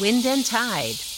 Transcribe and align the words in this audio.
Wind 0.00 0.24
and 0.24 0.46
Tide. 0.46 1.09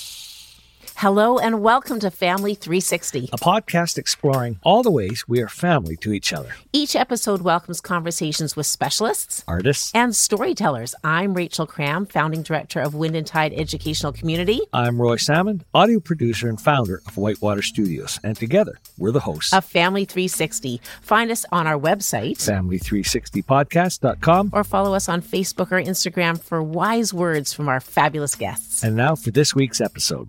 Hello 1.03 1.35
and 1.37 1.61
welcome 1.61 1.99
to 1.99 2.13
Family 2.13 2.55
360, 2.55 3.31
a 3.33 3.39
podcast 3.39 3.99
exploring 3.99 4.61
all 4.63 4.85
the 4.85 4.91
ways 4.93 5.27
we 5.27 5.43
are 5.43 5.49
family 5.49 5.97
to 5.97 6.13
each 6.13 6.33
other. 6.33 6.55
Each 6.73 6.95
episode 6.95 7.43
welcomes 7.43 7.81
conversations 7.81 8.55
with 8.55 8.67
specialists, 8.67 9.43
artists, 9.49 9.91
and 9.97 10.15
storytellers. 10.15 10.95
I'm 11.03 11.35
Rachel 11.35 11.67
Cram, 11.67 12.07
founding 12.07 12.45
director 12.45 12.79
of 12.79 12.95
Wind 12.95 13.17
and 13.17 13.27
Tide 13.27 13.53
Educational 13.53 14.13
Community. 14.13 14.61
I'm 14.73 15.03
Roy 15.03 15.17
Salmon, 15.17 15.65
audio 15.75 15.99
producer 15.99 16.49
and 16.49 16.61
founder 16.61 17.03
of 17.05 17.17
Whitewater 17.17 17.63
Studios, 17.63 18.21
and 18.23 18.37
together 18.37 18.79
we're 18.97 19.11
the 19.11 19.19
hosts 19.19 19.53
of 19.53 19.65
Family 19.65 20.05
360. 20.05 20.81
Find 21.01 21.33
us 21.33 21.45
on 21.51 21.67
our 21.67 21.77
website, 21.77 22.37
family360podcast.com, 22.37 24.51
or 24.53 24.63
follow 24.63 24.95
us 24.95 25.09
on 25.09 25.21
Facebook 25.21 25.73
or 25.73 25.83
Instagram 25.83 26.41
for 26.41 26.63
wise 26.63 27.13
words 27.13 27.53
from 27.53 27.69
our 27.69 27.81
fabulous 27.81 28.37
guests. 28.37 28.85
And 28.85 28.95
now 28.95 29.17
for 29.17 29.33
this 29.33 29.53
week's 29.53 29.81
episode. 29.81 30.29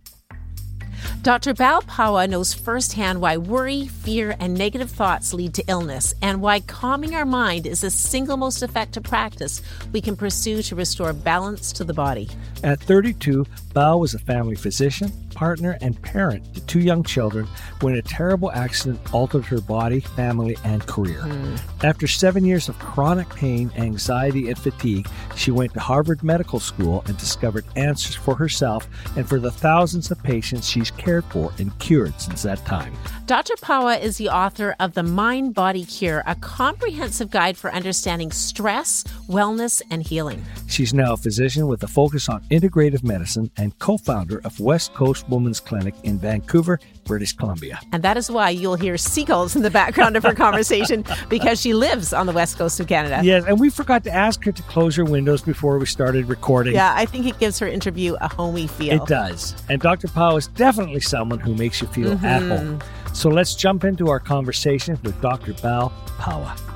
Dr. 1.22 1.54
Bal 1.54 1.82
Pawa 1.84 2.28
knows 2.28 2.54
firsthand 2.54 3.22
why 3.22 3.38
worry, 3.38 3.88
fear, 3.88 4.36
and 4.40 4.54
negative 4.54 4.92
thoughts 4.92 5.34
lead 5.34 5.54
to 5.54 5.64
illness, 5.68 6.14
and 6.22 6.42
why 6.42 6.60
calming 6.60 7.16
our 7.16 7.26
mind 7.26 7.66
is 7.66 7.82
the 7.82 7.90
single 7.90 8.38
most 8.38 8.62
effective 8.62 9.04
practice 9.04 9.62
we 9.92 10.02
can 10.02 10.16
pursue 10.16 10.62
to 10.64 10.76
restore 10.76 11.14
balance 11.14 11.72
to 11.74 11.84
the 11.84 11.94
body. 11.94 12.28
At 12.64 12.80
32, 12.80 13.46
Bal 13.74 14.00
was 14.00 14.14
a 14.14 14.20
family 14.20 14.56
physician, 14.56 15.12
partner, 15.34 15.78
and 15.82 16.02
parent 16.02 16.54
to 16.54 16.66
two 16.66 16.80
young 16.80 17.04
children 17.04 17.46
when 17.82 17.96
a 17.96 18.02
terrible 18.02 18.52
accident 18.52 19.00
altered 19.14 19.44
her 19.46 19.60
body, 19.60 20.00
family, 20.00 20.56
and 20.64 20.86
career. 20.88 21.20
Mm. 21.20 21.60
After 21.84 22.08
seven 22.08 22.46
years 22.46 22.70
of 22.70 22.80
chronic 22.80 23.28
pain, 23.30 23.70
anxiety, 23.76 24.48
and 24.48 24.58
fatigue, 24.58 25.10
she 25.36 25.52
went 25.52 25.74
to 25.74 25.82
Harvard 25.82 26.24
Medical 26.24 26.62
School 26.62 27.04
and 27.08 27.18
discovered 27.18 27.66
answers 27.76 28.16
for 28.16 28.36
herself 28.36 28.88
and 29.18 29.28
for 29.28 29.40
the 29.40 29.52
thousands 29.52 30.10
of 30.10 30.22
patients 30.24 30.70
she's 30.70 30.92
cared 30.92 31.26
for 31.26 31.52
and 31.58 31.78
cured 31.80 32.20
since 32.22 32.44
that 32.44 32.64
time. 32.66 32.94
Dr. 33.26 33.56
Pawa 33.56 34.00
is 34.00 34.18
the 34.18 34.30
author 34.30 34.76
of 34.80 34.94
The 34.94 35.04
Mind 35.04 35.54
Body 35.54 35.84
Cure, 35.84 36.24
a 36.26 36.36
comprehensive 36.36 37.30
guide 37.30 37.58
for 37.58 37.74
understanding 37.74 38.32
stress, 38.32 39.04
wellness, 39.28 39.82
and 39.90 40.04
healing. 40.04 40.44
She's 40.68 40.94
now 40.94 41.14
a 41.14 41.18
physician 41.18 41.68
with 41.68 41.84
a 41.84 41.88
focus 41.88 42.30
on 42.30 42.44
integrative 42.54 43.04
medicine 43.04 43.50
and 43.58 43.78
co 43.80 43.98
founder 43.98 44.42
of 44.46 44.60
West 44.60 44.94
Coast 44.94 45.28
Women's 45.30 45.60
Clinic 45.60 45.96
in 46.04 46.20
Vancouver, 46.20 46.80
British 47.06 47.34
Columbia. 47.34 47.80
And 47.92 48.04
that 48.04 48.18
is 48.18 48.30
why 48.30 48.50
you'll 48.50 48.76
hear 48.76 48.98
seagulls 48.98 49.56
in 49.56 49.64
the 49.64 49.72
background 49.72 50.16
of 50.16 50.24
her 50.24 50.34
conversation 50.34 51.04
because 51.30 51.60
she 51.60 51.74
lives 51.74 52.14
on 52.14 52.26
the 52.26 52.32
west 52.32 52.58
coast 52.58 52.80
of 52.80 52.88
Canada. 52.88 53.22
Yes, 53.24 53.44
and 53.46 53.60
we 53.60 53.70
forgot 53.70 54.04
to 54.06 54.12
ask 54.12 54.44
her 54.46 54.52
to 54.52 54.64
close 54.64 54.96
her 54.96 55.06
windows 55.06 55.42
before 55.42 55.78
we 55.80 55.86
started 55.86 56.26
recording. 56.28 56.76
Yeah, 56.76 56.94
I 56.96 57.06
think 57.06 57.26
it 57.26 57.40
gives 57.40 57.60
her 57.60 57.68
interview 57.68 58.16
a 58.22 58.28
homey 58.28 58.68
feel. 58.68 59.02
It 59.02 59.08
does. 59.08 59.56
And 59.70 59.82
Dr. 59.82 60.08
Pawa 60.08 60.38
is 60.38 60.48
definitely 60.48 61.02
someone 61.02 61.40
who 61.40 61.56
makes 61.56 61.82
you 61.82 61.88
feel 61.88 62.12
mm-hmm. 62.12 62.26
at 62.26 62.42
home. 62.42 62.82
So 63.14 63.30
let's 63.30 63.56
jump 63.56 63.84
into 63.84 64.10
our 64.10 64.20
conversation 64.20 64.98
with 65.04 65.20
Dr. 65.22 65.54
Bal 65.54 65.92
Pawa. 66.18 66.73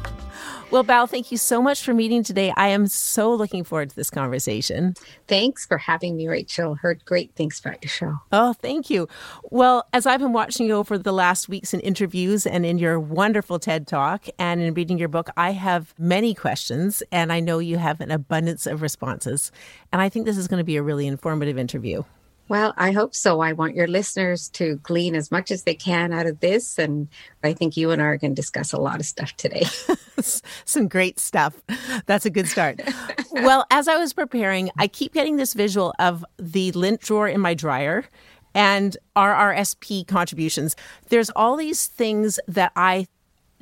Well, 0.69 0.83
Bal, 0.83 1.07
thank 1.07 1.31
you 1.31 1.37
so 1.37 1.61
much 1.61 1.81
for 1.81 1.93
meeting 1.93 2.23
today. 2.23 2.51
I 2.57 2.67
am 2.67 2.87
so 2.87 3.33
looking 3.33 3.63
forward 3.63 3.91
to 3.91 3.95
this 3.95 4.09
conversation. 4.09 4.95
Thanks 5.25 5.65
for 5.65 5.77
having 5.77 6.17
me, 6.17 6.27
Rachel. 6.27 6.75
Heard 6.75 7.05
great 7.05 7.33
things 7.35 7.57
about 7.57 7.81
your 7.81 7.89
show. 7.89 8.19
Oh, 8.33 8.51
thank 8.51 8.89
you. 8.89 9.07
Well, 9.49 9.87
as 9.93 10.05
I've 10.05 10.19
been 10.19 10.33
watching 10.33 10.67
you 10.67 10.73
over 10.73 10.97
the 10.97 11.13
last 11.13 11.47
weeks 11.47 11.73
in 11.73 11.79
interviews 11.79 12.45
and 12.45 12.65
in 12.65 12.79
your 12.79 12.99
wonderful 12.99 13.59
TED 13.59 13.87
Talk 13.87 14.25
and 14.37 14.59
in 14.59 14.73
reading 14.73 14.97
your 14.97 15.07
book, 15.07 15.29
I 15.37 15.53
have 15.53 15.93
many 15.97 16.33
questions, 16.33 17.01
and 17.13 17.31
I 17.31 17.39
know 17.39 17.59
you 17.59 17.77
have 17.77 18.01
an 18.01 18.11
abundance 18.11 18.67
of 18.67 18.81
responses. 18.81 19.53
And 19.93 20.01
I 20.01 20.09
think 20.09 20.25
this 20.25 20.37
is 20.37 20.49
going 20.49 20.59
to 20.59 20.65
be 20.65 20.75
a 20.75 20.83
really 20.83 21.07
informative 21.07 21.57
interview. 21.57 22.03
Well, 22.49 22.73
I 22.77 22.91
hope 22.91 23.13
so. 23.13 23.41
I 23.41 23.53
want 23.53 23.75
your 23.75 23.87
listeners 23.87 24.49
to 24.49 24.75
glean 24.77 25.15
as 25.15 25.31
much 25.31 25.51
as 25.51 25.63
they 25.63 25.75
can 25.75 26.13
out 26.13 26.25
of 26.25 26.39
this. 26.39 26.79
And 26.79 27.09
I 27.43 27.53
think 27.53 27.75
you 27.75 27.91
and 27.91 28.01
I 28.01 28.05
are 28.05 28.17
going 28.17 28.31
to 28.31 28.41
discuss 28.41 28.71
a 28.71 28.79
lot 28.79 28.99
of 28.99 29.05
stuff 29.05 29.35
today. 29.35 29.65
Some 30.65 30.87
great 30.87 31.19
stuff. 31.19 31.61
That's 32.05 32.25
a 32.25 32.29
good 32.29 32.47
start. 32.47 32.81
well, 33.31 33.65
as 33.69 33.87
I 33.87 33.97
was 33.97 34.13
preparing, 34.13 34.69
I 34.77 34.87
keep 34.87 35.13
getting 35.13 35.35
this 35.35 35.53
visual 35.53 35.93
of 35.99 36.23
the 36.37 36.71
lint 36.71 37.01
drawer 37.01 37.27
in 37.27 37.41
my 37.41 37.53
dryer 37.53 38.05
and 38.55 38.97
RRSP 39.15 40.07
contributions. 40.07 40.75
There's 41.09 41.29
all 41.31 41.57
these 41.57 41.87
things 41.87 42.39
that 42.47 42.71
I 42.75 43.07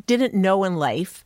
didn't 0.05 0.33
know 0.33 0.63
in 0.63 0.75
life 0.75 1.23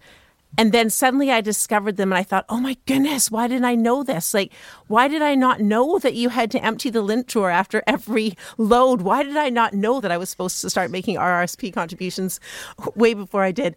and 0.57 0.71
then 0.71 0.89
suddenly 0.89 1.31
I 1.31 1.41
discovered 1.41 1.97
them 1.97 2.11
and 2.11 2.19
I 2.19 2.23
thought, 2.23 2.45
oh 2.49 2.59
my 2.59 2.75
goodness, 2.85 3.29
why 3.31 3.47
didn't 3.47 3.65
I 3.65 3.75
know 3.75 4.03
this? 4.03 4.33
Like, 4.33 4.51
why 4.87 5.07
did 5.07 5.21
I 5.21 5.35
not 5.35 5.61
know 5.61 5.99
that 5.99 6.15
you 6.15 6.29
had 6.29 6.51
to 6.51 6.63
empty 6.63 6.89
the 6.89 7.01
lint 7.01 7.27
drawer 7.27 7.49
after 7.49 7.83
every 7.87 8.35
load? 8.57 9.01
Why 9.01 9.23
did 9.23 9.38
I 9.38 9.49
not 9.49 9.73
know 9.73 10.01
that 10.01 10.11
I 10.11 10.17
was 10.17 10.29
supposed 10.29 10.59
to 10.61 10.69
start 10.69 10.91
making 10.91 11.17
RRSP 11.17 11.73
contributions 11.73 12.39
way 12.95 13.13
before 13.13 13.43
I 13.43 13.51
did? 13.51 13.75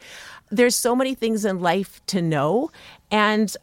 There's 0.51 0.75
so 0.75 0.97
many 0.97 1.15
things 1.15 1.45
in 1.45 1.61
life 1.61 2.05
to 2.07 2.23
know. 2.23 2.71
And 3.11 3.55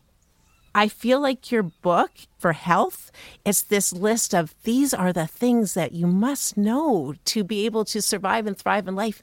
I 0.76 0.88
feel 0.88 1.20
like 1.20 1.52
your 1.52 1.64
book 1.64 2.12
for 2.38 2.54
health, 2.54 3.12
it's 3.44 3.64
this 3.64 3.92
list 3.92 4.36
of 4.36 4.54
these 4.64 4.94
are 4.94 5.12
the 5.12 5.28
things 5.28 5.74
that 5.74 5.94
you 5.94 6.08
must 6.08 6.58
know 6.58 7.16
to 7.26 7.44
be 7.44 7.66
able 7.66 7.86
to 7.86 8.02
survive 8.02 8.46
and 8.46 8.58
thrive 8.58 8.88
in 8.88 8.96
life. 8.96 9.22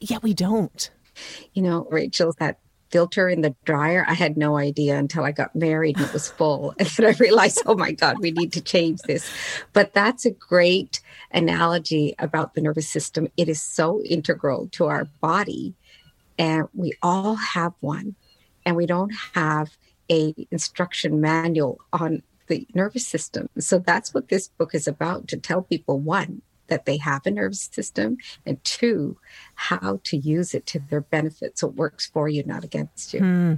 Yet 0.00 0.22
we 0.22 0.34
don't. 0.34 0.90
You 1.54 1.62
know, 1.62 1.88
Rachel, 1.90 2.34
that 2.38 2.58
filter 2.90 3.28
in 3.28 3.40
the 3.40 3.54
dryer. 3.64 4.04
I 4.08 4.14
had 4.14 4.36
no 4.36 4.56
idea 4.56 4.96
until 4.96 5.24
I 5.24 5.32
got 5.32 5.54
married 5.54 5.96
and 5.96 6.06
it 6.06 6.12
was 6.12 6.28
full. 6.28 6.74
and 6.78 6.88
then 6.88 7.06
I 7.06 7.16
realized, 7.18 7.62
oh 7.66 7.74
my 7.74 7.92
God, 7.92 8.18
we 8.20 8.30
need 8.30 8.52
to 8.54 8.60
change 8.60 9.00
this. 9.02 9.30
But 9.72 9.94
that's 9.94 10.24
a 10.24 10.30
great 10.30 11.00
analogy 11.32 12.14
about 12.18 12.54
the 12.54 12.60
nervous 12.60 12.88
system. 12.88 13.28
It 13.36 13.48
is 13.48 13.62
so 13.62 14.02
integral 14.02 14.68
to 14.72 14.86
our 14.86 15.06
body. 15.20 15.74
And 16.38 16.68
we 16.74 16.92
all 17.02 17.34
have 17.36 17.72
one. 17.80 18.14
And 18.64 18.76
we 18.76 18.86
don't 18.86 19.12
have 19.34 19.76
a 20.10 20.34
instruction 20.50 21.20
manual 21.20 21.78
on 21.92 22.22
the 22.48 22.66
nervous 22.74 23.06
system. 23.06 23.48
So 23.58 23.78
that's 23.78 24.14
what 24.14 24.28
this 24.28 24.48
book 24.48 24.74
is 24.74 24.86
about 24.86 25.28
to 25.28 25.36
tell 25.36 25.62
people 25.62 25.98
one, 25.98 26.42
that 26.68 26.86
they 26.86 26.96
have 26.98 27.26
a 27.26 27.30
nervous 27.30 27.68
system, 27.72 28.18
and 28.44 28.62
two, 28.64 29.18
how 29.54 30.00
to 30.04 30.16
use 30.16 30.54
it 30.54 30.66
to 30.66 30.78
their 30.78 31.00
benefit 31.00 31.58
so 31.58 31.68
it 31.68 31.74
works 31.74 32.06
for 32.06 32.28
you, 32.28 32.42
not 32.44 32.64
against 32.64 33.14
you. 33.14 33.20
Hmm. 33.20 33.54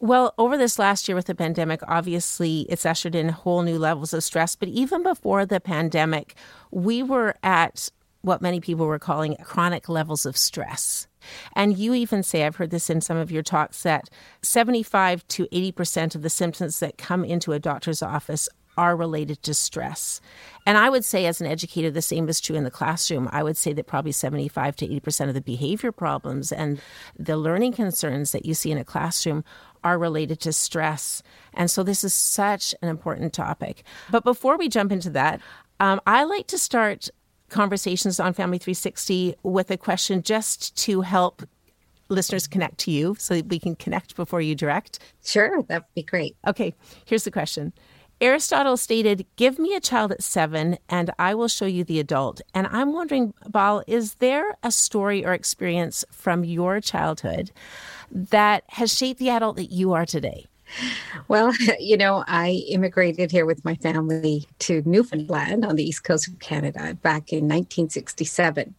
Well, 0.00 0.34
over 0.38 0.56
this 0.58 0.78
last 0.78 1.08
year 1.08 1.16
with 1.16 1.26
the 1.26 1.34
pandemic, 1.34 1.80
obviously 1.86 2.66
it's 2.68 2.86
ushered 2.86 3.14
in 3.14 3.28
whole 3.30 3.62
new 3.62 3.78
levels 3.78 4.12
of 4.12 4.22
stress. 4.24 4.54
But 4.54 4.68
even 4.68 5.02
before 5.02 5.46
the 5.46 5.60
pandemic, 5.60 6.34
we 6.70 7.02
were 7.02 7.34
at 7.42 7.90
what 8.22 8.42
many 8.42 8.60
people 8.60 8.86
were 8.86 8.98
calling 8.98 9.36
chronic 9.36 9.88
levels 9.88 10.26
of 10.26 10.36
stress. 10.36 11.06
And 11.54 11.76
you 11.76 11.94
even 11.94 12.22
say, 12.22 12.44
I've 12.44 12.56
heard 12.56 12.70
this 12.70 12.90
in 12.90 13.00
some 13.00 13.16
of 13.16 13.30
your 13.30 13.42
talks, 13.42 13.82
that 13.82 14.10
75 14.42 15.26
to 15.28 15.46
80% 15.46 16.14
of 16.14 16.22
the 16.22 16.30
symptoms 16.30 16.80
that 16.80 16.98
come 16.98 17.24
into 17.24 17.52
a 17.52 17.58
doctor's 17.58 18.02
office 18.02 18.48
are 18.76 18.96
related 18.96 19.42
to 19.42 19.54
stress. 19.54 20.20
And 20.66 20.76
I 20.76 20.88
would 20.88 21.04
say, 21.04 21.26
as 21.26 21.40
an 21.40 21.46
educator, 21.46 21.90
the 21.90 22.02
same 22.02 22.28
is 22.28 22.40
true 22.40 22.56
in 22.56 22.64
the 22.64 22.70
classroom. 22.70 23.28
I 23.32 23.42
would 23.42 23.56
say 23.56 23.72
that 23.72 23.86
probably 23.86 24.12
75 24.12 24.76
to 24.76 24.88
80% 24.88 25.28
of 25.28 25.34
the 25.34 25.40
behavior 25.40 25.92
problems 25.92 26.52
and 26.52 26.80
the 27.18 27.36
learning 27.36 27.72
concerns 27.72 28.32
that 28.32 28.44
you 28.44 28.54
see 28.54 28.70
in 28.70 28.78
a 28.78 28.84
classroom 28.84 29.44
are 29.84 29.98
related 29.98 30.40
to 30.40 30.52
stress. 30.52 31.22
And 31.54 31.70
so 31.70 31.82
this 31.82 32.02
is 32.02 32.12
such 32.12 32.74
an 32.82 32.88
important 32.88 33.32
topic. 33.32 33.84
But 34.10 34.24
before 34.24 34.58
we 34.58 34.68
jump 34.68 34.90
into 34.90 35.10
that, 35.10 35.40
um, 35.78 36.00
I 36.06 36.24
like 36.24 36.48
to 36.48 36.58
start 36.58 37.08
conversations 37.48 38.18
on 38.18 38.32
Family 38.32 38.58
360 38.58 39.36
with 39.44 39.70
a 39.70 39.76
question 39.76 40.22
just 40.22 40.76
to 40.78 41.02
help 41.02 41.42
listeners 42.08 42.46
connect 42.46 42.78
to 42.78 42.90
you 42.90 43.16
so 43.18 43.34
that 43.34 43.46
we 43.46 43.58
can 43.58 43.74
connect 43.74 44.16
before 44.16 44.40
you 44.40 44.54
direct? 44.54 44.98
Sure, 45.24 45.62
that 45.68 45.82
would 45.82 45.94
be 45.94 46.02
great. 46.02 46.36
Okay, 46.46 46.74
here's 47.04 47.24
the 47.24 47.30
question 47.30 47.72
Aristotle 48.18 48.78
stated, 48.78 49.26
Give 49.36 49.58
me 49.58 49.74
a 49.74 49.80
child 49.80 50.10
at 50.10 50.22
seven, 50.22 50.78
and 50.88 51.10
I 51.18 51.34
will 51.34 51.48
show 51.48 51.66
you 51.66 51.84
the 51.84 52.00
adult. 52.00 52.40
And 52.54 52.66
I'm 52.68 52.94
wondering, 52.94 53.34
Bal, 53.46 53.82
is 53.86 54.14
there 54.14 54.56
a 54.62 54.70
story 54.70 55.24
or 55.24 55.34
experience 55.34 56.02
from 56.10 56.42
your 56.42 56.80
childhood 56.80 57.50
that 58.10 58.64
has 58.68 58.96
shaped 58.96 59.20
the 59.20 59.28
adult 59.28 59.56
that 59.56 59.70
you 59.70 59.92
are 59.92 60.06
today? 60.06 60.46
Well, 61.28 61.52
you 61.80 61.96
know, 61.96 62.24
I 62.26 62.64
immigrated 62.68 63.30
here 63.30 63.46
with 63.46 63.64
my 63.64 63.74
family 63.76 64.46
to 64.60 64.82
Newfoundland 64.84 65.64
on 65.64 65.76
the 65.76 65.84
east 65.84 66.04
coast 66.04 66.28
of 66.28 66.38
Canada 66.38 66.94
back 67.02 67.32
in 67.32 67.44
1967. 67.44 68.74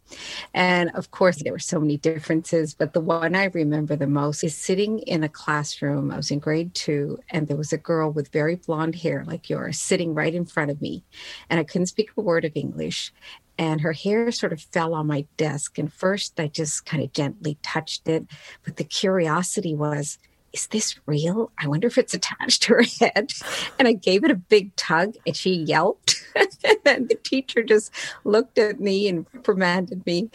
And 0.53 0.91
of 0.91 1.11
course, 1.11 1.41
there 1.43 1.53
were 1.53 1.59
so 1.59 1.79
many 1.79 1.97
differences, 1.97 2.73
but 2.73 2.93
the 2.93 3.01
one 3.01 3.35
I 3.35 3.45
remember 3.45 3.95
the 3.95 4.07
most 4.07 4.43
is 4.43 4.55
sitting 4.55 4.99
in 4.99 5.23
a 5.23 5.29
classroom. 5.29 6.11
I 6.11 6.17
was 6.17 6.31
in 6.31 6.39
grade 6.39 6.73
two, 6.73 7.19
and 7.29 7.47
there 7.47 7.57
was 7.57 7.73
a 7.73 7.77
girl 7.77 8.11
with 8.11 8.31
very 8.31 8.55
blonde 8.55 8.95
hair 8.95 9.23
like 9.25 9.49
yours 9.49 9.79
sitting 9.79 10.13
right 10.13 10.33
in 10.33 10.45
front 10.45 10.71
of 10.71 10.81
me. 10.81 11.03
And 11.49 11.59
I 11.59 11.63
couldn't 11.63 11.87
speak 11.87 12.11
a 12.17 12.21
word 12.21 12.45
of 12.45 12.51
English 12.55 13.13
and 13.57 13.81
her 13.81 13.93
hair 13.93 14.31
sort 14.31 14.53
of 14.53 14.61
fell 14.61 14.93
on 14.93 15.07
my 15.07 15.25
desk. 15.35 15.77
And 15.77 15.91
first, 15.91 16.39
I 16.39 16.47
just 16.47 16.85
kind 16.85 17.03
of 17.03 17.11
gently 17.11 17.57
touched 17.63 18.07
it. 18.07 18.27
But 18.63 18.77
the 18.77 18.83
curiosity 18.83 19.73
was, 19.73 20.19
is 20.53 20.67
this 20.67 20.99
real? 21.05 21.51
I 21.57 21.67
wonder 21.67 21.87
if 21.87 21.97
it's 21.97 22.13
attached 22.13 22.63
to 22.63 22.75
her 22.75 22.83
head. 22.99 23.33
And 23.77 23.87
I 23.87 23.93
gave 23.93 24.23
it 24.23 24.31
a 24.31 24.35
big 24.35 24.75
tug 24.75 25.15
and 25.25 25.35
she 25.35 25.53
yelped. 25.53 26.15
and 26.85 27.09
the 27.09 27.19
teacher 27.23 27.63
just 27.63 27.91
looked 28.23 28.57
at 28.57 28.79
me 28.79 29.07
and 29.07 29.25
reprimanded 29.33 30.05
me. 30.05 30.29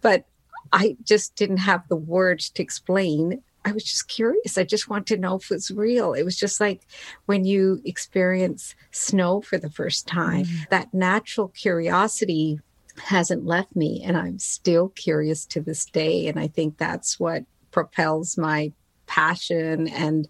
But 0.00 0.24
I 0.72 0.96
just 1.04 1.36
didn't 1.36 1.58
have 1.58 1.86
the 1.88 1.96
words 1.96 2.50
to 2.50 2.62
explain. 2.62 3.42
I 3.64 3.72
was 3.72 3.84
just 3.84 4.08
curious. 4.08 4.58
I 4.58 4.64
just 4.64 4.88
wanted 4.88 5.14
to 5.14 5.20
know 5.20 5.36
if 5.36 5.50
it's 5.50 5.70
real. 5.70 6.14
It 6.14 6.24
was 6.24 6.36
just 6.36 6.60
like 6.60 6.82
when 7.26 7.44
you 7.44 7.80
experience 7.84 8.74
snow 8.90 9.40
for 9.40 9.58
the 9.58 9.70
first 9.70 10.06
time, 10.06 10.46
mm. 10.46 10.68
that 10.70 10.92
natural 10.92 11.48
curiosity 11.48 12.58
hasn't 13.04 13.46
left 13.46 13.76
me. 13.76 14.02
And 14.04 14.16
I'm 14.16 14.38
still 14.38 14.88
curious 14.88 15.46
to 15.46 15.60
this 15.60 15.84
day. 15.86 16.26
And 16.26 16.38
I 16.38 16.48
think 16.48 16.78
that's 16.78 17.20
what 17.20 17.44
propels 17.70 18.36
my 18.36 18.72
passion 19.12 19.88
and 19.88 20.28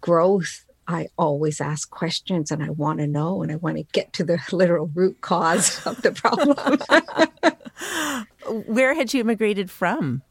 growth 0.00 0.64
I 0.88 1.08
always 1.18 1.60
ask 1.60 1.90
questions 1.90 2.50
and 2.50 2.62
I 2.62 2.70
want 2.70 3.00
to 3.00 3.06
know 3.06 3.42
and 3.42 3.52
I 3.52 3.56
want 3.56 3.76
to 3.76 3.82
get 3.92 4.14
to 4.14 4.24
the 4.24 4.40
literal 4.52 4.90
root 4.94 5.20
cause 5.20 5.86
of 5.86 6.00
the 6.00 6.12
problem. 6.12 6.56
Where 8.66 8.94
had 8.94 9.12
you 9.12 9.20
immigrated 9.20 9.70
from? 9.70 10.22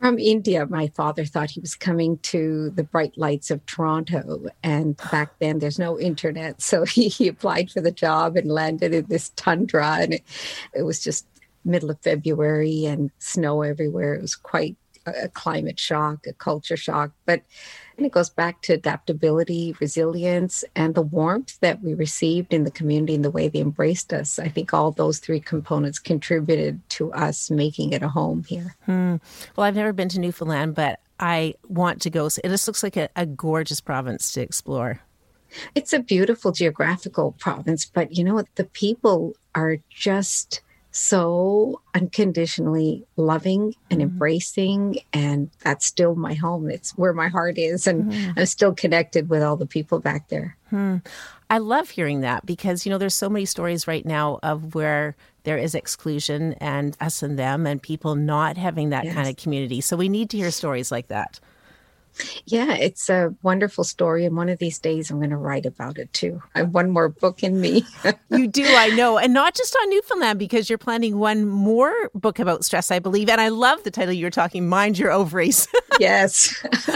From 0.00 0.18
India. 0.18 0.66
My 0.66 0.88
father 0.88 1.24
thought 1.24 1.50
he 1.50 1.60
was 1.60 1.76
coming 1.76 2.18
to 2.18 2.70
the 2.70 2.82
bright 2.82 3.16
lights 3.16 3.52
of 3.52 3.64
Toronto. 3.66 4.46
And 4.64 4.96
back 5.12 5.38
then, 5.38 5.60
there's 5.60 5.78
no 5.78 6.00
internet. 6.00 6.60
So 6.60 6.84
he, 6.86 7.08
he 7.08 7.28
applied 7.28 7.70
for 7.70 7.80
the 7.80 7.92
job 7.92 8.36
and 8.36 8.50
landed 8.50 8.92
in 8.92 9.06
this 9.06 9.28
tundra. 9.36 9.98
And 10.00 10.14
it, 10.14 10.24
it 10.74 10.82
was 10.82 11.00
just 11.00 11.24
middle 11.64 11.90
of 11.90 12.00
February 12.00 12.86
and 12.86 13.12
snow 13.18 13.62
everywhere. 13.62 14.14
It 14.14 14.22
was 14.22 14.34
quite 14.34 14.76
a 15.10 15.28
climate 15.28 15.78
shock, 15.78 16.26
a 16.26 16.32
culture 16.32 16.76
shock. 16.76 17.12
But 17.26 17.42
and 17.96 18.06
it 18.06 18.12
goes 18.12 18.30
back 18.30 18.62
to 18.62 18.72
adaptability, 18.72 19.76
resilience, 19.78 20.64
and 20.74 20.94
the 20.94 21.02
warmth 21.02 21.60
that 21.60 21.82
we 21.82 21.92
received 21.92 22.54
in 22.54 22.64
the 22.64 22.70
community 22.70 23.14
and 23.14 23.24
the 23.24 23.30
way 23.30 23.48
they 23.48 23.60
embraced 23.60 24.12
us. 24.14 24.38
I 24.38 24.48
think 24.48 24.72
all 24.72 24.90
those 24.90 25.18
three 25.18 25.40
components 25.40 25.98
contributed 25.98 26.80
to 26.90 27.12
us 27.12 27.50
making 27.50 27.92
it 27.92 28.02
a 28.02 28.08
home 28.08 28.44
here. 28.44 28.74
Hmm. 28.86 29.16
Well, 29.54 29.66
I've 29.66 29.74
never 29.74 29.92
been 29.92 30.08
to 30.10 30.20
Newfoundland, 30.20 30.74
but 30.74 31.00
I 31.20 31.54
want 31.68 32.00
to 32.02 32.10
go. 32.10 32.26
It 32.26 32.48
just 32.48 32.66
looks 32.66 32.82
like 32.82 32.96
a, 32.96 33.10
a 33.16 33.26
gorgeous 33.26 33.82
province 33.82 34.32
to 34.32 34.40
explore. 34.40 35.02
It's 35.74 35.92
a 35.92 35.98
beautiful 35.98 36.52
geographical 36.52 37.32
province, 37.32 37.84
but 37.84 38.16
you 38.16 38.24
know 38.24 38.34
what? 38.34 38.48
The 38.54 38.64
people 38.64 39.34
are 39.54 39.76
just 39.90 40.62
so 40.92 41.80
unconditionally 41.94 43.04
loving 43.16 43.74
and 43.90 44.00
mm-hmm. 44.00 44.10
embracing 44.10 44.98
and 45.12 45.50
that's 45.60 45.86
still 45.86 46.16
my 46.16 46.34
home 46.34 46.68
it's 46.68 46.90
where 46.98 47.12
my 47.12 47.28
heart 47.28 47.58
is 47.58 47.86
and 47.86 48.10
mm-hmm. 48.10 48.38
i'm 48.38 48.46
still 48.46 48.74
connected 48.74 49.28
with 49.28 49.42
all 49.42 49.56
the 49.56 49.66
people 49.66 50.00
back 50.00 50.28
there 50.28 50.56
hmm. 50.70 50.96
i 51.48 51.58
love 51.58 51.90
hearing 51.90 52.22
that 52.22 52.44
because 52.44 52.84
you 52.84 52.90
know 52.90 52.98
there's 52.98 53.14
so 53.14 53.28
many 53.28 53.44
stories 53.44 53.86
right 53.86 54.04
now 54.04 54.40
of 54.42 54.74
where 54.74 55.14
there 55.44 55.58
is 55.58 55.74
exclusion 55.74 56.54
and 56.54 56.96
us 57.00 57.22
and 57.22 57.38
them 57.38 57.66
and 57.66 57.80
people 57.82 58.16
not 58.16 58.56
having 58.56 58.90
that 58.90 59.04
yes. 59.04 59.14
kind 59.14 59.28
of 59.28 59.36
community 59.36 59.80
so 59.80 59.96
we 59.96 60.08
need 60.08 60.28
to 60.28 60.36
hear 60.36 60.50
stories 60.50 60.90
like 60.90 61.06
that 61.06 61.38
yeah, 62.46 62.74
it's 62.74 63.08
a 63.08 63.34
wonderful 63.42 63.84
story. 63.84 64.24
And 64.24 64.36
one 64.36 64.48
of 64.48 64.58
these 64.58 64.78
days, 64.78 65.10
I'm 65.10 65.18
going 65.18 65.30
to 65.30 65.36
write 65.36 65.66
about 65.66 65.98
it 65.98 66.12
too. 66.12 66.42
I 66.54 66.60
have 66.60 66.74
one 66.74 66.90
more 66.90 67.08
book 67.08 67.42
in 67.42 67.60
me. 67.60 67.84
you 68.30 68.46
do, 68.46 68.64
I 68.66 68.88
know. 68.90 69.18
And 69.18 69.32
not 69.32 69.54
just 69.54 69.76
on 69.80 69.90
Newfoundland, 69.90 70.38
because 70.38 70.68
you're 70.68 70.78
planning 70.78 71.18
one 71.18 71.46
more 71.46 71.92
book 72.14 72.38
about 72.38 72.64
stress, 72.64 72.90
I 72.90 72.98
believe. 72.98 73.28
And 73.28 73.40
I 73.40 73.48
love 73.48 73.82
the 73.84 73.90
title 73.90 74.12
you're 74.12 74.30
talking, 74.30 74.68
Mind 74.68 74.98
Your 74.98 75.10
Ovaries. 75.10 75.68
yes. 76.00 76.54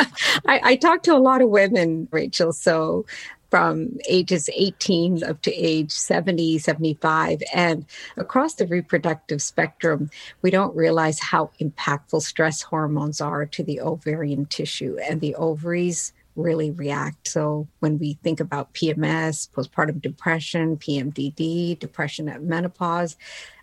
I, 0.47 0.61
I 0.63 0.77
talk 0.77 1.03
to 1.05 1.15
a 1.15 1.19
lot 1.19 1.43
of 1.43 1.49
women, 1.49 2.09
Rachel. 2.11 2.53
So 2.53 3.07
from 3.55 3.97
ages 4.09 4.51
18 4.53 5.23
up 5.23 5.41
to 5.43 5.55
age 5.55 5.93
70, 5.93 6.59
75. 6.59 7.41
And 7.55 7.87
across 8.17 8.55
the 8.55 8.67
reproductive 8.67 9.41
spectrum, 9.41 10.11
we 10.43 10.51
don't 10.51 10.75
realize 10.75 11.21
how 11.21 11.53
impactful 11.61 12.23
stress 12.23 12.63
hormones 12.63 13.21
are 13.21 13.47
to 13.47 13.63
the 13.63 13.81
ovarian 13.81 14.47
tissue. 14.47 14.99
And 15.09 15.21
the 15.21 15.37
ovaries 15.37 16.13
really 16.35 16.73
react. 16.73 17.29
So 17.29 17.69
when 17.79 17.97
we 18.01 18.15
think 18.25 18.41
about 18.41 18.75
PMS, 18.75 19.49
postpartum 19.51 20.03
depression, 20.03 20.77
PMDD, 20.77 21.79
depression 21.79 22.29
at 22.29 22.43
menopause, 22.43 23.17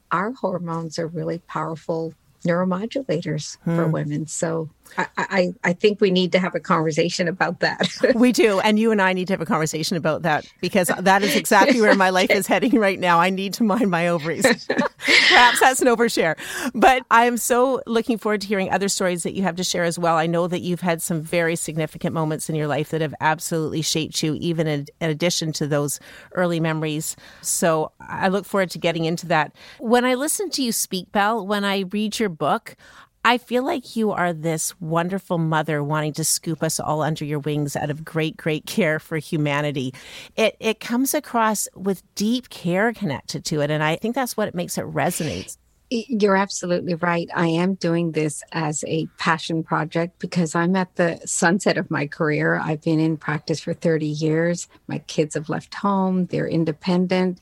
our 0.09 0.31
hormones 0.31 0.99
are 0.99 1.07
really 1.07 1.39
powerful 1.39 2.13
neuromodulators 2.45 3.57
hmm. 3.65 3.75
for 3.75 3.87
women. 3.87 4.25
So 4.27 4.69
I, 4.97 5.07
I, 5.17 5.53
I, 5.63 5.73
think 5.73 6.01
we 6.01 6.11
need 6.11 6.31
to 6.33 6.39
have 6.39 6.55
a 6.55 6.59
conversation 6.59 7.27
about 7.27 7.59
that. 7.61 7.87
we 8.15 8.31
do. 8.31 8.59
And 8.59 8.77
you 8.77 8.91
and 8.91 9.01
I 9.01 9.13
need 9.13 9.27
to 9.27 9.33
have 9.33 9.41
a 9.41 9.45
conversation 9.45 9.97
about 9.97 10.23
that 10.23 10.45
because 10.59 10.91
that 10.99 11.23
is 11.23 11.35
exactly 11.35 11.81
where 11.81 11.95
my 11.95 12.09
life 12.09 12.29
is 12.29 12.47
heading 12.47 12.77
right 12.79 12.99
now. 12.99 13.19
I 13.19 13.29
need 13.29 13.53
to 13.55 13.63
mind 13.63 13.89
my 13.89 14.07
ovaries. 14.07 14.43
Perhaps 14.67 15.59
that's 15.59 15.81
an 15.81 15.87
overshare. 15.87 16.37
But 16.73 17.03
I 17.09 17.25
am 17.25 17.37
so 17.37 17.81
looking 17.87 18.17
forward 18.17 18.41
to 18.41 18.47
hearing 18.47 18.71
other 18.71 18.89
stories 18.89 19.23
that 19.23 19.33
you 19.33 19.43
have 19.43 19.55
to 19.55 19.63
share 19.63 19.83
as 19.83 19.97
well. 19.97 20.17
I 20.17 20.27
know 20.27 20.47
that 20.47 20.61
you've 20.61 20.81
had 20.81 21.01
some 21.01 21.21
very 21.21 21.55
significant 21.55 22.13
moments 22.13 22.49
in 22.49 22.55
your 22.55 22.67
life 22.67 22.89
that 22.89 23.01
have 23.01 23.15
absolutely 23.21 23.81
shaped 23.81 24.21
you, 24.21 24.35
even 24.35 24.67
in, 24.67 24.87
in 24.99 25.09
addition 25.09 25.53
to 25.53 25.67
those 25.67 25.99
early 26.33 26.59
memories. 26.59 27.15
So 27.41 27.91
I 27.99 28.27
look 28.27 28.45
forward 28.45 28.69
to 28.71 28.79
getting 28.79 29.05
into 29.05 29.27
that. 29.27 29.55
When 29.79 30.05
I 30.05 30.15
listen 30.15 30.49
to 30.51 30.63
you 30.63 30.71
speak, 30.71 31.11
Belle, 31.11 31.45
when 31.45 31.63
I 31.63 31.85
read 31.91 32.19
your 32.19 32.29
book, 32.29 32.75
I 33.23 33.37
feel 33.37 33.63
like 33.63 33.95
you 33.95 34.11
are 34.11 34.33
this 34.33 34.79
wonderful 34.81 35.37
mother 35.37 35.83
wanting 35.83 36.13
to 36.13 36.23
scoop 36.23 36.63
us 36.63 36.79
all 36.79 37.01
under 37.01 37.23
your 37.23 37.39
wings 37.39 37.75
out 37.75 37.89
of 37.91 38.03
great, 38.03 38.35
great 38.35 38.65
care 38.65 38.99
for 38.99 39.17
humanity. 39.17 39.93
It 40.35 40.55
it 40.59 40.79
comes 40.79 41.13
across 41.13 41.67
with 41.75 42.03
deep 42.15 42.49
care 42.49 42.93
connected 42.93 43.45
to 43.45 43.61
it, 43.61 43.69
and 43.69 43.83
I 43.83 43.95
think 43.95 44.15
that's 44.15 44.35
what 44.35 44.47
it 44.47 44.55
makes 44.55 44.77
it 44.77 44.85
resonate. 44.85 45.57
You're 45.91 46.37
absolutely 46.37 46.95
right. 46.95 47.29
I 47.35 47.47
am 47.47 47.73
doing 47.73 48.13
this 48.13 48.43
as 48.53 48.81
a 48.87 49.07
passion 49.17 49.61
project 49.61 50.19
because 50.19 50.55
I'm 50.55 50.73
at 50.77 50.95
the 50.95 51.19
sunset 51.25 51.77
of 51.77 51.91
my 51.91 52.07
career. 52.07 52.55
I've 52.55 52.81
been 52.81 53.01
in 53.01 53.17
practice 53.17 53.59
for 53.59 53.73
30 53.73 54.07
years. 54.07 54.69
My 54.87 54.99
kids 54.99 55.35
have 55.35 55.49
left 55.49 55.75
home, 55.75 56.27
they're 56.27 56.47
independent. 56.47 57.41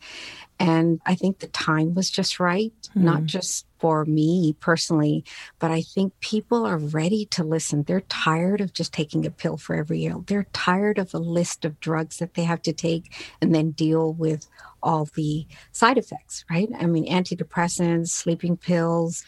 And 0.60 1.00
I 1.06 1.14
think 1.14 1.40
the 1.40 1.48
time 1.48 1.94
was 1.94 2.10
just 2.10 2.40
right, 2.40 2.74
mm. 2.98 3.04
not 3.04 3.26
just 3.26 3.68
for 3.80 4.06
me 4.06 4.56
personally, 4.60 5.24
but 5.58 5.72
I 5.72 5.82
think 5.82 6.20
people 6.20 6.66
are 6.66 6.78
ready 6.78 7.26
to 7.28 7.44
listen. 7.44 7.84
They're 7.84 8.02
tired 8.02 8.62
of 8.62 8.74
just 8.74 8.94
taking 8.94 9.26
a 9.26 9.32
pill 9.32 9.58
for 9.58 9.76
every 9.76 10.06
ill. 10.06 10.24
They're 10.28 10.48
tired 10.54 11.00
of 11.00 11.14
a 11.14 11.20
list 11.20 11.66
of 11.66 11.80
drugs 11.80 12.18
that 12.18 12.34
they 12.34 12.44
have 12.44 12.62
to 12.64 12.74
take 12.74 13.14
and 13.42 13.56
then 13.56 13.72
deal 13.72 14.14
with 14.14 14.48
all 14.84 15.08
the 15.16 15.48
side 15.72 15.98
effects, 15.98 16.46
right? 16.50 16.70
I 16.80 16.86
mean, 16.86 17.08
antidepressants, 17.08 18.10
sleeping 18.10 18.58
pills, 18.58 19.26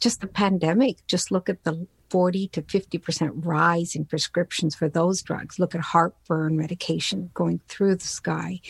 just 0.00 0.20
the 0.20 0.26
pandemic. 0.26 1.06
Just 1.06 1.30
look 1.30 1.48
at 1.48 1.64
the 1.64 1.86
40 2.12 2.48
to 2.48 2.60
50% 2.60 3.30
rise 3.36 3.96
in 3.96 4.04
prescriptions 4.04 4.74
for 4.74 4.86
those 4.86 5.22
drugs. 5.22 5.58
Look 5.58 5.74
at 5.74 5.80
heartburn 5.80 6.58
medication 6.58 7.30
going 7.32 7.62
through 7.68 7.94
the 7.94 8.06
sky. 8.06 8.60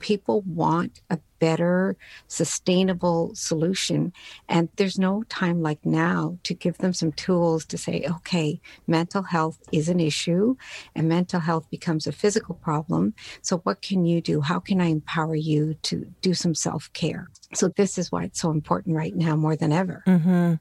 People 0.00 0.42
want 0.42 1.00
a 1.08 1.18
better, 1.38 1.96
sustainable 2.28 3.34
solution. 3.34 4.12
And 4.46 4.68
there's 4.76 4.98
no 4.98 5.22
time 5.30 5.62
like 5.62 5.86
now 5.86 6.36
to 6.42 6.52
give 6.52 6.76
them 6.78 6.92
some 6.92 7.12
tools 7.12 7.64
to 7.64 7.78
say, 7.78 8.04
okay, 8.08 8.60
mental 8.86 9.22
health 9.22 9.58
is 9.72 9.88
an 9.88 9.98
issue 9.98 10.56
and 10.94 11.08
mental 11.08 11.40
health 11.40 11.70
becomes 11.70 12.06
a 12.06 12.12
physical 12.12 12.56
problem. 12.56 13.14
So, 13.40 13.56
what 13.60 13.80
can 13.80 14.04
you 14.04 14.20
do? 14.20 14.42
How 14.42 14.60
can 14.60 14.82
I 14.82 14.88
empower 14.88 15.34
you 15.34 15.74
to 15.84 16.06
do 16.20 16.34
some 16.34 16.54
self 16.54 16.92
care? 16.92 17.30
So, 17.54 17.68
this 17.68 17.96
is 17.96 18.12
why 18.12 18.24
it's 18.24 18.40
so 18.42 18.50
important 18.50 18.96
right 18.96 19.16
now 19.16 19.34
more 19.34 19.56
than 19.56 19.72
ever. 19.72 20.04
Mm-hmm. 20.06 20.54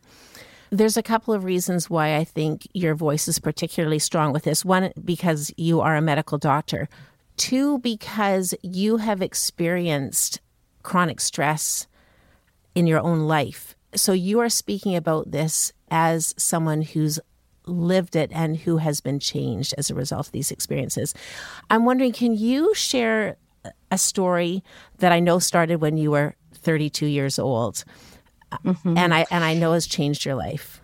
There's 0.74 0.96
a 0.96 1.04
couple 1.04 1.34
of 1.34 1.44
reasons 1.44 1.90
why 1.90 2.16
I 2.16 2.24
think 2.24 2.66
your 2.74 2.96
voice 2.96 3.28
is 3.28 3.40
particularly 3.40 4.00
strong 4.00 4.32
with 4.32 4.44
this. 4.44 4.64
One, 4.64 4.94
because 5.04 5.54
you 5.58 5.82
are 5.82 5.98
a 5.98 6.02
medical 6.02 6.38
doctor. 6.38 6.88
Two, 7.36 7.80
because 7.80 8.54
you 8.64 8.96
have 8.98 9.22
experienced 9.22 10.40
chronic 10.82 11.20
stress 11.20 11.88
in 12.74 12.88
your 12.88 13.02
own 13.02 13.28
life. 13.28 13.76
So 13.96 14.14
you 14.14 14.40
are 14.40 14.48
speaking 14.48 14.96
about 14.96 15.32
this 15.32 15.74
as 15.90 16.34
someone 16.38 16.84
who's 16.84 17.20
lived 17.66 18.16
it 18.16 18.32
and 18.34 18.56
who 18.56 18.78
has 18.78 19.02
been 19.02 19.20
changed 19.20 19.74
as 19.78 19.90
a 19.90 19.96
result 19.96 20.28
of 20.28 20.32
these 20.32 20.52
experiences. 20.52 21.14
I'm 21.70 21.84
wondering, 21.84 22.14
can 22.14 22.34
you 22.34 22.74
share 22.76 23.36
a 23.92 23.98
story 23.98 24.64
that 25.00 25.12
I 25.12 25.20
know 25.20 25.40
started 25.40 25.82
when 25.82 25.98
you 25.98 26.12
were 26.12 26.36
32 26.54 27.08
years 27.08 27.38
old? 27.38 27.84
Mm-hmm. 28.52 28.98
and 28.98 29.14
I 29.14 29.26
and 29.32 29.44
I 29.44 29.54
know 29.54 29.74
has 29.74 29.88
changed 29.88 30.26
your 30.26 30.36
life. 30.36 30.82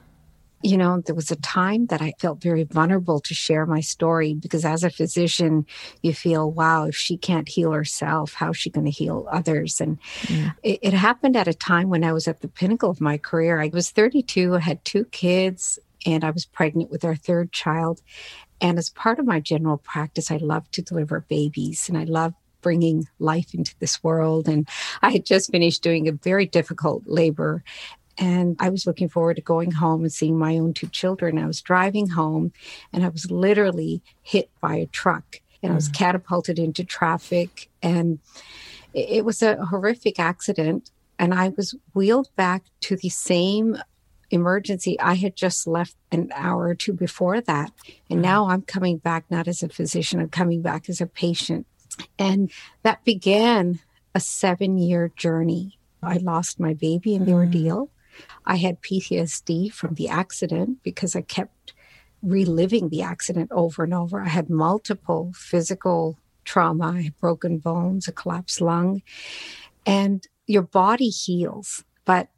You 0.64 0.76
know, 0.76 1.02
there 1.02 1.14
was 1.14 1.30
a 1.30 1.36
time 1.36 1.86
that 1.88 2.02
I 2.02 2.14
felt 2.20 2.42
very 2.42 2.64
vulnerable 2.64 3.20
to 3.20 3.34
share 3.36 3.68
my 3.68 3.80
story 3.80 4.34
because 4.34 4.66
as 4.66 4.84
a 4.84 4.90
physician, 4.90 5.68
you 6.02 6.14
feel, 6.14 6.50
wow, 6.52 6.86
if 6.86 6.96
she 6.96 7.16
can't 7.16 7.48
heal 7.48 7.72
herself, 7.72 8.34
how's 8.34 8.58
she 8.58 8.72
going 8.72 8.86
to 8.86 8.92
heal 8.92 9.28
others? 9.32 9.80
And 9.80 10.00
yeah. 10.28 10.54
it, 10.64 10.80
it 10.82 10.94
happened 10.94 11.38
at 11.38 11.48
a 11.48 11.54
time 11.54 11.90
when 11.90 12.04
I 12.04 12.12
was 12.12 12.28
at 12.28 12.42
the 12.42 12.48
pinnacle 12.48 12.90
of 12.90 13.00
my 13.00 13.20
career. 13.20 13.62
I 13.62 13.70
was 13.72 13.92
32, 13.92 14.56
I 14.56 14.60
had 14.60 14.84
two 14.84 15.06
kids, 15.06 15.78
and 16.08 16.24
I 16.24 16.32
was 16.32 16.46
pregnant 16.46 16.90
with 16.90 17.06
our 17.06 17.16
third 17.16 17.52
child. 17.52 18.02
And 18.60 18.80
as 18.80 18.90
part 18.90 19.20
of 19.20 19.28
my 19.28 19.40
general 19.40 19.78
practice, 19.78 20.32
I 20.32 20.38
love 20.38 20.70
to 20.72 20.82
deliver 20.82 21.22
babies 21.22 21.88
and 21.88 21.98
I 21.98 22.06
love 22.06 22.34
bringing 22.62 23.08
life 23.20 23.54
into 23.54 23.76
this 23.80 24.04
world. 24.04 24.48
And 24.48 24.68
I 25.02 25.12
had 25.12 25.26
just 25.26 25.52
finished 25.52 25.84
doing 25.84 26.08
a 26.08 26.12
very 26.12 26.46
difficult 26.46 27.04
labor. 27.06 27.64
And 28.18 28.56
I 28.60 28.70
was 28.70 28.88
looking 28.88 29.10
forward 29.10 29.36
to 29.36 29.42
going 29.42 29.72
home 29.72 30.02
and 30.02 30.12
seeing 30.12 30.38
my 30.38 30.58
own 30.58 30.74
two 30.74 30.88
children. 30.88 31.38
I 31.38 31.46
was 31.46 31.62
driving 31.62 32.10
home 32.10 32.52
and 32.92 33.06
I 33.06 33.10
was 33.10 33.30
literally 33.30 34.02
hit 34.24 34.50
by 34.60 34.76
a 34.76 34.88
truck 34.88 35.40
and 35.62 35.72
I 35.72 35.76
was 35.76 35.90
mm. 35.90 35.94
catapulted 35.94 36.58
into 36.58 36.84
traffic. 36.84 37.70
And 37.82 38.20
it 38.94 39.24
was 39.24 39.42
a 39.42 39.66
horrific 39.66 40.20
accident. 40.20 40.90
And 41.20 41.34
I 41.34 41.50
was 41.50 41.76
wheeled 41.94 42.30
back 42.36 42.64
to 42.82 42.96
the 42.96 43.10
same 43.10 43.78
emergency 44.30 45.00
I 45.00 45.16
had 45.16 45.36
just 45.36 45.68
left 45.68 45.96
an 46.12 46.32
hour 46.34 46.68
or 46.68 46.76
two 46.76 46.94
before 46.94 47.42
that. 47.42 47.72
And 48.10 48.20
mm. 48.20 48.24
now 48.24 48.50
I'm 48.50 48.62
coming 48.62 48.98
back 48.98 49.26
not 49.30 49.48
as 49.48 49.64
a 49.64 49.70
physician, 49.70 50.20
I'm 50.20 50.30
coming 50.30 50.62
back 50.62 50.90
as 50.90 51.02
a 51.02 51.08
patient. 51.08 51.66
And 52.18 52.52
that 52.84 53.04
began 53.04 53.80
a 54.14 54.20
seven 54.20 54.78
year 54.78 55.12
journey. 55.16 55.78
I 56.02 56.18
lost 56.18 56.60
my 56.60 56.74
baby 56.74 57.16
in 57.16 57.26
the 57.26 57.32
mm. 57.32 57.36
ordeal. 57.36 57.90
I 58.46 58.56
had 58.56 58.82
PTSD 58.82 59.72
from 59.72 59.96
the 59.96 60.10
accident 60.10 60.82
because 60.84 61.16
I 61.16 61.22
kept 61.22 61.74
reliving 62.24 62.90
the 62.90 63.02
accident 63.02 63.52
over 63.52 63.84
and 63.84 63.94
over. 63.94 64.22
I 64.22 64.30
had 64.30 64.50
multiple 64.50 65.32
physical 65.36 66.18
trauma, 66.46 66.94
I 66.94 67.02
had 67.04 67.20
broken 67.20 67.60
bones, 67.60 68.08
a 68.08 68.12
collapsed 68.12 68.62
lung, 68.62 69.02
and 69.86 70.26
your 70.48 70.64
body 70.64 71.10
heals. 71.10 71.84
But 72.06 72.30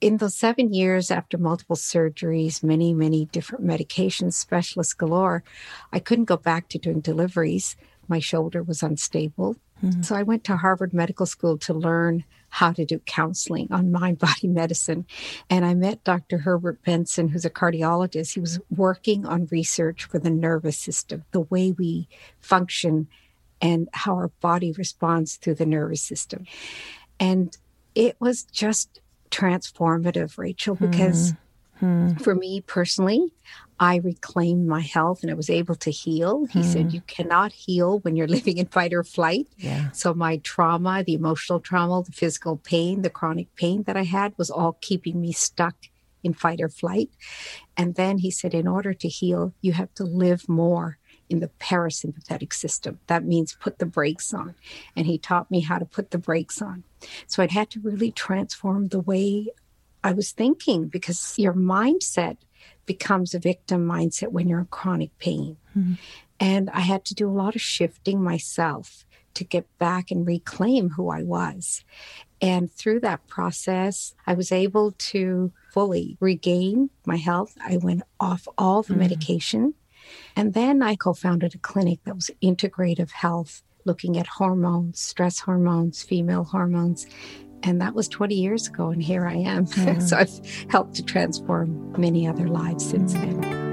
in 0.00 0.18
those 0.18 0.34
seven 0.34 0.72
years 0.72 1.10
after 1.10 1.38
multiple 1.38 1.76
surgeries, 1.76 2.62
many, 2.62 2.92
many 2.92 3.26
different 3.26 3.64
medications, 3.64 4.34
specialists 4.34 4.94
galore, 4.94 5.42
I 5.92 5.98
couldn't 5.98 6.24
go 6.24 6.36
back 6.36 6.68
to 6.70 6.78
doing 6.78 7.00
deliveries. 7.00 7.76
My 8.08 8.18
shoulder 8.18 8.62
was 8.62 8.82
unstable. 8.82 9.56
Mm-hmm. 9.84 10.02
So 10.02 10.14
I 10.14 10.22
went 10.22 10.44
to 10.44 10.56
Harvard 10.56 10.94
Medical 10.94 11.26
School 11.26 11.58
to 11.58 11.74
learn 11.74 12.24
how 12.48 12.72
to 12.72 12.84
do 12.84 12.98
counseling 13.00 13.68
on 13.70 13.92
mind 14.00 14.18
body 14.18 14.48
medicine. 14.48 15.06
And 15.50 15.64
I 15.64 15.74
met 15.74 16.04
Dr. 16.04 16.38
Herbert 16.38 16.82
Benson, 16.82 17.28
who's 17.28 17.44
a 17.44 17.50
cardiologist. 17.50 18.34
He 18.34 18.40
was 18.40 18.58
working 18.74 19.26
on 19.26 19.48
research 19.50 20.04
for 20.04 20.18
the 20.18 20.30
nervous 20.30 20.78
system, 20.78 21.24
the 21.32 21.40
way 21.40 21.72
we 21.72 22.08
function 22.40 23.08
and 23.60 23.88
how 23.92 24.14
our 24.14 24.28
body 24.40 24.72
responds 24.72 25.36
through 25.36 25.54
the 25.54 25.66
nervous 25.66 26.02
system. 26.02 26.46
And 27.18 27.56
it 27.94 28.16
was 28.20 28.44
just 28.44 29.00
transformative, 29.30 30.38
Rachel, 30.38 30.74
because 30.74 31.32
mm-hmm. 31.80 32.22
for 32.22 32.34
me 32.34 32.60
personally, 32.60 33.32
I 33.78 33.96
reclaimed 33.96 34.66
my 34.66 34.80
health 34.80 35.22
and 35.22 35.30
I 35.30 35.34
was 35.34 35.50
able 35.50 35.74
to 35.76 35.90
heal. 35.90 36.46
He 36.46 36.60
mm. 36.60 36.64
said, 36.64 36.92
You 36.92 37.02
cannot 37.02 37.52
heal 37.52 37.98
when 38.00 38.16
you're 38.16 38.26
living 38.38 38.58
in 38.58 38.66
fight 38.66 38.92
or 38.92 39.04
flight. 39.04 39.48
Yeah. 39.58 39.90
So, 39.92 40.14
my 40.14 40.38
trauma, 40.38 41.04
the 41.04 41.14
emotional 41.14 41.60
trauma, 41.60 42.02
the 42.02 42.12
physical 42.12 42.56
pain, 42.56 43.02
the 43.02 43.10
chronic 43.10 43.54
pain 43.54 43.82
that 43.84 43.96
I 43.96 44.04
had 44.04 44.32
was 44.38 44.50
all 44.50 44.78
keeping 44.80 45.20
me 45.20 45.32
stuck 45.32 45.74
in 46.22 46.32
fight 46.32 46.60
or 46.60 46.68
flight. 46.68 47.10
And 47.76 47.94
then 47.94 48.18
he 48.18 48.30
said, 48.30 48.54
In 48.54 48.66
order 48.66 48.94
to 48.94 49.08
heal, 49.08 49.52
you 49.60 49.72
have 49.72 49.92
to 49.94 50.04
live 50.04 50.48
more 50.48 50.98
in 51.28 51.40
the 51.40 51.50
parasympathetic 51.60 52.52
system. 52.52 53.00
That 53.08 53.24
means 53.24 53.56
put 53.60 53.78
the 53.78 53.86
brakes 53.86 54.32
on. 54.32 54.54
And 54.94 55.06
he 55.06 55.18
taught 55.18 55.50
me 55.50 55.60
how 55.60 55.78
to 55.78 55.84
put 55.84 56.12
the 56.12 56.18
brakes 56.18 56.62
on. 56.62 56.84
So, 57.26 57.42
I'd 57.42 57.52
had 57.52 57.70
to 57.70 57.80
really 57.80 58.10
transform 58.10 58.88
the 58.88 59.00
way 59.00 59.48
I 60.02 60.12
was 60.12 60.30
thinking 60.30 60.86
because 60.86 61.34
your 61.36 61.52
mindset 61.52 62.38
becomes 62.86 63.34
a 63.34 63.38
victim 63.38 63.86
mindset 63.86 64.28
when 64.28 64.48
you're 64.48 64.60
in 64.60 64.66
chronic 64.66 65.16
pain. 65.18 65.56
Mm-hmm. 65.76 65.94
And 66.38 66.70
I 66.70 66.80
had 66.80 67.04
to 67.06 67.14
do 67.14 67.28
a 67.28 67.32
lot 67.32 67.54
of 67.54 67.60
shifting 67.60 68.22
myself 68.22 69.04
to 69.34 69.44
get 69.44 69.66
back 69.78 70.10
and 70.10 70.26
reclaim 70.26 70.90
who 70.90 71.10
I 71.10 71.22
was. 71.22 71.84
And 72.40 72.70
through 72.72 73.00
that 73.00 73.26
process, 73.26 74.14
I 74.26 74.34
was 74.34 74.52
able 74.52 74.92
to 74.92 75.52
fully 75.72 76.16
regain 76.20 76.90
my 77.06 77.16
health. 77.16 77.56
I 77.64 77.78
went 77.78 78.02
off 78.20 78.46
all 78.58 78.82
the 78.82 78.92
mm-hmm. 78.92 79.00
medication. 79.00 79.74
And 80.34 80.54
then 80.54 80.82
I 80.82 80.96
co 80.96 81.14
founded 81.14 81.54
a 81.54 81.58
clinic 81.58 82.00
that 82.04 82.14
was 82.14 82.30
integrative 82.42 83.10
health, 83.10 83.62
looking 83.84 84.18
at 84.18 84.26
hormones, 84.26 85.00
stress 85.00 85.40
hormones, 85.40 86.02
female 86.02 86.44
hormones, 86.44 87.06
and 87.66 87.80
that 87.80 87.94
was 87.94 88.08
20 88.08 88.34
years 88.34 88.68
ago, 88.68 88.88
and 88.88 89.02
here 89.02 89.26
I 89.26 89.34
am. 89.34 89.66
Mm. 89.76 90.02
so 90.02 90.16
I've 90.16 90.66
helped 90.70 90.94
to 90.94 91.02
transform 91.02 91.92
many 91.98 92.26
other 92.26 92.48
lives 92.48 92.88
since 92.88 93.12
then. 93.12 93.65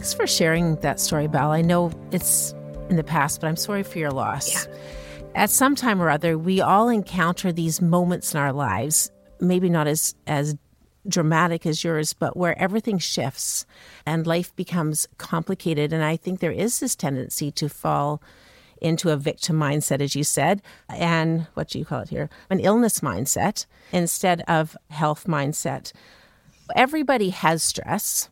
Thanks 0.00 0.14
for 0.14 0.26
sharing 0.26 0.76
that 0.76 0.98
story, 0.98 1.26
Belle. 1.26 1.50
I 1.50 1.60
know 1.60 1.92
it's 2.10 2.54
in 2.88 2.96
the 2.96 3.04
past, 3.04 3.38
but 3.38 3.48
I'm 3.48 3.56
sorry 3.56 3.82
for 3.82 3.98
your 3.98 4.10
loss. 4.10 4.66
Yeah. 4.66 4.74
At 5.34 5.50
some 5.50 5.74
time 5.74 6.00
or 6.00 6.08
other, 6.08 6.38
we 6.38 6.62
all 6.62 6.88
encounter 6.88 7.52
these 7.52 7.82
moments 7.82 8.32
in 8.32 8.40
our 8.40 8.50
lives, 8.50 9.10
maybe 9.40 9.68
not 9.68 9.86
as 9.86 10.14
as 10.26 10.56
dramatic 11.06 11.66
as 11.66 11.84
yours, 11.84 12.14
but 12.14 12.34
where 12.34 12.58
everything 12.58 12.96
shifts 12.98 13.66
and 14.06 14.26
life 14.26 14.56
becomes 14.56 15.06
complicated. 15.18 15.92
And 15.92 16.02
I 16.02 16.16
think 16.16 16.40
there 16.40 16.50
is 16.50 16.80
this 16.80 16.96
tendency 16.96 17.50
to 17.50 17.68
fall 17.68 18.22
into 18.80 19.10
a 19.10 19.18
victim 19.18 19.58
mindset, 19.58 20.00
as 20.00 20.16
you 20.16 20.24
said, 20.24 20.62
and 20.88 21.46
what 21.52 21.68
do 21.68 21.78
you 21.78 21.84
call 21.84 22.00
it 22.00 22.08
here? 22.08 22.30
An 22.48 22.58
illness 22.58 23.00
mindset 23.00 23.66
instead 23.92 24.40
of 24.48 24.78
health 24.88 25.26
mindset. 25.26 25.92
Everybody 26.74 27.28
has 27.28 27.62
stress 27.62 28.30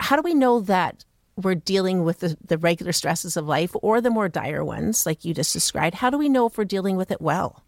how 0.00 0.16
do 0.16 0.22
we 0.22 0.34
know 0.34 0.60
that 0.60 1.04
we're 1.36 1.54
dealing 1.54 2.04
with 2.04 2.20
the, 2.20 2.36
the 2.44 2.58
regular 2.58 2.92
stresses 2.92 3.36
of 3.36 3.46
life 3.46 3.74
or 3.82 4.00
the 4.00 4.10
more 4.10 4.28
dire 4.28 4.64
ones, 4.64 5.06
like 5.06 5.24
you 5.24 5.34
just 5.34 5.52
described? 5.52 5.94
How 5.94 6.10
do 6.10 6.18
we 6.18 6.28
know 6.28 6.46
if 6.46 6.58
we're 6.58 6.64
dealing 6.64 6.96
with 6.96 7.10
it 7.10 7.20
well? 7.20 7.62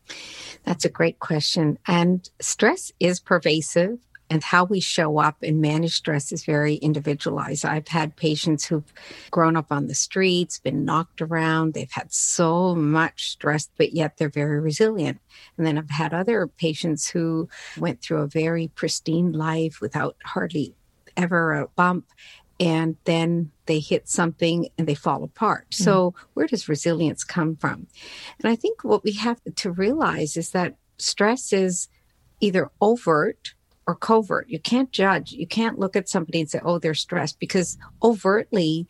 That's 0.64 0.84
a 0.84 0.90
great 0.90 1.18
question. 1.20 1.78
And 1.86 2.28
stress 2.40 2.92
is 3.00 3.20
pervasive 3.20 3.98
and 4.30 4.42
how 4.42 4.64
we 4.64 4.80
show 4.80 5.18
up 5.18 5.36
and 5.42 5.60
manage 5.60 5.94
stress 5.94 6.32
is 6.32 6.42
very 6.42 6.76
individualized. 6.76 7.66
I've 7.66 7.88
had 7.88 8.16
patients 8.16 8.64
who've 8.64 8.90
grown 9.30 9.56
up 9.56 9.66
on 9.70 9.88
the 9.88 9.94
streets, 9.94 10.58
been 10.58 10.86
knocked 10.86 11.20
around, 11.20 11.74
they've 11.74 11.90
had 11.90 12.14
so 12.14 12.74
much 12.74 13.28
stress, 13.28 13.68
but 13.76 13.92
yet 13.92 14.16
they're 14.16 14.30
very 14.30 14.58
resilient. 14.58 15.20
And 15.58 15.66
then 15.66 15.76
I've 15.76 15.90
had 15.90 16.14
other 16.14 16.46
patients 16.46 17.08
who 17.10 17.50
went 17.76 18.00
through 18.00 18.22
a 18.22 18.26
very 18.26 18.68
pristine 18.68 19.32
life 19.32 19.82
without 19.82 20.16
hardly 20.24 20.74
ever 21.16 21.52
a 21.52 21.68
bump 21.68 22.06
and 22.60 22.96
then 23.04 23.50
they 23.66 23.80
hit 23.80 24.08
something 24.08 24.68
and 24.78 24.86
they 24.86 24.94
fall 24.94 25.24
apart. 25.24 25.70
Mm-hmm. 25.70 25.84
So, 25.84 26.14
where 26.34 26.46
does 26.46 26.68
resilience 26.68 27.24
come 27.24 27.56
from? 27.56 27.86
And 28.38 28.50
I 28.50 28.56
think 28.56 28.84
what 28.84 29.02
we 29.02 29.12
have 29.14 29.40
to 29.56 29.72
realize 29.72 30.36
is 30.36 30.50
that 30.50 30.76
stress 30.98 31.52
is 31.52 31.88
either 32.40 32.70
overt 32.80 33.54
or 33.86 33.96
covert. 33.96 34.48
You 34.48 34.60
can't 34.60 34.92
judge. 34.92 35.32
You 35.32 35.46
can't 35.46 35.78
look 35.78 35.96
at 35.96 36.08
somebody 36.08 36.40
and 36.40 36.48
say, 36.48 36.60
oh, 36.64 36.78
they're 36.78 36.94
stressed, 36.94 37.40
because 37.40 37.78
overtly, 38.02 38.86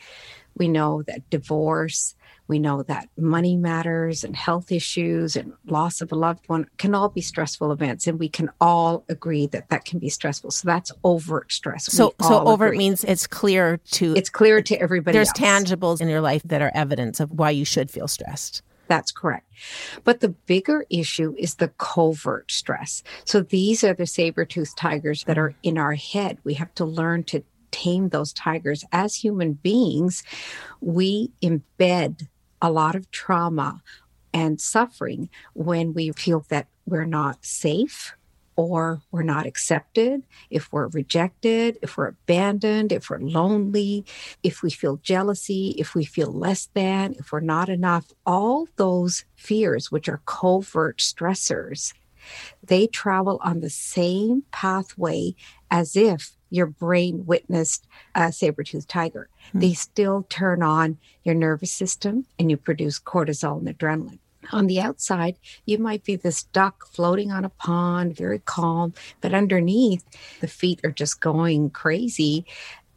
we 0.54 0.68
know 0.68 1.02
that 1.02 1.28
divorce, 1.30 2.14
we 2.49 2.58
know 2.58 2.82
that 2.82 3.08
money 3.16 3.56
matters 3.56 4.25
and 4.25 4.37
health 4.37 4.72
issues 4.72 5.37
and 5.37 5.52
loss 5.66 6.00
of 6.00 6.12
a 6.12 6.14
loved 6.14 6.49
one 6.49 6.66
can 6.78 6.94
all 6.94 7.08
be 7.08 7.20
stressful 7.20 7.72
events, 7.72 8.06
and 8.06 8.18
we 8.18 8.28
can 8.28 8.50
all 8.61 9.04
agree 9.08 9.46
that 9.46 9.68
that 9.70 9.84
can 9.84 9.99
be 9.99 10.08
stressful. 10.08 10.50
So 10.50 10.66
that's 10.66 10.92
overt 11.04 11.52
stress. 11.52 11.87
So, 11.87 12.14
so 12.20 12.46
overt 12.46 12.68
agree. 12.68 12.78
means 12.78 13.04
it's 13.04 13.26
clear 13.26 13.78
to 13.92 14.14
it's 14.16 14.30
clear 14.30 14.62
to 14.62 14.80
everybody. 14.80 15.14
There's 15.14 15.28
else. 15.28 15.38
tangibles 15.38 16.00
in 16.00 16.08
your 16.08 16.20
life 16.20 16.42
that 16.44 16.62
are 16.62 16.72
evidence 16.75 17.20
of 17.20 17.30
why 17.30 17.50
you 17.50 17.64
should 17.64 17.90
feel 17.90 18.08
stressed. 18.08 18.62
That's 18.88 19.12
correct. 19.12 19.46
But 20.04 20.20
the 20.20 20.28
bigger 20.28 20.84
issue 20.90 21.34
is 21.38 21.54
the 21.54 21.68
covert 21.68 22.50
stress. 22.50 23.02
So 23.25 23.40
these 23.40 23.82
are 23.84 23.94
the 23.94 24.06
saber 24.06 24.44
toothed 24.44 24.76
tigers 24.76 25.25
that 25.25 25.38
are 25.38 25.54
in 25.62 25.78
our 25.78 25.94
head. 25.94 26.38
We 26.44 26.54
have 26.54 26.75
to 26.75 26.84
learn 26.84 27.25
to 27.25 27.42
tame 27.70 28.11
those 28.11 28.32
tigers. 28.32 28.84
As 28.92 29.14
human 29.16 29.54
beings, 29.54 30.22
we 30.80 31.32
embed 31.42 32.28
a 32.62 32.71
lot 32.71 32.95
of 32.95 33.11
trauma 33.11 33.83
and 34.33 34.61
suffering 34.61 35.28
when 35.52 35.92
we 35.92 36.12
feel 36.12 36.47
that 36.49 36.69
we're 36.87 37.04
not 37.04 37.45
safe 37.45 38.14
or 38.54 39.02
we're 39.11 39.23
not 39.23 39.47
accepted, 39.47 40.23
if 40.50 40.73
we're 40.73 40.88
rejected, 40.88 41.78
if 41.83 41.97
we're 41.97 42.09
abandoned, 42.09 42.92
if 42.92 43.09
we're 43.11 43.19
lonely, 43.19 44.04
if 44.42 44.62
we 44.62 44.71
feel 44.71 44.99
jealousy, 44.99 45.75
if 45.78 45.95
we 45.95 46.04
feel 46.04 46.31
less 46.31 46.69
than, 46.75 47.14
if 47.19 47.33
we're 47.33 47.40
not 47.40 47.69
enough, 47.69 48.12
all 48.26 48.69
those 48.76 49.25
fears, 49.35 49.90
which 49.90 50.09
are 50.09 50.21
covert 50.26 50.99
stressors, 50.99 51.95
they 52.62 52.87
travel 52.87 53.40
on 53.42 53.61
the 53.61 53.71
same 53.71 54.45
pathway 54.52 55.35
as 55.71 55.97
if 55.97 56.37
your 56.52 56.66
brain 56.66 57.25
witnessed 57.26 57.87
a 58.14 58.30
saber-toothed 58.32 58.88
tiger. 58.88 59.28
Mm-hmm. 59.49 59.61
They 59.61 59.73
still 59.73 60.26
turn 60.28 60.62
on 60.62 60.99
your 61.25 61.35
nervous 61.35 61.73
system 61.73 62.26
and 62.38 62.50
you 62.50 62.56
produce 62.56 62.99
cortisol 63.00 63.59
and 63.59 63.78
adrenaline. 63.78 64.18
On 64.50 64.66
the 64.66 64.80
outside, 64.80 65.37
you 65.66 65.78
might 65.78 66.02
be 66.02 66.16
this 66.16 66.42
duck 66.42 66.87
floating 66.88 67.30
on 67.30 67.44
a 67.44 67.49
pond, 67.49 68.16
very 68.16 68.40
calm, 68.40 68.92
but 69.21 69.32
underneath, 69.32 70.04
the 70.40 70.49
feet 70.49 70.80
are 70.82 70.90
just 70.90 71.21
going 71.21 71.71
crazy 71.71 72.44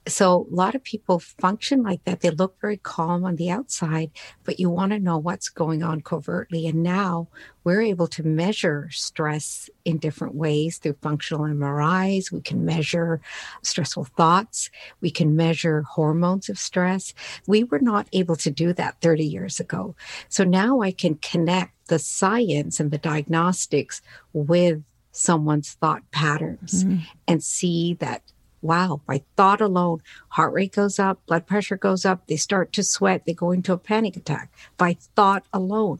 so 0.07 0.47
a 0.49 0.55
lot 0.55 0.75
of 0.75 0.83
people 0.83 1.19
function 1.19 1.81
like 1.81 2.03
that. 2.05 2.21
They 2.21 2.29
look 2.29 2.59
very 2.61 2.77
calm 2.77 3.23
on 3.23 3.37
the 3.37 3.49
outside, 3.49 4.11
but 4.43 4.59
you 4.59 4.69
want 4.69 4.91
to 4.91 4.99
know 4.99 5.17
what's 5.17 5.49
going 5.49 5.81
on 5.81 6.01
covertly. 6.01 6.67
And 6.67 6.83
now 6.83 7.27
we're 7.63 7.81
able 7.81 8.07
to 8.07 8.23
measure 8.23 8.87
stress 8.91 9.69
in 9.83 9.97
different 9.97 10.35
ways 10.35 10.77
through 10.77 10.97
functional 11.01 11.45
MRIs. 11.45 12.31
We 12.31 12.41
can 12.41 12.63
measure 12.65 13.19
stressful 13.63 14.05
thoughts. 14.05 14.69
We 15.01 15.09
can 15.09 15.35
measure 15.35 15.81
hormones 15.81 16.49
of 16.49 16.59
stress. 16.59 17.13
We 17.47 17.63
were 17.63 17.79
not 17.79 18.07
able 18.13 18.35
to 18.37 18.51
do 18.51 18.73
that 18.73 19.01
30 19.01 19.25
years 19.25 19.59
ago. 19.59 19.95
So 20.29 20.43
now 20.43 20.81
I 20.81 20.91
can 20.91 21.15
connect 21.15 21.87
the 21.87 21.99
science 21.99 22.79
and 22.79 22.91
the 22.91 22.97
diagnostics 22.97 24.01
with 24.33 24.83
someone's 25.11 25.73
thought 25.73 26.03
patterns 26.11 26.83
mm-hmm. 26.83 27.03
and 27.27 27.43
see 27.43 27.93
that 27.95 28.21
wow, 28.65 29.01
by 29.05 29.23
thought 29.37 29.61
alone, 29.61 30.01
heart 30.29 30.53
rate 30.53 30.73
goes 30.73 30.99
up, 30.99 31.25
blood 31.25 31.45
pressure 31.45 31.77
goes 31.77 32.05
up, 32.05 32.27
they 32.27 32.35
start 32.35 32.73
to 32.73 32.83
sweat, 32.83 33.25
they 33.25 33.33
go 33.33 33.51
into 33.51 33.73
a 33.73 33.77
panic 33.77 34.17
attack 34.17 34.51
by 34.77 34.97
thought 35.15 35.45
alone. 35.53 35.99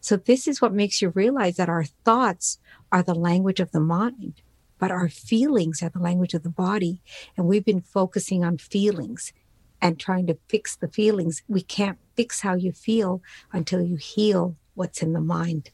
So, 0.00 0.16
this 0.16 0.46
is 0.46 0.60
what 0.60 0.72
makes 0.72 1.02
you 1.02 1.10
realize 1.10 1.56
that 1.56 1.68
our 1.68 1.84
thoughts 1.84 2.58
are 2.92 3.02
the 3.02 3.14
language 3.14 3.60
of 3.60 3.72
the 3.72 3.80
mind, 3.80 4.42
but 4.78 4.90
our 4.90 5.08
feelings 5.08 5.82
are 5.82 5.90
the 5.90 5.98
language 5.98 6.34
of 6.34 6.42
the 6.42 6.50
body. 6.50 7.02
And 7.36 7.46
we've 7.46 7.64
been 7.64 7.80
focusing 7.80 8.44
on 8.44 8.58
feelings 8.58 9.32
and 9.80 9.98
trying 9.98 10.26
to 10.26 10.38
fix 10.48 10.76
the 10.76 10.88
feelings. 10.88 11.42
We 11.48 11.62
can't 11.62 11.98
fix 12.16 12.40
how 12.40 12.54
you 12.54 12.72
feel 12.72 13.22
until 13.52 13.82
you 13.82 13.96
heal 13.96 14.56
what's 14.74 15.02
in 15.02 15.12
the 15.12 15.20
mind. 15.20 15.70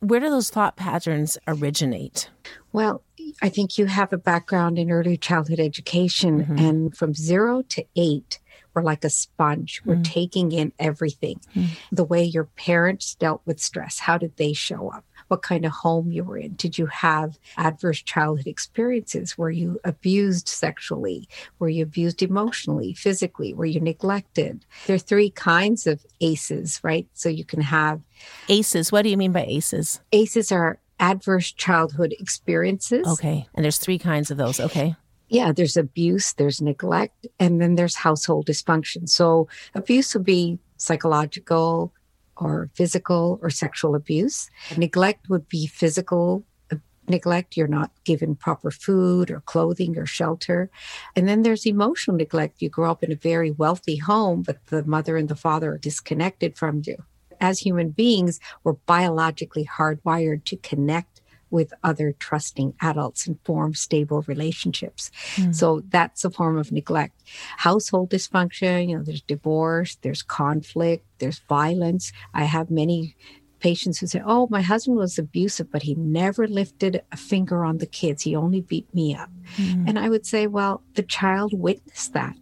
Where 0.00 0.20
do 0.20 0.30
those 0.30 0.50
thought 0.50 0.76
patterns 0.76 1.38
originate? 1.46 2.30
Well, 2.72 3.02
I 3.42 3.48
think 3.48 3.78
you 3.78 3.86
have 3.86 4.12
a 4.12 4.18
background 4.18 4.78
in 4.78 4.90
early 4.90 5.16
childhood 5.16 5.60
education, 5.60 6.44
mm-hmm. 6.44 6.58
and 6.58 6.96
from 6.96 7.14
zero 7.14 7.62
to 7.62 7.84
eight, 7.96 8.38
we're 8.74 8.82
like 8.82 9.04
a 9.04 9.10
sponge. 9.10 9.82
We're 9.84 9.94
mm-hmm. 9.94 10.02
taking 10.02 10.52
in 10.52 10.72
everything. 10.78 11.40
Mm-hmm. 11.54 11.74
The 11.90 12.04
way 12.04 12.22
your 12.22 12.44
parents 12.44 13.14
dealt 13.16 13.42
with 13.44 13.60
stress, 13.60 13.98
how 14.00 14.18
did 14.18 14.36
they 14.36 14.52
show 14.52 14.90
up? 14.90 15.04
What 15.28 15.42
kind 15.42 15.64
of 15.64 15.72
home 15.72 16.10
you 16.10 16.24
were 16.24 16.38
in? 16.38 16.54
Did 16.54 16.78
you 16.78 16.86
have 16.86 17.38
adverse 17.56 18.02
childhood 18.02 18.46
experiences? 18.46 19.38
Were 19.38 19.50
you 19.50 19.78
abused 19.84 20.48
sexually? 20.48 21.28
Were 21.58 21.68
you 21.68 21.84
abused 21.84 22.22
emotionally, 22.22 22.94
physically? 22.94 23.54
Were 23.54 23.66
you 23.66 23.80
neglected? 23.80 24.64
There 24.86 24.96
are 24.96 24.98
three 24.98 25.30
kinds 25.30 25.86
of 25.86 26.04
ACEs, 26.20 26.80
right? 26.82 27.06
So 27.14 27.28
you 27.28 27.44
can 27.44 27.60
have 27.60 28.00
ACEs. 28.48 28.90
What 28.90 29.02
do 29.02 29.10
you 29.10 29.16
mean 29.16 29.32
by 29.32 29.44
ACEs? 29.44 30.00
ACEs 30.12 30.50
are 30.50 30.78
adverse 31.00 31.52
childhood 31.52 32.14
experiences. 32.18 33.06
Okay. 33.06 33.46
And 33.54 33.64
there's 33.64 33.78
three 33.78 33.98
kinds 33.98 34.30
of 34.30 34.36
those. 34.36 34.58
Okay. 34.60 34.96
Yeah, 35.28 35.52
there's 35.52 35.76
abuse, 35.76 36.32
there's 36.32 36.62
neglect, 36.62 37.26
and 37.38 37.60
then 37.60 37.74
there's 37.74 37.94
household 37.94 38.46
dysfunction. 38.46 39.08
So 39.08 39.46
abuse 39.74 40.14
would 40.14 40.24
be 40.24 40.58
psychological 40.78 41.92
or 42.38 42.70
physical 42.74 43.38
or 43.42 43.50
sexual 43.50 43.94
abuse. 43.94 44.50
Neglect 44.76 45.28
would 45.28 45.48
be 45.48 45.66
physical 45.66 46.44
uh, 46.72 46.76
neglect. 47.08 47.56
You're 47.56 47.68
not 47.68 47.90
given 48.04 48.36
proper 48.36 48.70
food 48.70 49.30
or 49.30 49.40
clothing 49.40 49.98
or 49.98 50.06
shelter. 50.06 50.70
And 51.16 51.28
then 51.28 51.42
there's 51.42 51.66
emotional 51.66 52.16
neglect. 52.16 52.62
You 52.62 52.68
grow 52.68 52.90
up 52.90 53.02
in 53.02 53.12
a 53.12 53.16
very 53.16 53.50
wealthy 53.50 53.96
home, 53.96 54.42
but 54.42 54.64
the 54.66 54.84
mother 54.84 55.16
and 55.16 55.28
the 55.28 55.36
father 55.36 55.72
are 55.72 55.78
disconnected 55.78 56.56
from 56.56 56.82
you 56.84 57.04
as 57.40 57.60
human 57.60 57.90
beings, 57.90 58.40
we're 58.64 58.72
biologically 58.72 59.64
hardwired 59.64 60.44
to 60.44 60.56
connect 60.56 61.20
with 61.50 61.72
other 61.82 62.12
trusting 62.12 62.74
adults 62.80 63.26
and 63.26 63.38
form 63.44 63.74
stable 63.74 64.22
relationships. 64.22 65.10
Mm. 65.36 65.54
So 65.54 65.82
that's 65.88 66.24
a 66.24 66.30
form 66.30 66.58
of 66.58 66.72
neglect. 66.72 67.22
Household 67.58 68.10
dysfunction, 68.10 68.88
you 68.88 68.96
know, 68.96 69.02
there's 69.02 69.22
divorce, 69.22 69.96
there's 70.02 70.22
conflict, 70.22 71.04
there's 71.18 71.40
violence. 71.48 72.12
I 72.34 72.44
have 72.44 72.70
many 72.70 73.16
patients 73.60 73.98
who 73.98 74.06
say, 74.06 74.22
Oh, 74.24 74.46
my 74.50 74.62
husband 74.62 74.96
was 74.96 75.18
abusive, 75.18 75.70
but 75.70 75.82
he 75.82 75.94
never 75.94 76.46
lifted 76.46 77.02
a 77.12 77.16
finger 77.16 77.64
on 77.64 77.78
the 77.78 77.86
kids. 77.86 78.22
He 78.22 78.36
only 78.36 78.60
beat 78.60 78.92
me 78.94 79.14
up. 79.14 79.30
Mm. 79.56 79.88
And 79.88 79.98
I 79.98 80.08
would 80.08 80.26
say, 80.26 80.46
Well, 80.46 80.82
the 80.94 81.02
child 81.02 81.52
witnessed 81.58 82.12
that. 82.12 82.36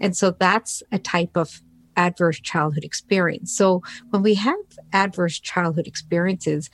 And 0.00 0.16
so 0.16 0.30
that's 0.30 0.82
a 0.92 0.98
type 0.98 1.36
of 1.36 1.62
adverse 1.96 2.40
childhood 2.40 2.84
experience. 2.84 3.52
So 3.52 3.82
when 4.10 4.22
we 4.22 4.34
have 4.34 4.54
adverse 4.92 5.40
childhood 5.40 5.86
experiences, 5.86 6.70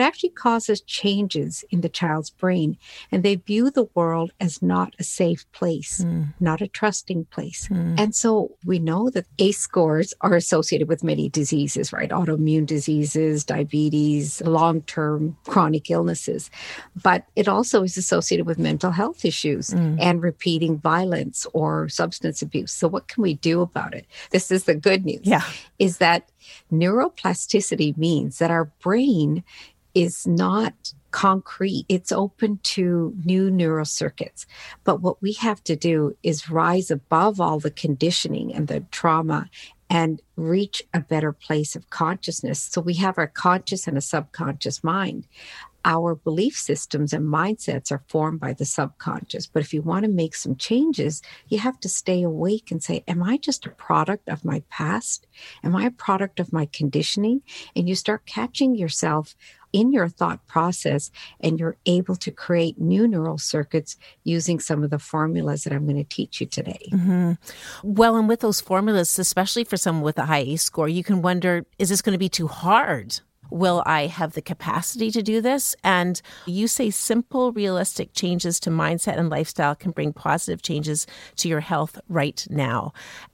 it 0.00 0.02
actually 0.02 0.30
causes 0.30 0.80
changes 0.80 1.64
in 1.70 1.80
the 1.80 1.88
child's 1.88 2.30
brain 2.30 2.76
and 3.12 3.22
they 3.22 3.36
view 3.36 3.70
the 3.70 3.88
world 3.94 4.32
as 4.40 4.62
not 4.62 4.94
a 4.98 5.04
safe 5.04 5.50
place, 5.52 6.02
mm. 6.04 6.32
not 6.40 6.60
a 6.60 6.68
trusting 6.68 7.26
place. 7.26 7.68
Mm. 7.68 7.98
And 7.98 8.14
so 8.14 8.52
we 8.64 8.78
know 8.78 9.10
that 9.10 9.26
ACE 9.38 9.58
scores 9.58 10.14
are 10.20 10.34
associated 10.34 10.88
with 10.88 11.04
many 11.04 11.28
diseases, 11.28 11.92
right? 11.92 12.10
Autoimmune 12.10 12.66
diseases, 12.66 13.44
diabetes, 13.44 14.40
long 14.42 14.82
term 14.82 15.36
chronic 15.46 15.90
illnesses. 15.90 16.50
But 17.02 17.26
it 17.36 17.48
also 17.48 17.82
is 17.82 17.96
associated 17.96 18.46
with 18.46 18.58
mental 18.58 18.90
health 18.90 19.24
issues 19.24 19.70
mm. 19.70 19.96
and 20.00 20.22
repeating 20.22 20.78
violence 20.78 21.46
or 21.52 21.88
substance 21.88 22.42
abuse. 22.42 22.72
So, 22.72 22.88
what 22.88 23.08
can 23.08 23.22
we 23.22 23.34
do 23.34 23.60
about 23.60 23.94
it? 23.94 24.06
This 24.30 24.50
is 24.50 24.64
the 24.64 24.74
good 24.74 25.04
news. 25.04 25.20
Yeah. 25.22 25.42
Is 25.78 25.98
that 25.98 26.30
neuroplasticity 26.72 27.96
means 27.96 28.38
that 28.38 28.50
our 28.50 28.66
brain 28.82 29.44
is 29.94 30.26
not 30.26 30.94
concrete. 31.10 31.86
It's 31.88 32.10
open 32.10 32.58
to 32.64 33.14
new 33.24 33.50
neural 33.50 33.84
circuits. 33.84 34.46
But 34.82 35.00
what 35.00 35.22
we 35.22 35.32
have 35.34 35.62
to 35.64 35.76
do 35.76 36.16
is 36.22 36.50
rise 36.50 36.90
above 36.90 37.40
all 37.40 37.60
the 37.60 37.70
conditioning 37.70 38.52
and 38.52 38.66
the 38.66 38.80
trauma 38.90 39.48
and 39.88 40.20
reach 40.36 40.82
a 40.92 41.00
better 41.00 41.32
place 41.32 41.76
of 41.76 41.90
consciousness. 41.90 42.60
So 42.60 42.80
we 42.80 42.94
have 42.94 43.16
our 43.16 43.28
conscious 43.28 43.86
and 43.86 43.96
a 43.96 44.00
subconscious 44.00 44.82
mind 44.82 45.28
our 45.84 46.14
belief 46.14 46.56
systems 46.56 47.12
and 47.12 47.26
mindsets 47.26 47.92
are 47.92 48.02
formed 48.08 48.40
by 48.40 48.52
the 48.52 48.64
subconscious. 48.64 49.46
But 49.46 49.62
if 49.62 49.74
you 49.74 49.82
want 49.82 50.04
to 50.04 50.10
make 50.10 50.34
some 50.34 50.56
changes, 50.56 51.20
you 51.48 51.58
have 51.58 51.78
to 51.80 51.88
stay 51.88 52.22
awake 52.22 52.70
and 52.70 52.82
say, 52.82 53.04
Am 53.06 53.22
I 53.22 53.36
just 53.36 53.66
a 53.66 53.70
product 53.70 54.28
of 54.28 54.44
my 54.44 54.62
past? 54.70 55.26
Am 55.62 55.76
I 55.76 55.84
a 55.84 55.90
product 55.90 56.40
of 56.40 56.52
my 56.52 56.66
conditioning? 56.66 57.42
And 57.76 57.88
you 57.88 57.94
start 57.94 58.26
catching 58.26 58.74
yourself 58.74 59.36
in 59.74 59.92
your 59.92 60.08
thought 60.08 60.46
process 60.46 61.10
and 61.40 61.58
you're 61.58 61.76
able 61.84 62.14
to 62.14 62.30
create 62.30 62.80
new 62.80 63.08
neural 63.08 63.36
circuits 63.36 63.96
using 64.22 64.60
some 64.60 64.84
of 64.84 64.90
the 64.90 65.00
formulas 65.00 65.64
that 65.64 65.72
I'm 65.72 65.84
going 65.84 65.96
to 65.96 66.04
teach 66.04 66.40
you 66.40 66.46
today. 66.46 66.88
Mm-hmm. 66.92 67.32
Well, 67.82 68.16
and 68.16 68.28
with 68.28 68.40
those 68.40 68.60
formulas, 68.60 69.18
especially 69.18 69.64
for 69.64 69.76
someone 69.76 70.04
with 70.04 70.16
a 70.16 70.26
high 70.26 70.38
ACE 70.38 70.62
score, 70.62 70.88
you 70.88 71.02
can 71.02 71.20
wonder 71.22 71.66
is 71.78 71.88
this 71.88 72.02
going 72.02 72.12
to 72.12 72.18
be 72.18 72.28
too 72.28 72.46
hard? 72.46 73.20
Will 73.50 73.82
I 73.84 74.06
have 74.06 74.32
the 74.32 74.42
capacity 74.42 75.10
to 75.10 75.22
do 75.22 75.40
this? 75.40 75.74
And 75.82 76.22
you 76.46 76.68
say 76.68 76.90
simple, 76.90 77.52
realistic 77.52 78.12
changes 78.14 78.60
to 78.60 78.70
mindset 78.70 79.18
and 79.18 79.28
lifestyle 79.28 79.74
can 79.74 79.90
bring 79.90 80.12
positive 80.12 80.62
changes 80.62 81.06
to 81.36 81.48
your 81.48 81.60
health 81.60 81.98
right 82.08 82.46
now. 82.48 82.92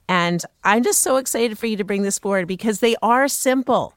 And 0.09 0.43
I'm 0.63 0.83
just 0.83 1.01
so 1.01 1.17
excited 1.17 1.57
for 1.59 1.67
you 1.67 1.77
to 1.77 1.83
bring 1.83 2.01
this 2.01 2.19
forward 2.19 2.47
because 2.47 2.79
they 2.79 2.95
are 3.03 3.27
simple. 3.27 3.93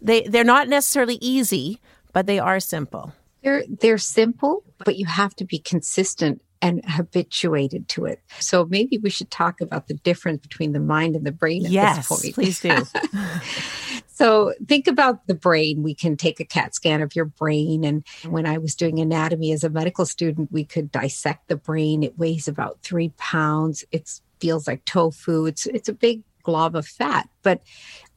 They 0.00 0.22
they're 0.22 0.44
not 0.44 0.68
necessarily 0.68 1.18
easy, 1.20 1.80
but 2.12 2.26
they 2.26 2.38
are 2.38 2.60
simple. 2.60 3.12
They're 3.42 3.64
they're 3.68 3.98
simple, 3.98 4.64
but 4.84 4.96
you 4.96 5.06
have 5.06 5.34
to 5.36 5.44
be 5.44 5.58
consistent 5.58 6.42
and 6.62 6.82
habituated 6.84 7.88
to 7.88 8.06
it. 8.06 8.20
So 8.40 8.64
maybe 8.64 8.98
we 8.98 9.10
should 9.10 9.30
talk 9.30 9.60
about 9.60 9.88
the 9.88 9.94
difference 9.94 10.40
between 10.40 10.72
the 10.72 10.80
mind 10.80 11.16
and 11.16 11.24
the 11.24 11.32
brain 11.32 11.64
at 11.66 11.70
yes, 11.70 12.08
this 12.08 12.22
point. 12.22 12.34
please 12.34 12.60
do. 12.60 12.82
so 14.08 14.54
think 14.66 14.86
about 14.86 15.26
the 15.26 15.34
brain. 15.34 15.82
We 15.82 15.94
can 15.94 16.16
take 16.16 16.40
a 16.40 16.44
CAT 16.44 16.74
scan 16.74 17.02
of 17.02 17.14
your 17.14 17.26
brain. 17.26 17.84
And 17.84 18.04
when 18.24 18.46
I 18.46 18.58
was 18.58 18.74
doing 18.74 18.98
anatomy 18.98 19.52
as 19.52 19.64
a 19.64 19.70
medical 19.70 20.06
student, 20.06 20.50
we 20.50 20.64
could 20.64 20.90
dissect 20.90 21.48
the 21.48 21.56
brain. 21.56 22.02
It 22.02 22.18
weighs 22.18 22.48
about 22.48 22.80
three 22.82 23.10
pounds. 23.16 23.84
It 23.92 24.10
feels 24.40 24.66
like 24.66 24.84
tofu. 24.84 25.46
It's 25.46 25.66
it's 25.66 25.88
a 25.88 25.94
big 25.94 26.22
glob 26.46 26.76
of 26.76 26.86
fat. 26.86 27.28
But 27.42 27.60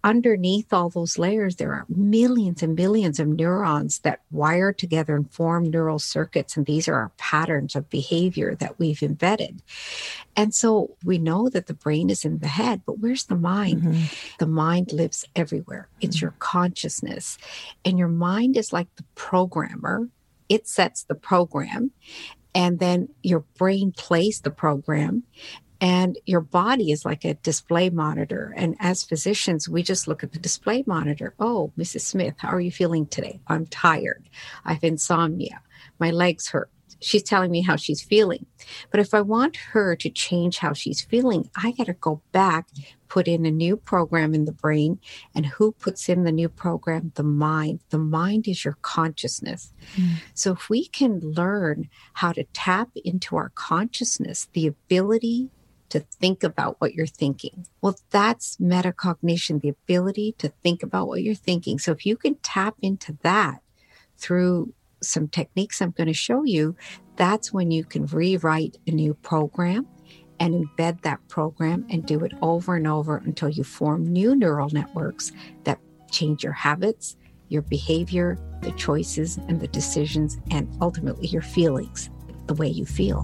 underneath 0.04 0.72
all 0.72 0.90
those 0.90 1.18
layers, 1.18 1.56
there 1.56 1.74
are 1.74 1.86
millions 1.90 2.62
and 2.62 2.76
millions 2.76 3.20
of 3.20 3.28
neurons 3.28 4.00
that 4.00 4.22
wire 4.32 4.72
together 4.72 5.16
and 5.16 5.30
form 5.32 5.70
neural 5.70 5.98
circuits. 5.98 6.56
And 6.56 6.66
these 6.66 6.88
are 6.88 6.94
our 6.94 7.12
patterns 7.18 7.76
of 7.76 7.90
behavior 7.90 8.56
that 8.56 8.78
we've 8.78 9.02
embedded. 9.02 9.64
And 10.36 10.54
so 10.54 10.96
we 11.04 11.18
know 11.18 11.50
that 11.50 11.66
the 11.66 11.74
brain 11.74 12.12
is 12.12 12.24
in 12.24 12.38
the 12.38 12.48
head, 12.48 12.84
but 12.86 13.00
where's 13.00 13.26
the 13.26 13.36
mind? 13.36 13.82
Mm-hmm. 13.82 14.04
The 14.38 14.48
mind 14.48 14.94
lives 14.94 15.26
everywhere, 15.36 15.90
it's 16.00 16.18
mm-hmm. 16.18 16.26
your 16.26 16.36
consciousness. 16.38 17.38
And 17.84 17.98
your 17.98 18.08
mind 18.08 18.56
is 18.58 18.72
like 18.72 18.96
the 18.96 19.06
programmer, 19.16 20.08
it 20.48 20.68
sets 20.68 21.04
the 21.04 21.16
program. 21.16 21.92
And 22.56 22.80
then 22.80 23.10
your 23.22 23.42
brain 23.58 23.92
plays 23.92 24.42
the 24.42 24.50
program 24.52 25.24
and 25.82 26.18
your 26.26 26.42
body 26.42 26.92
is 26.92 27.06
like 27.06 27.24
a 27.24 27.36
display 27.36 27.90
monitor. 27.90 28.54
And 28.58 28.76
as 28.80 29.04
physicians, 29.04 29.70
we 29.70 29.82
just 29.82 30.08
look 30.08 30.24
at 30.24 30.34
the 30.34 30.40
display 30.40 30.84
monitor. 30.86 31.34
Oh, 31.40 31.72
Mrs. 31.78 32.02
Smith, 32.02 32.36
how 32.38 32.50
are 32.50 32.60
you 32.60 32.72
feeling 32.72 33.06
today? 33.06 33.40
I'm 33.48 33.66
tired. 33.66 34.30
I 34.66 34.74
have 34.74 34.84
insomnia. 34.84 35.62
My 36.00 36.12
legs 36.12 36.50
hurt. 36.50 36.70
She's 37.02 37.24
telling 37.24 37.50
me 37.50 37.62
how 37.62 37.78
she's 37.78 38.02
feeling. 38.02 38.46
But 38.92 39.00
if 39.00 39.14
I 39.14 39.22
want 39.22 39.56
her 39.72 39.96
to 39.96 40.10
change 40.10 40.58
how 40.58 40.74
she's 40.74 41.00
feeling, 41.00 41.50
I 41.56 41.72
got 41.72 41.86
to 41.86 41.94
go 41.94 42.22
back, 42.34 42.68
put 43.08 43.26
in 43.26 43.46
a 43.46 43.52
new 43.52 43.78
program 43.78 44.34
in 44.34 44.44
the 44.44 44.52
brain. 44.52 45.00
And 45.34 45.46
who 45.46 45.72
puts 45.72 46.10
in 46.10 46.26
the 46.26 46.32
new 46.34 46.50
program? 46.50 47.14
The 47.16 47.24
mind. 47.24 47.80
The 47.90 48.00
mind 48.00 48.50
is 48.50 48.66
your 48.66 48.78
consciousness. 48.82 49.72
Mm. 49.96 50.16
So 50.34 50.52
if 50.52 50.70
we 50.70 50.88
can 50.88 51.22
learn 51.22 51.88
how 52.16 52.34
to 52.34 52.44
tap 52.52 52.90
into 53.06 53.38
our 53.38 53.50
consciousness, 53.56 54.50
the 54.52 54.68
ability 54.68 55.50
to 55.90 56.00
think 56.00 56.44
about 56.44 56.76
what 56.80 56.94
you're 56.94 57.06
thinking. 57.06 57.66
Well, 57.82 57.98
that's 58.12 58.58
metacognition, 58.58 59.62
the 59.62 59.70
ability 59.70 60.36
to 60.38 60.50
think 60.64 60.84
about 60.84 61.08
what 61.08 61.24
you're 61.24 61.36
thinking. 61.36 61.80
So 61.80 61.92
if 61.92 62.06
you 62.06 62.16
can 62.16 62.36
tap 62.36 62.76
into 62.82 63.18
that 63.24 63.62
through 64.18 64.74
some 65.02 65.28
techniques 65.28 65.82
I'm 65.82 65.92
going 65.92 66.08
to 66.08 66.14
show 66.14 66.44
you, 66.44 66.76
that's 67.16 67.52
when 67.52 67.72
you 67.72 67.84
can 67.84 68.06
rewrite 68.06 68.78
a 68.88 68.92
new 68.92 69.14
program 69.14 69.88
and 70.40 70.54
embed 70.54 71.02
that 71.02 71.28
program 71.28 71.86
and 71.90 72.06
do 72.06 72.24
it 72.24 72.34
over 72.42 72.76
and 72.76 72.88
over 72.88 73.18
until 73.18 73.50
you 73.50 73.64
form 73.64 74.06
new 74.06 74.36
neural 74.36 74.70
networks 74.70 75.32
that 75.64 75.80
change 76.12 76.44
your 76.44 76.54
habits, 76.54 77.18
your 77.50 77.62
behavior, 77.64 78.38
the 78.62 78.72
choices 78.72 79.38
and 79.48 79.60
the 79.60 79.68
decisions, 79.68 80.40
and 80.52 80.70
ultimately 80.82 81.28
your 81.28 81.42
feelings, 81.42 82.10
the 82.48 82.54
way 82.54 82.68
you 82.68 82.86
feel. 82.86 83.24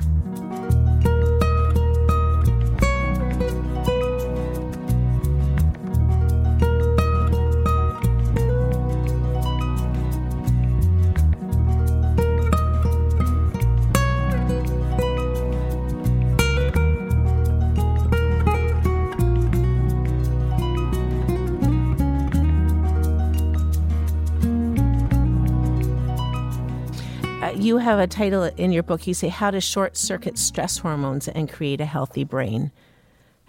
A 28.06 28.08
title 28.08 28.44
in 28.44 28.72
your 28.72 28.84
book. 28.84 29.08
You 29.08 29.16
say, 29.16 29.30
How 29.30 29.50
to 29.50 29.60
Short 29.60 29.98
Circuit 29.98 30.38
Stress 30.38 30.78
Hormones 30.78 31.28
and 31.28 31.52
Create 31.52 31.82
a 31.82 31.86
Healthy 31.86 32.24
Brain. 32.24 32.72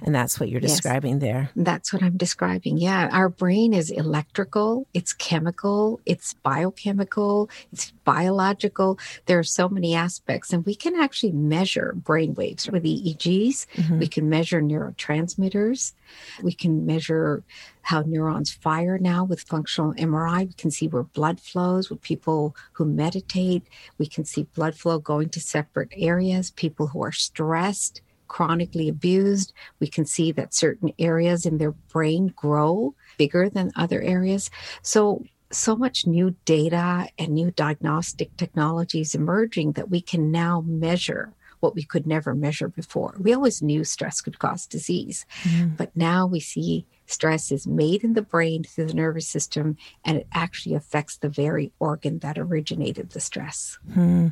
And 0.02 0.14
that's 0.14 0.38
what 0.38 0.50
you're 0.50 0.60
yes, 0.60 0.72
describing 0.72 1.20
there. 1.20 1.50
That's 1.56 1.92
what 1.92 2.02
I'm 2.02 2.16
describing. 2.16 2.76
Yeah. 2.76 3.08
Our 3.12 3.28
brain 3.28 3.72
is 3.72 3.90
electrical, 3.90 4.86
it's 4.92 5.12
chemical, 5.12 6.00
it's 6.04 6.34
biochemical, 6.34 7.48
it's 7.72 7.92
biological. 8.04 8.98
There 9.24 9.38
are 9.38 9.44
so 9.44 9.68
many 9.68 9.94
aspects, 9.94 10.52
and 10.52 10.66
we 10.66 10.74
can 10.74 10.96
actually 10.96 11.32
measure 11.32 11.94
brain 11.96 12.34
waves 12.34 12.70
with 12.70 12.84
EEGs. 12.84 13.66
Mm-hmm. 13.74 13.98
We 13.98 14.08
can 14.08 14.28
measure 14.28 14.60
neurotransmitters. 14.60 15.94
We 16.42 16.52
can 16.52 16.84
measure 16.84 17.42
how 17.82 18.02
neurons 18.02 18.52
fire 18.52 18.98
now 18.98 19.24
with 19.24 19.40
functional 19.42 19.94
MRI. 19.94 20.48
We 20.48 20.52
can 20.54 20.70
see 20.70 20.88
where 20.88 21.04
blood 21.04 21.40
flows 21.40 21.88
with 21.88 22.02
people 22.02 22.54
who 22.72 22.84
meditate. 22.84 23.62
We 23.96 24.06
can 24.06 24.24
see 24.24 24.42
blood 24.54 24.76
flow 24.76 24.98
going 24.98 25.30
to 25.30 25.40
separate 25.40 25.92
areas, 25.96 26.50
people 26.50 26.88
who 26.88 27.02
are 27.02 27.12
stressed 27.12 28.02
chronically 28.28 28.88
abused, 28.88 29.52
we 29.80 29.86
can 29.86 30.04
see 30.04 30.32
that 30.32 30.54
certain 30.54 30.92
areas 30.98 31.46
in 31.46 31.58
their 31.58 31.72
brain 31.72 32.32
grow 32.36 32.94
bigger 33.18 33.48
than 33.48 33.72
other 33.76 34.00
areas. 34.00 34.50
So, 34.82 35.24
so 35.52 35.76
much 35.76 36.06
new 36.06 36.34
data 36.44 37.08
and 37.18 37.32
new 37.32 37.50
diagnostic 37.52 38.36
technologies 38.36 39.14
emerging 39.14 39.72
that 39.72 39.90
we 39.90 40.00
can 40.00 40.32
now 40.32 40.62
measure 40.66 41.32
what 41.60 41.74
we 41.74 41.82
could 41.82 42.06
never 42.06 42.34
measure 42.34 42.68
before. 42.68 43.16
We 43.18 43.32
always 43.32 43.62
knew 43.62 43.84
stress 43.84 44.20
could 44.20 44.38
cause 44.38 44.66
disease, 44.66 45.24
mm. 45.42 45.76
but 45.76 45.96
now 45.96 46.26
we 46.26 46.40
see 46.40 46.86
stress 47.06 47.50
is 47.50 47.66
made 47.66 48.04
in 48.04 48.14
the 48.14 48.22
brain 48.22 48.64
through 48.64 48.86
the 48.86 48.94
nervous 48.94 49.28
system 49.28 49.76
and 50.04 50.18
it 50.18 50.26
actually 50.32 50.74
affects 50.74 51.16
the 51.16 51.28
very 51.28 51.72
organ 51.78 52.18
that 52.18 52.38
originated 52.38 53.10
the 53.10 53.20
stress. 53.20 53.78
Hmm. 53.94 54.28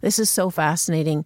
This 0.00 0.18
is 0.18 0.30
so 0.30 0.50
fascinating. 0.50 1.24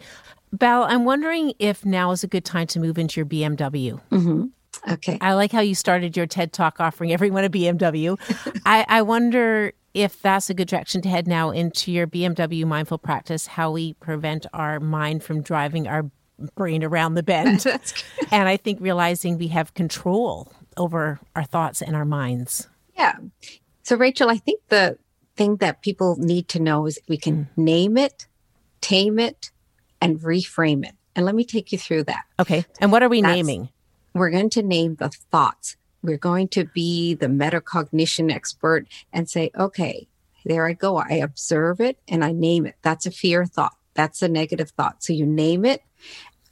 Bal, 0.58 0.84
I'm 0.84 1.04
wondering 1.04 1.52
if 1.58 1.84
now 1.84 2.12
is 2.12 2.22
a 2.22 2.28
good 2.28 2.44
time 2.44 2.66
to 2.68 2.80
move 2.80 2.98
into 2.98 3.20
your 3.20 3.26
BMW. 3.26 4.00
Mm-hmm. 4.10 4.44
Okay. 4.92 5.18
I 5.20 5.34
like 5.34 5.52
how 5.52 5.60
you 5.60 5.74
started 5.74 6.16
your 6.16 6.26
TED 6.26 6.52
Talk 6.52 6.80
offering 6.80 7.12
everyone 7.12 7.44
a 7.44 7.50
BMW. 7.50 8.18
I, 8.66 8.84
I 8.88 9.02
wonder 9.02 9.72
if 9.94 10.20
that's 10.22 10.50
a 10.50 10.54
good 10.54 10.68
direction 10.68 11.00
to 11.02 11.08
head 11.08 11.26
now 11.26 11.50
into 11.50 11.92
your 11.92 12.06
BMW 12.06 12.64
mindful 12.64 12.98
practice, 12.98 13.46
how 13.46 13.70
we 13.70 13.94
prevent 13.94 14.46
our 14.52 14.80
mind 14.80 15.22
from 15.22 15.42
driving 15.42 15.86
our 15.86 16.10
brain 16.54 16.82
around 16.82 17.14
the 17.14 17.22
bend. 17.22 17.66
and 18.30 18.48
I 18.48 18.56
think 18.56 18.80
realizing 18.80 19.38
we 19.38 19.48
have 19.48 19.74
control 19.74 20.52
over 20.76 21.20
our 21.36 21.44
thoughts 21.44 21.80
and 21.80 21.94
our 21.94 22.04
minds. 22.04 22.68
Yeah. 22.96 23.16
So, 23.82 23.96
Rachel, 23.96 24.30
I 24.30 24.38
think 24.38 24.60
the 24.68 24.98
thing 25.36 25.56
that 25.56 25.82
people 25.82 26.16
need 26.18 26.48
to 26.48 26.60
know 26.60 26.86
is 26.86 26.98
we 27.08 27.16
can 27.16 27.44
mm. 27.44 27.48
name 27.56 27.96
it, 27.96 28.26
tame 28.80 29.18
it, 29.18 29.50
and 30.04 30.20
reframe 30.20 30.84
it. 30.84 30.94
And 31.16 31.24
let 31.24 31.34
me 31.34 31.44
take 31.44 31.72
you 31.72 31.78
through 31.78 32.04
that. 32.04 32.24
Okay. 32.38 32.64
And 32.80 32.92
what 32.92 33.02
are 33.02 33.08
we 33.08 33.22
That's, 33.22 33.34
naming? 33.34 33.70
We're 34.14 34.30
going 34.30 34.50
to 34.50 34.62
name 34.62 34.96
the 34.96 35.08
thoughts. 35.08 35.76
We're 36.02 36.18
going 36.18 36.48
to 36.48 36.64
be 36.66 37.14
the 37.14 37.26
metacognition 37.26 38.30
expert 38.30 38.86
and 39.12 39.28
say, 39.28 39.50
okay, 39.58 40.06
there 40.44 40.66
I 40.66 40.74
go. 40.74 40.98
I 40.98 41.14
observe 41.14 41.80
it 41.80 41.98
and 42.06 42.22
I 42.22 42.32
name 42.32 42.66
it. 42.66 42.76
That's 42.82 43.06
a 43.06 43.10
fear 43.10 43.46
thought. 43.46 43.76
That's 43.94 44.20
a 44.20 44.28
negative 44.28 44.70
thought. 44.70 45.02
So 45.02 45.12
you 45.12 45.24
name 45.24 45.64
it 45.64 45.82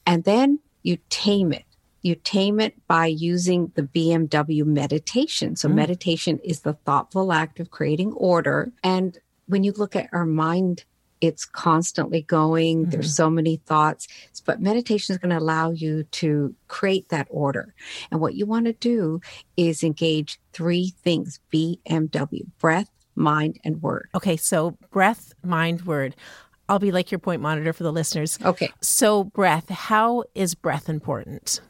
and 0.07 0.25
then 0.25 0.61
you 0.83 0.99
tame 1.11 1.53
it. 1.53 1.65
You 2.01 2.15
tame 2.17 2.59
it 2.59 2.75
by 2.88 3.07
using 3.07 3.71
the 3.75 3.83
BMW 3.83 4.65
meditation. 4.65 5.55
So, 5.55 5.69
mm. 5.69 5.75
meditation 5.75 6.41
is 6.43 6.61
the 6.61 6.73
thoughtful 6.73 7.33
act 7.33 7.61
of 7.61 7.71
creating 7.71 8.12
order. 8.15 8.73
And 8.83 9.17
when 9.47 9.62
you 9.62 9.71
look 9.71 9.95
at 9.95 10.09
our 10.12 10.25
mind 10.25 10.85
it's 11.23 11.45
constantly 11.45 12.23
going. 12.23 12.83
Mm-hmm. 12.83 12.91
There's 12.91 13.15
so 13.15 13.31
many 13.31 13.57
thoughts, 13.57 14.09
but 14.45 14.61
meditation 14.61 15.15
is 15.15 15.19
going 15.19 15.31
to 15.31 15.39
allow 15.39 15.71
you 15.71 16.03
to 16.03 16.55
create 16.69 17.09
that 17.09 17.29
order. 17.31 17.75
And 18.11 18.21
what 18.21 18.35
you 18.35 18.45
want 18.45 18.67
to 18.67 18.73
do 18.75 19.21
is 19.57 19.85
engage 19.85 20.39
three 20.53 20.93
things 21.03 21.41
BMW 21.51 22.43
breath, 22.59 22.91
mind, 23.15 23.59
and 23.65 23.81
word. 23.81 24.11
Okay, 24.15 24.37
so 24.37 24.77
breath, 24.91 25.33
mind, 25.45 25.83
word. 25.83 26.17
I'll 26.69 26.81
be 26.81 26.93
like 26.93 27.13
your 27.13 27.21
point 27.21 27.41
monitor 27.41 27.73
for 27.73 27.85
the 27.85 27.93
listeners. 27.93 28.39
Okay. 28.45 28.71
So, 28.81 29.25
breath, 29.25 29.69
how 29.69 30.25
is 30.35 30.55
breath 30.55 30.89
important? 30.89 31.61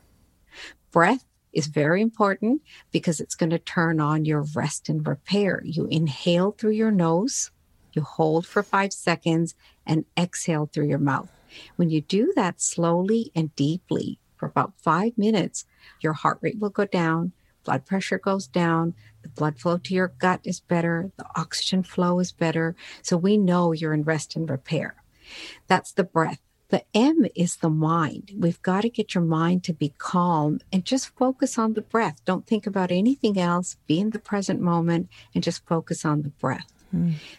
Breath 0.92 1.24
is 1.52 1.66
very 1.66 2.00
important 2.00 2.62
because 2.90 3.20
it's 3.20 3.34
going 3.34 3.50
to 3.50 3.58
turn 3.58 4.00
on 4.00 4.24
your 4.24 4.44
rest 4.54 4.88
and 4.88 5.06
repair. 5.06 5.60
You 5.64 5.86
inhale 5.86 6.52
through 6.52 6.72
your 6.72 6.90
nose 6.90 7.50
you 7.92 8.02
hold 8.02 8.46
for 8.46 8.62
five 8.62 8.92
seconds 8.92 9.54
and 9.86 10.04
exhale 10.18 10.66
through 10.66 10.88
your 10.88 10.98
mouth. 10.98 11.30
When 11.76 11.90
you 11.90 12.00
do 12.00 12.32
that 12.36 12.60
slowly 12.60 13.30
and 13.34 13.54
deeply 13.56 14.18
for 14.36 14.46
about 14.46 14.72
five 14.76 15.16
minutes, 15.18 15.64
your 16.00 16.14
heart 16.14 16.38
rate 16.40 16.58
will 16.58 16.70
go 16.70 16.84
down, 16.84 17.32
blood 17.64 17.86
pressure 17.86 18.18
goes 18.18 18.46
down, 18.46 18.94
the 19.22 19.28
blood 19.28 19.58
flow 19.58 19.78
to 19.78 19.94
your 19.94 20.08
gut 20.18 20.40
is 20.44 20.60
better, 20.60 21.12
the 21.16 21.26
oxygen 21.36 21.82
flow 21.82 22.18
is 22.18 22.32
better. 22.32 22.74
So 23.02 23.16
we 23.16 23.36
know 23.36 23.72
you're 23.72 23.94
in 23.94 24.02
rest 24.02 24.34
and 24.36 24.48
repair. 24.48 24.96
That's 25.66 25.92
the 25.92 26.04
breath. 26.04 26.40
The 26.70 26.84
M 26.94 27.26
is 27.34 27.56
the 27.56 27.68
mind. 27.68 28.32
We've 28.38 28.62
got 28.62 28.80
to 28.80 28.88
get 28.88 29.14
your 29.14 29.22
mind 29.24 29.62
to 29.64 29.74
be 29.74 29.92
calm 29.98 30.60
and 30.72 30.86
just 30.86 31.14
focus 31.16 31.58
on 31.58 31.74
the 31.74 31.82
breath. 31.82 32.24
Don't 32.24 32.46
think 32.46 32.66
about 32.66 32.90
anything 32.90 33.38
else. 33.38 33.76
Be 33.86 34.00
in 34.00 34.10
the 34.10 34.18
present 34.18 34.58
moment 34.58 35.10
and 35.34 35.44
just 35.44 35.66
focus 35.66 36.06
on 36.06 36.22
the 36.22 36.30
breath. 36.30 36.72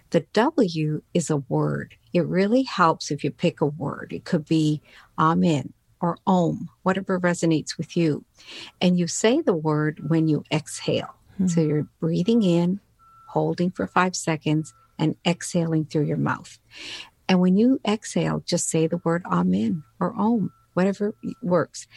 The 0.09 0.21
W 0.33 1.01
is 1.13 1.29
a 1.29 1.37
word. 1.37 1.95
It 2.13 2.25
really 2.25 2.63
helps 2.63 3.11
if 3.11 3.23
you 3.23 3.31
pick 3.31 3.61
a 3.61 3.65
word. 3.65 4.11
It 4.11 4.25
could 4.25 4.45
be 4.45 4.81
amen 5.17 5.73
or 6.01 6.17
om, 6.27 6.69
whatever 6.83 7.19
resonates 7.19 7.77
with 7.77 7.95
you. 7.95 8.25
And 8.81 8.99
you 8.99 9.07
say 9.07 9.41
the 9.41 9.55
word 9.55 10.09
when 10.09 10.27
you 10.27 10.43
exhale. 10.51 11.15
Hmm. 11.37 11.47
So 11.47 11.61
you're 11.61 11.87
breathing 11.99 12.43
in, 12.43 12.79
holding 13.29 13.71
for 13.71 13.87
five 13.87 14.15
seconds, 14.15 14.73
and 14.99 15.15
exhaling 15.25 15.85
through 15.85 16.03
your 16.03 16.17
mouth. 16.17 16.59
And 17.27 17.39
when 17.39 17.57
you 17.57 17.79
exhale, 17.87 18.43
just 18.45 18.69
say 18.69 18.87
the 18.87 19.01
word 19.03 19.23
amen 19.25 19.83
or 19.99 20.13
om, 20.13 20.51
whatever 20.73 21.15
works. 21.41 21.87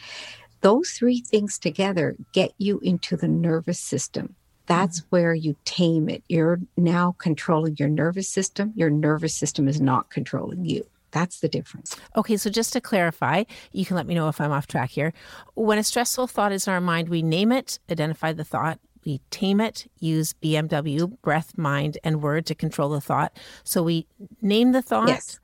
Those 0.61 0.91
three 0.91 1.19
things 1.21 1.59
together 1.59 2.15
get 2.33 2.53
you 2.57 2.79
into 2.79 3.15
the 3.15 3.27
nervous 3.27 3.79
system. 3.79 4.35
That's 4.67 4.99
mm-hmm. 4.99 5.07
where 5.09 5.33
you 5.33 5.55
tame 5.65 6.09
it. 6.09 6.23
You're 6.27 6.59
now 6.75 7.15
controlling 7.17 7.77
your 7.77 7.89
nervous 7.89 8.29
system. 8.29 8.73
Your 8.75 8.89
nervous 8.89 9.33
system 9.33 9.67
is 9.67 9.81
not 9.81 10.09
controlling 10.09 10.65
you. 10.65 10.85
That's 11.11 11.39
the 11.39 11.47
difference. 11.47 11.95
Okay, 12.15 12.37
so 12.37 12.49
just 12.49 12.73
to 12.73 12.81
clarify, 12.81 13.45
you 13.71 13.85
can 13.85 13.95
let 13.95 14.05
me 14.05 14.13
know 14.13 14.27
if 14.27 14.39
I'm 14.41 14.51
off 14.51 14.67
track 14.67 14.89
here. 14.89 15.13
When 15.55 15.77
a 15.77 15.83
stressful 15.83 16.27
thought 16.27 16.51
is 16.51 16.67
in 16.67 16.73
our 16.73 16.81
mind, 16.81 17.09
we 17.09 17.21
name 17.21 17.51
it, 17.51 17.79
identify 17.89 18.33
the 18.33 18.43
thought, 18.43 18.79
we 19.05 19.21
tame 19.31 19.61
it, 19.61 19.89
use 19.99 20.33
BMW, 20.43 21.09
breath, 21.21 21.57
mind, 21.57 21.97
and 22.03 22.21
word 22.21 22.45
to 22.47 22.55
control 22.55 22.89
the 22.89 22.99
thought. 22.99 23.37
So 23.63 23.81
we 23.81 24.05
name 24.41 24.73
the 24.73 24.81
thought, 24.81 25.07
yes. 25.07 25.39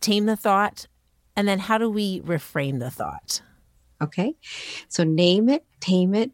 tame 0.00 0.26
the 0.26 0.36
thought, 0.36 0.86
and 1.34 1.48
then 1.48 1.58
how 1.58 1.78
do 1.78 1.90
we 1.90 2.20
reframe 2.20 2.78
the 2.78 2.90
thought? 2.90 3.42
Okay. 4.00 4.34
So 4.88 5.02
name 5.02 5.48
it, 5.48 5.64
tame 5.82 6.14
it, 6.14 6.30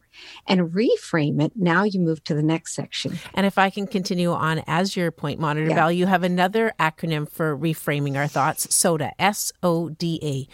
and 0.46 0.70
reframe 0.70 1.42
it. 1.42 1.52
Now 1.56 1.82
you 1.82 1.98
move 1.98 2.22
to 2.24 2.34
the 2.34 2.42
next 2.42 2.74
section. 2.74 3.18
And 3.34 3.46
if 3.46 3.56
I 3.56 3.70
can 3.70 3.86
continue 3.86 4.30
on 4.30 4.62
as 4.66 4.94
your 4.94 5.10
point 5.10 5.40
monitor, 5.40 5.70
yeah. 5.70 5.76
Bal, 5.76 5.92
you 5.92 6.06
have 6.06 6.22
another 6.22 6.72
acronym 6.78 7.28
for 7.28 7.56
reframing 7.56 8.16
our 8.16 8.28
thoughts 8.28 8.72
SODA, 8.74 9.12
S 9.18 9.52
O 9.62 9.88
D 9.88 10.20
A. 10.22 10.48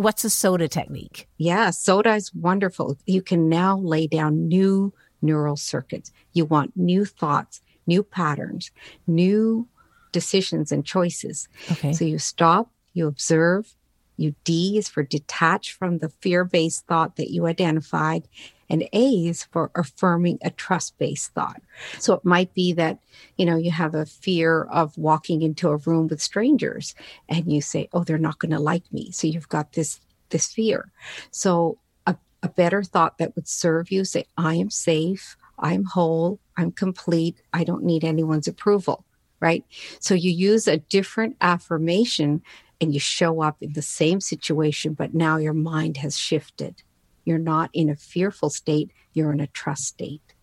What's 0.00 0.24
a 0.24 0.30
SODA 0.30 0.68
technique? 0.68 1.28
Yeah, 1.36 1.70
SODA 1.70 2.14
is 2.16 2.34
wonderful. 2.34 2.96
You 3.06 3.20
can 3.20 3.50
now 3.50 3.76
lay 3.78 4.06
down 4.06 4.48
new 4.48 4.92
neural 5.20 5.56
circuits. 5.56 6.10
You 6.32 6.46
want 6.46 6.76
new 6.76 7.04
thoughts, 7.04 7.60
new 7.86 8.02
patterns, 8.02 8.70
new 9.06 9.68
decisions 10.12 10.72
and 10.72 10.84
choices. 10.84 11.48
Okay. 11.70 11.92
So 11.92 12.04
you 12.04 12.18
stop, 12.18 12.70
you 12.94 13.06
observe, 13.06 13.74
you 14.16 14.34
D 14.44 14.78
is 14.78 14.88
for 14.88 15.02
detach 15.02 15.72
from 15.72 15.98
the 15.98 16.08
fear 16.08 16.44
based 16.44 16.86
thought 16.86 17.16
that 17.16 17.30
you 17.30 17.46
identified. 17.46 18.28
And 18.68 18.88
A 18.94 19.26
is 19.26 19.44
for 19.44 19.70
affirming 19.74 20.38
a 20.42 20.50
trust 20.50 20.96
based 20.98 21.34
thought. 21.34 21.60
So 21.98 22.14
it 22.14 22.24
might 22.24 22.54
be 22.54 22.72
that, 22.72 22.98
you 23.36 23.44
know, 23.44 23.56
you 23.56 23.70
have 23.70 23.94
a 23.94 24.06
fear 24.06 24.64
of 24.64 24.96
walking 24.96 25.42
into 25.42 25.68
a 25.68 25.76
room 25.76 26.08
with 26.08 26.22
strangers 26.22 26.94
and 27.28 27.52
you 27.52 27.60
say, 27.60 27.88
oh, 27.92 28.02
they're 28.02 28.16
not 28.16 28.38
going 28.38 28.52
to 28.52 28.58
like 28.58 28.90
me. 28.90 29.10
So 29.10 29.26
you've 29.26 29.48
got 29.48 29.72
this, 29.72 30.00
this 30.30 30.46
fear. 30.46 30.90
So 31.30 31.78
a, 32.06 32.16
a 32.42 32.48
better 32.48 32.82
thought 32.82 33.18
that 33.18 33.34
would 33.36 33.46
serve 33.46 33.92
you 33.92 34.06
say, 34.06 34.24
I 34.38 34.54
am 34.54 34.70
safe. 34.70 35.36
I'm 35.58 35.84
whole. 35.84 36.40
I'm 36.56 36.72
complete. 36.72 37.42
I 37.52 37.64
don't 37.64 37.84
need 37.84 38.04
anyone's 38.04 38.48
approval. 38.48 39.04
Right. 39.38 39.64
So 39.98 40.14
you 40.14 40.30
use 40.30 40.66
a 40.68 40.78
different 40.78 41.36
affirmation 41.40 42.42
and 42.82 42.92
you 42.92 43.00
show 43.00 43.40
up 43.40 43.56
in 43.60 43.74
the 43.74 43.80
same 43.80 44.20
situation, 44.20 44.92
but 44.92 45.14
now 45.14 45.36
your 45.36 45.54
mind 45.54 45.98
has 45.98 46.18
shifted. 46.18 46.82
You're 47.24 47.38
not 47.38 47.70
in 47.72 47.88
a 47.88 47.94
fearful 47.94 48.50
state, 48.50 48.90
you're 49.14 49.32
in 49.32 49.38
a 49.38 49.46
trust 49.46 49.84
state. 49.84 50.34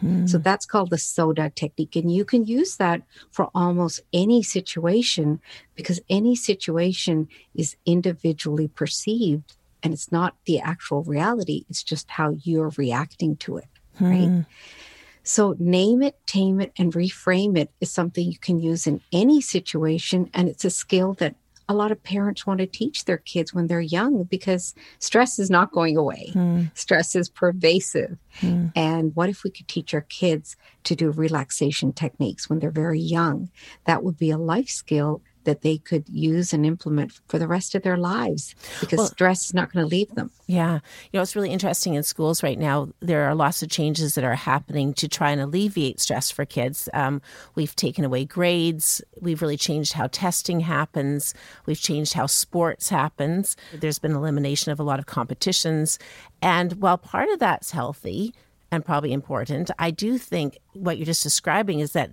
Hmm. 0.00 0.26
So 0.26 0.36
that's 0.36 0.66
called 0.66 0.90
the 0.90 0.98
SODA 0.98 1.52
technique. 1.54 1.96
And 1.96 2.12
you 2.12 2.26
can 2.26 2.44
use 2.44 2.76
that 2.76 3.00
for 3.30 3.48
almost 3.54 4.02
any 4.12 4.42
situation 4.42 5.40
because 5.74 5.98
any 6.10 6.36
situation 6.36 7.28
is 7.54 7.76
individually 7.86 8.68
perceived 8.68 9.56
and 9.82 9.94
it's 9.94 10.12
not 10.12 10.36
the 10.44 10.60
actual 10.60 11.02
reality. 11.02 11.64
It's 11.70 11.82
just 11.82 12.10
how 12.10 12.36
you're 12.42 12.72
reacting 12.76 13.36
to 13.36 13.56
it. 13.56 13.68
Hmm. 13.96 14.04
Right. 14.04 14.44
So 15.22 15.56
name 15.58 16.02
it, 16.02 16.18
tame 16.26 16.60
it, 16.60 16.72
and 16.78 16.92
reframe 16.92 17.56
it 17.56 17.70
is 17.80 17.90
something 17.90 18.30
you 18.30 18.38
can 18.38 18.60
use 18.60 18.86
in 18.86 19.00
any 19.12 19.40
situation. 19.40 20.30
And 20.34 20.48
it's 20.48 20.64
a 20.64 20.70
skill 20.70 21.14
that 21.14 21.36
a 21.68 21.74
lot 21.74 21.90
of 21.90 22.02
parents 22.02 22.46
want 22.46 22.58
to 22.58 22.66
teach 22.66 23.04
their 23.04 23.18
kids 23.18 23.52
when 23.52 23.66
they're 23.66 23.80
young 23.80 24.24
because 24.24 24.74
stress 24.98 25.38
is 25.38 25.50
not 25.50 25.72
going 25.72 25.96
away. 25.96 26.30
Mm. 26.32 26.70
Stress 26.74 27.16
is 27.16 27.28
pervasive. 27.28 28.18
Mm. 28.40 28.72
And 28.76 29.16
what 29.16 29.28
if 29.28 29.42
we 29.42 29.50
could 29.50 29.66
teach 29.66 29.92
our 29.92 30.02
kids 30.02 30.56
to 30.84 30.94
do 30.94 31.10
relaxation 31.10 31.92
techniques 31.92 32.48
when 32.48 32.60
they're 32.60 32.70
very 32.70 33.00
young? 33.00 33.50
That 33.84 34.04
would 34.04 34.16
be 34.16 34.30
a 34.30 34.38
life 34.38 34.68
skill 34.68 35.22
that 35.46 35.62
they 35.62 35.78
could 35.78 36.06
use 36.08 36.52
and 36.52 36.66
implement 36.66 37.18
for 37.28 37.38
the 37.38 37.48
rest 37.48 37.74
of 37.74 37.82
their 37.82 37.96
lives 37.96 38.54
because 38.80 38.98
well, 38.98 39.06
stress 39.06 39.46
is 39.46 39.54
not 39.54 39.72
going 39.72 39.82
to 39.82 39.88
leave 39.88 40.14
them. 40.14 40.30
Yeah. 40.46 40.80
You 41.10 41.18
know, 41.18 41.22
it's 41.22 41.34
really 41.34 41.50
interesting 41.50 41.94
in 41.94 42.02
schools 42.02 42.42
right 42.42 42.58
now. 42.58 42.90
There 43.00 43.26
are 43.26 43.34
lots 43.34 43.62
of 43.62 43.70
changes 43.70 44.14
that 44.14 44.24
are 44.24 44.34
happening 44.34 44.92
to 44.94 45.08
try 45.08 45.30
and 45.30 45.40
alleviate 45.40 46.00
stress 46.00 46.30
for 46.30 46.44
kids. 46.44 46.88
Um, 46.92 47.22
we've 47.54 47.74
taken 47.74 48.04
away 48.04 48.24
grades. 48.26 49.00
We've 49.20 49.40
really 49.40 49.56
changed 49.56 49.94
how 49.94 50.08
testing 50.08 50.60
happens. 50.60 51.32
We've 51.64 51.80
changed 51.80 52.12
how 52.12 52.26
sports 52.26 52.90
happens. 52.90 53.56
There's 53.72 53.98
been 53.98 54.12
elimination 54.12 54.72
of 54.72 54.80
a 54.80 54.84
lot 54.84 54.98
of 54.98 55.06
competitions. 55.06 55.98
And 56.42 56.74
while 56.74 56.98
part 56.98 57.30
of 57.30 57.38
that's 57.38 57.70
healthy, 57.70 58.34
and 58.72 58.84
probably 58.84 59.12
important. 59.12 59.70
I 59.78 59.92
do 59.92 60.18
think 60.18 60.58
what 60.72 60.98
you're 60.98 61.06
just 61.06 61.22
describing 61.22 61.78
is 61.78 61.92
that 61.92 62.10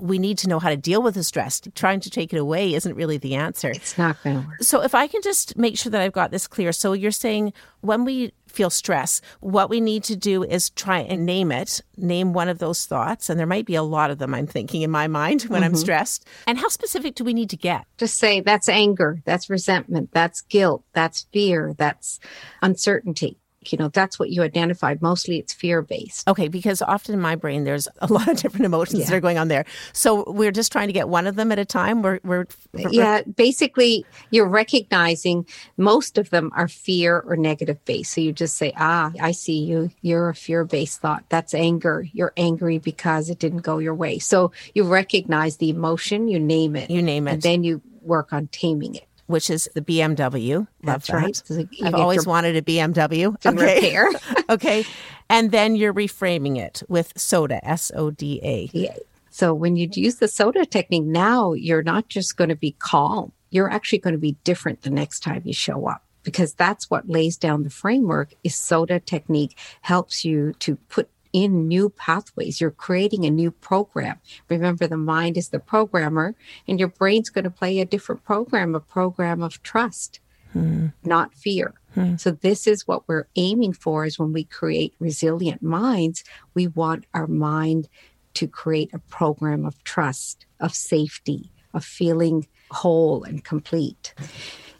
we 0.00 0.18
need 0.18 0.38
to 0.38 0.48
know 0.48 0.58
how 0.58 0.68
to 0.68 0.76
deal 0.76 1.02
with 1.02 1.14
the 1.14 1.24
stress. 1.24 1.60
Trying 1.74 2.00
to 2.00 2.10
take 2.10 2.32
it 2.32 2.38
away 2.38 2.74
isn't 2.74 2.94
really 2.94 3.18
the 3.18 3.34
answer. 3.34 3.70
It's 3.70 3.98
not 3.98 4.22
going 4.22 4.42
to 4.42 4.48
work. 4.48 4.62
So, 4.62 4.82
if 4.82 4.94
I 4.94 5.06
can 5.06 5.22
just 5.22 5.56
make 5.56 5.76
sure 5.76 5.90
that 5.90 6.00
I've 6.00 6.12
got 6.12 6.30
this 6.30 6.46
clear. 6.46 6.72
So, 6.72 6.92
you're 6.92 7.10
saying 7.10 7.52
when 7.80 8.04
we 8.04 8.32
feel 8.46 8.70
stress, 8.70 9.20
what 9.40 9.68
we 9.68 9.80
need 9.80 10.04
to 10.04 10.16
do 10.16 10.42
is 10.42 10.70
try 10.70 11.00
and 11.00 11.26
name 11.26 11.52
it, 11.52 11.80
name 11.96 12.32
one 12.32 12.48
of 12.48 12.58
those 12.58 12.86
thoughts. 12.86 13.28
And 13.28 13.38
there 13.38 13.46
might 13.46 13.66
be 13.66 13.74
a 13.74 13.82
lot 13.82 14.10
of 14.10 14.18
them 14.18 14.34
I'm 14.34 14.46
thinking 14.46 14.82
in 14.82 14.90
my 14.90 15.06
mind 15.06 15.42
when 15.42 15.62
mm-hmm. 15.62 15.70
I'm 15.70 15.76
stressed. 15.76 16.26
And 16.46 16.58
how 16.58 16.68
specific 16.68 17.14
do 17.14 17.24
we 17.24 17.34
need 17.34 17.50
to 17.50 17.56
get? 17.56 17.84
Just 17.98 18.16
say 18.16 18.40
that's 18.40 18.68
anger, 18.68 19.20
that's 19.24 19.50
resentment, 19.50 20.10
that's 20.12 20.42
guilt, 20.42 20.84
that's 20.92 21.26
fear, 21.32 21.74
that's 21.76 22.20
uncertainty 22.62 23.38
you 23.72 23.78
know 23.78 23.88
that's 23.88 24.18
what 24.18 24.30
you 24.30 24.42
identified. 24.42 25.02
Mostly 25.02 25.38
it's 25.38 25.52
fear 25.52 25.82
based 25.82 26.28
okay 26.28 26.48
because 26.48 26.82
often 26.82 27.14
in 27.14 27.20
my 27.20 27.36
brain 27.36 27.64
there's 27.64 27.88
a 27.98 28.12
lot 28.12 28.28
of 28.28 28.36
different 28.36 28.66
emotions 28.66 29.00
yeah. 29.00 29.06
that 29.06 29.14
are 29.16 29.20
going 29.20 29.38
on 29.38 29.48
there. 29.48 29.64
So 29.92 30.30
we're 30.30 30.52
just 30.52 30.72
trying 30.72 30.88
to 30.88 30.92
get 30.92 31.08
one 31.08 31.26
of 31.26 31.36
them 31.36 31.52
at 31.52 31.58
a 31.58 31.64
time. 31.64 32.02
We're, 32.02 32.20
we're, 32.24 32.46
we're 32.72 32.88
yeah 32.90 33.22
basically 33.22 34.04
you're 34.30 34.48
recognizing 34.48 35.46
most 35.76 36.18
of 36.18 36.30
them 36.30 36.50
are 36.54 36.68
fear 36.68 37.20
or 37.20 37.36
negative 37.36 37.84
based 37.84 38.14
so 38.14 38.20
you 38.20 38.32
just 38.32 38.56
say 38.56 38.72
ah 38.76 39.12
i 39.20 39.32
see 39.32 39.58
you. 39.58 39.90
You're 40.02 40.28
a 40.28 40.34
fear 40.34 40.64
based 40.64 41.00
thought. 41.00 41.24
That's 41.28 41.54
anger. 41.54 42.06
You're 42.12 42.32
angry 42.36 42.78
because 42.78 43.30
it 43.30 43.38
didn't 43.38 43.58
go 43.58 43.78
your 43.78 43.94
way. 43.94 44.18
So 44.18 44.52
you 44.74 44.84
recognize 44.84 45.56
the 45.56 45.70
emotion 45.70 46.28
you 46.28 46.38
name 46.38 46.76
it 46.76 46.90
you 46.90 47.02
name 47.02 47.28
it. 47.28 47.32
and 47.32 47.42
then 47.42 47.64
you 47.64 47.82
work 48.02 48.32
on 48.32 48.46
taming 48.48 48.94
it 48.94 49.06
which 49.28 49.50
is 49.50 49.68
the 49.74 49.80
BMW. 49.80 50.56
Love 50.56 50.66
That's 50.82 51.06
that. 51.08 51.14
right. 51.14 51.42
I've 51.84 51.94
always 51.94 52.26
wanted 52.26 52.56
a 52.56 52.62
BMW. 52.62 53.36
Okay. 53.48 53.74
Repair. 53.76 54.08
okay. 54.50 54.84
And 55.30 55.52
then 55.52 55.76
you're 55.76 55.94
reframing 55.94 56.58
it 56.58 56.82
with 56.88 57.12
SODA, 57.16 57.60
S 57.62 57.92
O 57.94 58.10
D 58.10 58.40
A. 58.42 58.70
Yeah. 58.72 58.96
So 59.30 59.54
when 59.54 59.76
you 59.76 59.88
use 59.92 60.16
the 60.16 60.28
SODA 60.28 60.66
technique, 60.66 61.04
now 61.04 61.52
you're 61.52 61.82
not 61.82 62.08
just 62.08 62.36
going 62.36 62.48
to 62.48 62.56
be 62.56 62.72
calm. 62.78 63.32
You're 63.50 63.70
actually 63.70 64.00
going 64.00 64.12
to 64.12 64.18
be 64.18 64.36
different 64.44 64.82
the 64.82 64.90
next 64.90 65.20
time 65.20 65.42
you 65.44 65.52
show 65.52 65.86
up 65.86 66.02
because 66.22 66.54
that's 66.54 66.90
what 66.90 67.08
lays 67.08 67.36
down 67.36 67.62
the 67.62 67.70
framework 67.70 68.34
is 68.44 68.54
SODA 68.54 69.00
technique 69.00 69.56
helps 69.82 70.24
you 70.24 70.52
to 70.60 70.76
put 70.88 71.08
in 71.32 71.68
new 71.68 71.90
pathways. 71.90 72.60
You're 72.60 72.70
creating 72.70 73.24
a 73.24 73.30
new 73.30 73.50
program. 73.50 74.18
Remember, 74.48 74.86
the 74.86 74.96
mind 74.96 75.36
is 75.36 75.48
the 75.48 75.58
programmer, 75.58 76.34
and 76.66 76.78
your 76.78 76.88
brain's 76.88 77.30
going 77.30 77.44
to 77.44 77.50
play 77.50 77.80
a 77.80 77.84
different 77.84 78.24
program, 78.24 78.74
a 78.74 78.80
program 78.80 79.42
of 79.42 79.62
trust, 79.62 80.20
hmm. 80.52 80.88
not 81.04 81.34
fear. 81.34 81.74
Hmm. 81.94 82.16
So 82.16 82.30
this 82.30 82.66
is 82.66 82.86
what 82.86 83.08
we're 83.08 83.28
aiming 83.36 83.72
for 83.72 84.04
is 84.04 84.18
when 84.18 84.32
we 84.32 84.44
create 84.44 84.94
resilient 84.98 85.62
minds, 85.62 86.24
we 86.54 86.66
want 86.66 87.06
our 87.14 87.26
mind 87.26 87.88
to 88.34 88.46
create 88.46 88.90
a 88.92 88.98
program 88.98 89.64
of 89.64 89.82
trust, 89.84 90.46
of 90.60 90.74
safety, 90.74 91.50
of 91.74 91.84
feeling 91.84 92.46
whole 92.70 93.24
and 93.24 93.42
complete. 93.44 94.14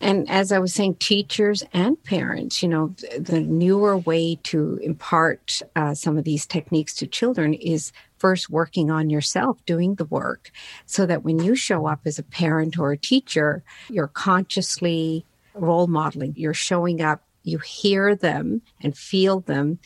And 0.01 0.29
as 0.31 0.53
I 0.53 0.59
was 0.59 0.73
saying, 0.73 0.97
teachers 0.97 1.65
and 1.73 2.03
parents, 2.05 2.63
you 2.63 2.69
know, 2.69 2.95
the 3.19 3.41
newer 3.41 3.97
way 3.97 4.37
to 4.45 4.79
impart 4.83 5.61
uh, 5.75 5.95
some 5.95 6.17
of 6.17 6.25
these 6.25 6.47
techniques 6.47 6.95
to 6.95 7.07
children 7.07 7.55
is 7.55 7.93
first 8.19 8.51
working 8.51 8.91
on 8.91 9.11
yourself, 9.11 9.65
doing 9.67 9.97
the 9.97 10.05
work, 10.05 10.51
so 10.87 11.07
that 11.07 11.25
when 11.25 11.39
you 11.41 11.55
show 11.55 11.87
up 11.87 12.01
as 12.05 12.19
a 12.19 12.23
parent 12.23 12.79
or 12.79 12.93
a 12.93 12.99
teacher, 12.99 13.63
you're 13.89 14.09
consciously 14.09 15.25
role 15.55 15.87
modeling. 15.87 16.35
You're 16.37 16.55
showing 16.55 17.01
up, 17.01 17.23
you 17.43 17.59
hear 17.59 18.15
them 18.15 18.63
and 18.83 18.97
feel 18.97 19.41
them, 19.41 19.79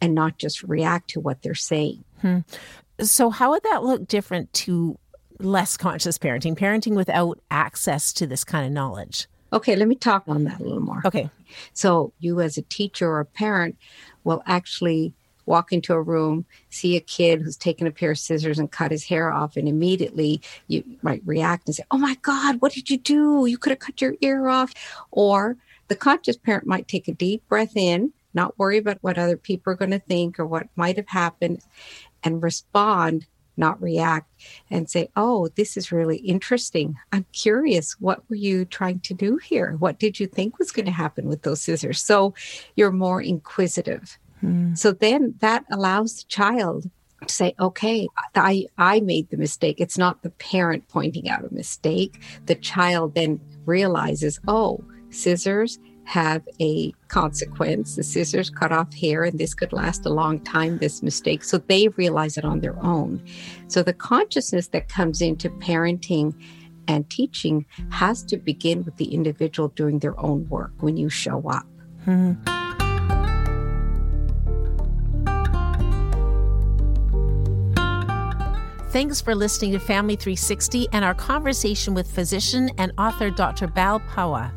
and 0.00 0.14
not 0.14 0.38
just 0.38 0.62
react 0.62 1.10
to 1.10 1.20
what 1.20 1.42
they're 1.42 1.54
saying. 1.54 2.04
Hmm. 2.22 2.38
So, 3.00 3.30
how 3.30 3.50
would 3.50 3.62
that 3.64 3.82
look 3.82 4.08
different 4.08 4.52
to 4.54 4.98
less 5.38 5.76
conscious 5.76 6.18
parenting, 6.18 6.56
parenting 6.56 6.94
without 6.94 7.40
access 7.50 8.12
to 8.14 8.26
this 8.26 8.44
kind 8.44 8.66
of 8.66 8.72
knowledge? 8.72 9.26
Okay, 9.52 9.76
let 9.76 9.88
me 9.88 9.94
talk 9.96 10.24
on 10.28 10.44
that 10.44 10.60
a 10.60 10.62
little 10.62 10.80
more. 10.80 11.02
Okay. 11.04 11.30
So, 11.72 12.12
you 12.20 12.40
as 12.40 12.56
a 12.56 12.62
teacher 12.62 13.08
or 13.08 13.20
a 13.20 13.24
parent 13.24 13.76
will 14.24 14.42
actually 14.46 15.14
walk 15.46 15.72
into 15.72 15.92
a 15.92 16.00
room, 16.00 16.44
see 16.70 16.96
a 16.96 17.00
kid 17.00 17.42
who's 17.42 17.56
taken 17.56 17.86
a 17.86 17.90
pair 17.90 18.12
of 18.12 18.18
scissors 18.18 18.58
and 18.58 18.70
cut 18.70 18.92
his 18.92 19.04
hair 19.04 19.32
off, 19.32 19.56
and 19.56 19.68
immediately 19.68 20.40
you 20.68 20.84
might 21.02 21.22
react 21.26 21.66
and 21.66 21.74
say, 21.74 21.82
Oh 21.90 21.98
my 21.98 22.16
God, 22.22 22.60
what 22.60 22.72
did 22.72 22.88
you 22.88 22.96
do? 22.96 23.46
You 23.46 23.58
could 23.58 23.70
have 23.70 23.80
cut 23.80 24.00
your 24.00 24.14
ear 24.20 24.48
off. 24.48 24.72
Or 25.10 25.56
the 25.88 25.96
conscious 25.96 26.36
parent 26.36 26.66
might 26.66 26.86
take 26.86 27.08
a 27.08 27.12
deep 27.12 27.46
breath 27.48 27.76
in, 27.76 28.12
not 28.32 28.58
worry 28.58 28.78
about 28.78 28.98
what 29.00 29.18
other 29.18 29.36
people 29.36 29.72
are 29.72 29.76
going 29.76 29.90
to 29.90 29.98
think 29.98 30.38
or 30.38 30.46
what 30.46 30.68
might 30.76 30.96
have 30.96 31.08
happened, 31.08 31.60
and 32.22 32.42
respond 32.42 33.26
not 33.56 33.80
react 33.80 34.30
and 34.70 34.88
say, 34.88 35.08
Oh, 35.16 35.48
this 35.56 35.76
is 35.76 35.92
really 35.92 36.18
interesting. 36.18 36.96
I'm 37.12 37.26
curious. 37.32 37.92
What 38.00 38.28
were 38.28 38.36
you 38.36 38.64
trying 38.64 39.00
to 39.00 39.14
do 39.14 39.36
here? 39.38 39.76
What 39.78 39.98
did 39.98 40.20
you 40.20 40.26
think 40.26 40.58
was 40.58 40.72
going 40.72 40.86
to 40.86 40.92
happen 40.92 41.26
with 41.26 41.42
those 41.42 41.60
scissors? 41.60 42.02
So 42.02 42.34
you're 42.76 42.92
more 42.92 43.20
inquisitive. 43.20 44.18
Mm. 44.42 44.76
So 44.76 44.92
then 44.92 45.34
that 45.40 45.64
allows 45.70 46.22
the 46.22 46.28
child 46.28 46.90
to 47.26 47.32
say, 47.32 47.54
okay, 47.60 48.08
I, 48.34 48.66
I 48.78 49.00
made 49.00 49.30
the 49.30 49.36
mistake. 49.36 49.80
It's 49.80 49.98
not 49.98 50.22
the 50.22 50.30
parent 50.30 50.88
pointing 50.88 51.28
out 51.28 51.44
a 51.44 51.54
mistake. 51.54 52.22
The 52.46 52.54
child 52.54 53.14
then 53.14 53.40
realizes, 53.66 54.40
oh, 54.48 54.82
scissors 55.10 55.78
have 56.10 56.42
a 56.60 56.92
consequence. 57.06 57.94
The 57.94 58.02
scissors 58.02 58.50
cut 58.50 58.72
off 58.72 58.92
hair, 58.92 59.22
and 59.22 59.38
this 59.38 59.54
could 59.54 59.72
last 59.72 60.04
a 60.04 60.10
long 60.10 60.40
time, 60.40 60.78
this 60.78 61.04
mistake. 61.04 61.44
So 61.44 61.58
they 61.58 61.86
realize 61.86 62.36
it 62.36 62.44
on 62.44 62.58
their 62.58 62.76
own. 62.84 63.22
So 63.68 63.84
the 63.84 63.92
consciousness 63.92 64.66
that 64.68 64.88
comes 64.88 65.22
into 65.22 65.48
parenting 65.48 66.34
and 66.88 67.08
teaching 67.10 67.64
has 67.90 68.24
to 68.24 68.36
begin 68.36 68.82
with 68.82 68.96
the 68.96 69.14
individual 69.14 69.68
doing 69.68 70.00
their 70.00 70.18
own 70.18 70.48
work 70.48 70.72
when 70.80 70.96
you 70.96 71.08
show 71.08 71.48
up. 71.48 71.66
Hmm. 72.04 72.32
Thanks 78.90 79.20
for 79.20 79.36
listening 79.36 79.70
to 79.70 79.78
Family 79.78 80.16
360 80.16 80.88
and 80.92 81.04
our 81.04 81.14
conversation 81.14 81.94
with 81.94 82.10
physician 82.10 82.68
and 82.78 82.90
author 82.98 83.30
Dr. 83.30 83.68
Bal 83.68 84.00
Pawa. 84.00 84.52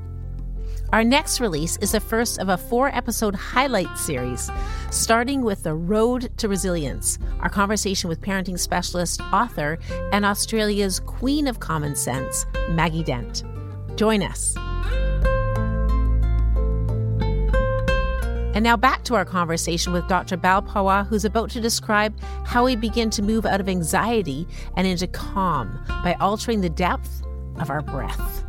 Our 0.93 1.03
next 1.03 1.39
release 1.39 1.75
is 1.77 1.93
the 1.93 1.99
first 1.99 2.37
of 2.37 2.49
a 2.49 2.57
four 2.57 2.89
episode 2.89 3.33
highlight 3.33 3.97
series, 3.97 4.51
starting 4.91 5.41
with 5.41 5.63
The 5.63 5.73
Road 5.73 6.29
to 6.37 6.47
Resilience, 6.47 7.17
our 7.39 7.49
conversation 7.49 8.09
with 8.09 8.21
parenting 8.21 8.59
specialist, 8.59 9.19
author, 9.33 9.79
and 10.11 10.23
Australia's 10.23 10.99
Queen 10.99 11.47
of 11.47 11.59
Common 11.59 11.95
Sense, 11.95 12.45
Maggie 12.69 13.03
Dent. 13.03 13.41
Join 13.95 14.21
us. 14.21 14.55
And 18.53 18.63
now 18.63 18.77
back 18.77 19.03
to 19.05 19.15
our 19.15 19.25
conversation 19.25 19.93
with 19.93 20.07
Dr. 20.07 20.37
Bal 20.37 20.61
Pawa, 20.61 21.07
who's 21.09 21.25
about 21.25 21.49
to 21.49 21.59
describe 21.59 22.13
how 22.45 22.65
we 22.65 22.75
begin 22.75 23.09
to 23.09 23.23
move 23.23 23.47
out 23.47 23.59
of 23.59 23.67
anxiety 23.67 24.47
and 24.77 24.85
into 24.85 25.07
calm 25.07 25.83
by 26.03 26.15
altering 26.19 26.61
the 26.61 26.69
depth 26.69 27.23
of 27.55 27.71
our 27.71 27.81
breath. 27.81 28.45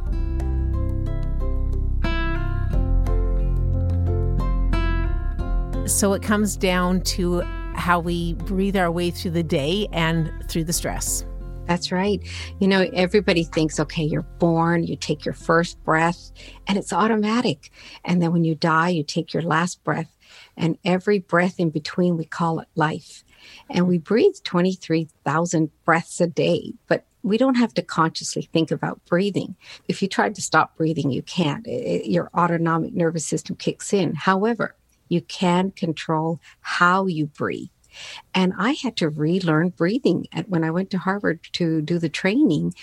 So 5.87 6.15
it 6.15 6.23
comes 6.23 6.57
down 6.57 7.03
to 7.03 7.43
how 7.75 8.01
we 8.01 8.33
breathe 8.35 8.75
our 8.75 8.91
way 8.91 9.11
through 9.11 9.33
the 9.33 9.43
day 9.43 9.87
and 9.93 10.33
through 10.49 10.65
the 10.65 10.73
stress. 10.73 11.27
That's 11.67 11.93
right. 11.93 12.21
You 12.59 12.69
know, 12.69 12.89
everybody 12.95 13.45
thinks, 13.45 13.79
okay, 13.79 14.03
you're 14.03 14.23
born, 14.39 14.85
you 14.85 14.97
take 14.97 15.27
your 15.27 15.35
first 15.35 15.83
breath, 15.85 16.33
and 16.67 16.79
it's 16.79 16.93
automatic. 16.93 17.71
And 18.03 18.23
then 18.23 18.33
when 18.33 18.45
you 18.45 18.55
die, 18.55 18.89
you 18.89 19.03
take 19.03 19.35
your 19.35 19.43
last 19.43 19.85
breath. 19.85 20.11
And 20.57 20.79
every 20.87 21.19
breath 21.19 21.61
in 21.61 21.69
between, 21.69 22.17
we 22.17 22.25
call 22.25 22.61
it 22.61 22.69
life. 22.75 23.23
And 23.69 23.87
we 23.87 23.99
breathe 23.99 24.37
23,000 24.43 25.71
breaths 25.85 26.19
a 26.19 26.27
day, 26.27 26.73
but 26.87 27.05
we 27.23 27.37
don't 27.37 27.57
have 27.57 27.75
to 27.75 27.83
consciously 27.83 28.49
think 28.53 28.71
about 28.71 29.05
breathing. 29.05 29.55
If 29.87 30.01
you 30.01 30.09
try 30.09 30.31
to 30.31 30.43
stop 30.43 30.77
breathing, 30.77 31.11
you 31.11 31.23
can't. 31.23 31.67
It, 31.67 32.07
your 32.07 32.31
autonomic 32.35 32.95
nervous 32.95 33.27
system 33.27 33.57
kicks 33.57 33.93
in. 33.93 34.15
However, 34.15 34.75
you 35.09 35.21
can 35.23 35.71
control 35.71 36.41
how 36.61 37.07
you 37.07 37.27
breathe. 37.27 37.69
And 38.35 38.53
I 38.59 38.73
had 38.73 38.97
to 38.97 39.09
relearn 39.09 39.71
breathing. 39.71 40.27
And 40.33 40.47
when 40.49 40.65
I 40.65 40.71
went 40.71 40.91
to 40.91 40.99
Harvard 40.99 41.47
to 41.53 41.81
do 41.81 41.99
the 41.99 42.09
training, 42.09 42.75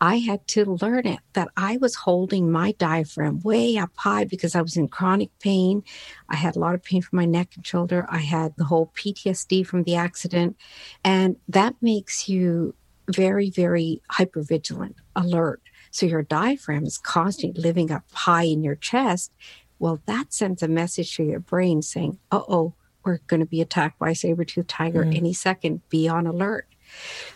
I 0.00 0.18
had 0.18 0.46
to 0.48 0.76
learn 0.82 1.06
it 1.06 1.20
that 1.32 1.48
I 1.56 1.78
was 1.78 1.94
holding 1.94 2.50
my 2.50 2.72
diaphragm 2.72 3.40
way 3.40 3.78
up 3.78 3.92
high 3.96 4.24
because 4.24 4.54
I 4.54 4.60
was 4.60 4.76
in 4.76 4.88
chronic 4.88 5.30
pain. 5.38 5.82
I 6.28 6.36
had 6.36 6.54
a 6.54 6.58
lot 6.58 6.74
of 6.74 6.82
pain 6.82 7.00
from 7.00 7.16
my 7.16 7.24
neck 7.24 7.52
and 7.56 7.66
shoulder. 7.66 8.06
I 8.10 8.18
had 8.18 8.54
the 8.56 8.64
whole 8.64 8.92
PTSD 8.94 9.66
from 9.66 9.84
the 9.84 9.96
accident. 9.96 10.56
And 11.02 11.36
that 11.48 11.74
makes 11.80 12.28
you 12.28 12.74
very, 13.08 13.50
very 13.50 14.02
hyper 14.10 14.42
vigilant, 14.42 14.96
alert. 15.14 15.62
So 15.90 16.04
your 16.04 16.22
diaphragm 16.22 16.84
is 16.84 16.98
constantly 16.98 17.62
living 17.62 17.90
up 17.90 18.04
high 18.12 18.42
in 18.42 18.62
your 18.62 18.74
chest. 18.74 19.32
Well, 19.78 20.00
that 20.06 20.32
sends 20.32 20.62
a 20.62 20.68
message 20.68 21.16
to 21.16 21.24
your 21.24 21.40
brain 21.40 21.82
saying, 21.82 22.18
uh 22.30 22.42
oh, 22.48 22.74
we're 23.04 23.20
going 23.28 23.40
to 23.40 23.46
be 23.46 23.60
attacked 23.60 23.98
by 23.98 24.10
a 24.10 24.14
saber 24.14 24.44
tooth 24.44 24.66
tiger 24.66 25.04
mm. 25.04 25.16
any 25.16 25.32
second. 25.32 25.88
Be 25.88 26.08
on 26.08 26.26
alert. 26.26 26.66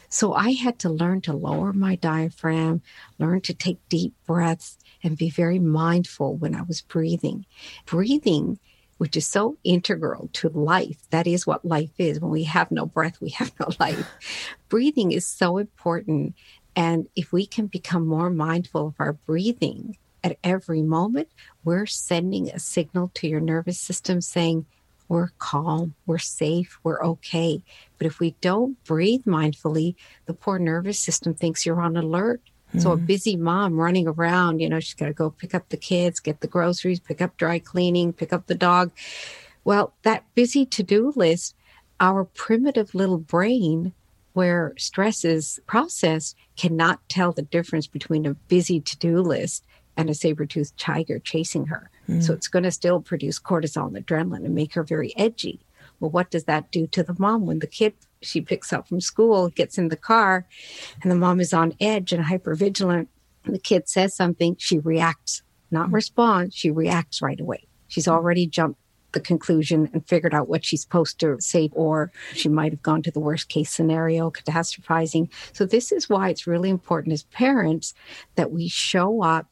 So 0.09 0.35
I 0.35 0.53
had 0.53 0.79
to 0.81 0.89
learn 0.89 1.21
to 1.23 1.33
lower 1.33 1.73
my 1.73 1.95
diaphragm, 1.95 2.83
learn 3.19 3.41
to 3.43 3.55
take 3.55 3.79
deep 3.89 4.15
breaths, 4.27 4.79
and 5.03 5.17
be 5.17 5.31
very 5.31 5.59
mindful 5.59 6.37
when 6.37 6.55
I 6.55 6.63
was 6.63 6.83
breathing. 6.83 7.47
Breathing, 7.87 8.59
which 8.99 9.17
is 9.17 9.27
so 9.27 9.57
integral 9.65 10.29
to 10.35 10.49
life, 10.49 10.99
that 11.11 11.27
is 11.27 11.47
what 11.47 11.65
life 11.65 11.93
is. 11.99 12.21
When 12.21 12.31
we 12.31 12.45
have 12.45 12.71
no 12.71 12.87
breath, 12.87 13.21
we 13.21 13.31
have 13.31 13.53
no 13.61 13.69
life. 13.81 14.07
breathing 14.69 15.13
is 15.13 15.27
so 15.27 15.59
important. 15.59 16.35
And 16.75 17.09
if 17.15 17.33
we 17.33 17.47
can 17.47 17.67
become 17.67 18.07
more 18.07 18.31
mindful 18.31 18.89
of 18.89 18.95
our 18.99 19.13
breathing 19.13 19.97
at 20.23 20.39
every 20.45 20.83
moment, 20.83 21.29
we're 21.65 21.87
sending 21.87 22.51
a 22.51 22.59
signal 22.59 23.11
to 23.15 23.29
your 23.29 23.41
nervous 23.41 23.79
system 23.79 24.21
saying, 24.21 24.67
we're 25.09 25.33
calm, 25.39 25.95
we're 26.07 26.19
safe, 26.19 26.79
we're 26.85 27.03
okay. 27.05 27.63
But 27.99 28.07
if 28.07 28.21
we 28.21 28.37
don't 28.41 28.83
breathe 28.85 29.25
mindfully, 29.27 29.97
the 30.27 30.35
poor 30.35 30.59
nervous 30.59 31.01
system 31.01 31.35
thinks 31.35 31.67
you're 31.67 31.81
on 31.81 31.97
alert. 31.97 32.41
Mm-hmm. 32.69 32.79
So 32.79 32.93
a 32.93 32.97
mm-hmm. 32.97 33.07
busy 33.07 33.37
mom 33.37 33.77
running 33.79 34.07
around, 34.07 34.61
you 34.61 34.69
know, 34.69 34.79
she's 34.79 34.95
got 34.95 35.07
to 35.07 35.13
go 35.13 35.31
pick 35.31 35.53
up 35.53 35.69
the 35.69 35.77
kids, 35.77 36.21
get 36.21 36.41
the 36.41 36.47
groceries, 36.47 37.01
pick 37.01 37.21
up 37.21 37.37
dry 37.37 37.59
cleaning, 37.59 38.13
pick 38.13 38.33
up 38.33 38.47
the 38.47 38.55
dog. 38.55 38.93
Well, 39.65 39.93
that 40.03 40.25
busy 40.37 40.65
to 40.67 40.83
do 40.85 41.13
list, 41.17 41.57
our 41.99 42.25
primitive 42.25 42.95
little 42.95 43.19
brain, 43.19 43.93
where 44.33 44.75
stress 44.79 45.25
is 45.25 45.61
processed, 45.67 46.37
cannot 46.57 47.01
tell 47.09 47.33
the 47.33 47.43
difference 47.43 47.89
between 47.89 48.27
a 48.27 48.35
busy 48.35 48.81
to 48.81 48.97
do 48.97 49.21
list 49.21 49.65
and 50.01 50.11
a 50.11 50.15
saber-toothed 50.15 50.77
tiger 50.79 51.19
chasing 51.19 51.67
her. 51.67 51.91
Mm. 52.09 52.23
So 52.23 52.33
it's 52.33 52.49
going 52.49 52.63
to 52.63 52.71
still 52.71 53.01
produce 53.01 53.39
cortisol 53.39 53.95
and 53.95 54.07
adrenaline 54.07 54.47
and 54.47 54.55
make 54.55 54.75
her 54.75 54.83
very 54.83 55.17
edgy. 55.17 55.61
Well, 56.01 56.11
what 56.11 56.31
does 56.31 56.45
that 56.45 56.73
do 56.73 56.87
to 56.89 57.03
the 57.03 57.15
mom 57.19 57.45
when 57.45 57.59
the 57.59 57.67
kid 57.67 57.93
she 58.23 58.41
picks 58.41 58.73
up 58.73 58.89
from 58.89 59.01
school 59.01 59.51
gets 59.51 59.77
in 59.77 59.89
the 59.89 59.97
car 59.97 60.47
and 61.03 61.11
the 61.11 61.17
mom 61.17 61.41
is 61.41 61.53
on 61.53 61.75
edge 61.81 62.13
and 62.13 62.25
hyper 62.25 62.55
vigilant? 62.55 63.09
The 63.45 63.59
kid 63.59 63.89
says 63.89 64.15
something, 64.17 64.57
she 64.59 64.79
reacts, 64.79 65.43
not 65.71 65.91
mm. 65.91 65.95
responds, 65.95 66.55
she 66.55 66.71
reacts 66.71 67.21
right 67.21 67.41
away. 67.41 67.67
She's 67.89 68.09
already 68.09 68.47
jumped 68.47 68.81
the 69.13 69.21
conclusion 69.21 69.91
and 69.93 70.07
figured 70.07 70.35
out 70.35 70.49
what 70.49 70.65
she's 70.65 70.83
supposed 70.83 71.19
to 71.21 71.37
say, 71.41 71.69
or 71.73 72.13
she 72.33 72.49
might 72.49 72.73
have 72.73 72.83
gone 72.83 73.03
to 73.03 73.11
the 73.11 73.21
worst 73.21 73.49
case 73.49 73.71
scenario, 73.71 74.31
catastrophizing. 74.31 75.29
So, 75.53 75.65
this 75.65 75.93
is 75.93 76.09
why 76.09 76.29
it's 76.29 76.47
really 76.47 76.71
important 76.71 77.13
as 77.13 77.25
parents 77.25 77.95
that 78.37 78.53
we 78.53 78.69
show 78.69 79.23
up 79.23 79.49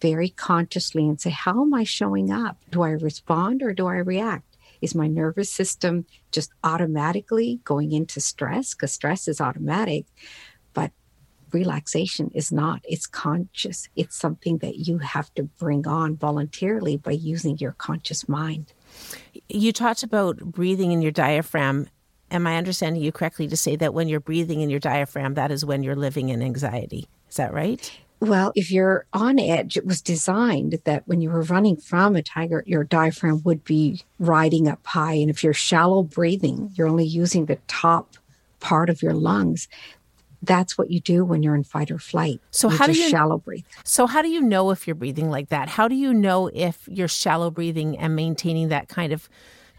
very 0.00 0.28
consciously 0.28 1.06
and 1.06 1.20
say, 1.20 1.30
How 1.30 1.62
am 1.62 1.74
I 1.74 1.84
showing 1.84 2.30
up? 2.30 2.58
Do 2.70 2.82
I 2.82 2.90
respond 2.90 3.62
or 3.62 3.72
do 3.72 3.86
I 3.86 3.96
react? 3.96 4.56
Is 4.80 4.94
my 4.94 5.08
nervous 5.08 5.50
system 5.50 6.06
just 6.30 6.50
automatically 6.62 7.60
going 7.64 7.92
into 7.92 8.20
stress? 8.20 8.74
Because 8.74 8.92
stress 8.92 9.26
is 9.26 9.40
automatic, 9.40 10.06
but 10.72 10.92
relaxation 11.52 12.30
is 12.34 12.52
not. 12.52 12.80
It's 12.84 13.06
conscious. 13.06 13.88
It's 13.96 14.16
something 14.16 14.58
that 14.58 14.76
you 14.76 14.98
have 14.98 15.32
to 15.34 15.44
bring 15.44 15.86
on 15.86 16.16
voluntarily 16.16 16.96
by 16.96 17.12
using 17.12 17.58
your 17.58 17.72
conscious 17.72 18.28
mind. 18.28 18.72
You 19.48 19.72
talked 19.72 20.02
about 20.02 20.38
breathing 20.38 20.92
in 20.92 21.02
your 21.02 21.12
diaphragm. 21.12 21.88
Am 22.30 22.46
I 22.46 22.56
understanding 22.56 23.02
you 23.02 23.10
correctly 23.10 23.48
to 23.48 23.56
say 23.56 23.74
that 23.76 23.94
when 23.94 24.08
you're 24.08 24.20
breathing 24.20 24.60
in 24.60 24.70
your 24.70 24.80
diaphragm, 24.80 25.34
that 25.34 25.50
is 25.50 25.64
when 25.64 25.82
you're 25.82 25.96
living 25.96 26.28
in 26.28 26.42
anxiety? 26.42 27.08
Is 27.28 27.36
that 27.36 27.52
right? 27.52 27.90
Well, 28.20 28.50
if 28.56 28.70
you're 28.72 29.06
on 29.12 29.38
edge, 29.38 29.76
it 29.76 29.86
was 29.86 30.02
designed 30.02 30.80
that 30.84 31.06
when 31.06 31.20
you 31.20 31.30
were 31.30 31.42
running 31.42 31.76
from 31.76 32.16
a 32.16 32.22
tiger, 32.22 32.64
your 32.66 32.82
diaphragm 32.82 33.42
would 33.44 33.62
be 33.62 34.02
riding 34.18 34.66
up 34.66 34.84
high. 34.84 35.14
And 35.14 35.30
if 35.30 35.44
you're 35.44 35.54
shallow 35.54 36.02
breathing, 36.02 36.72
you're 36.74 36.88
only 36.88 37.06
using 37.06 37.46
the 37.46 37.58
top 37.68 38.16
part 38.58 38.90
of 38.90 39.02
your 39.02 39.14
lungs. 39.14 39.68
that's 40.42 40.78
what 40.78 40.90
you 40.90 41.00
do 41.00 41.24
when 41.24 41.42
you're 41.42 41.54
in 41.54 41.64
fight 41.64 41.90
or 41.90 41.98
flight. 41.98 42.40
So 42.50 42.70
you 42.70 42.76
how 42.76 42.86
do 42.86 42.92
you 42.92 43.08
shallow 43.08 43.38
breathe? 43.38 43.64
So 43.84 44.06
how 44.06 44.22
do 44.22 44.28
you 44.28 44.40
know 44.40 44.70
if 44.70 44.86
you're 44.86 44.94
breathing 44.94 45.30
like 45.30 45.48
that? 45.48 45.68
How 45.68 45.88
do 45.88 45.94
you 45.94 46.14
know 46.14 46.48
if 46.54 46.86
you're 46.88 47.08
shallow 47.08 47.50
breathing 47.50 47.98
and 47.98 48.14
maintaining 48.14 48.68
that 48.68 48.88
kind 48.88 49.12
of 49.12 49.28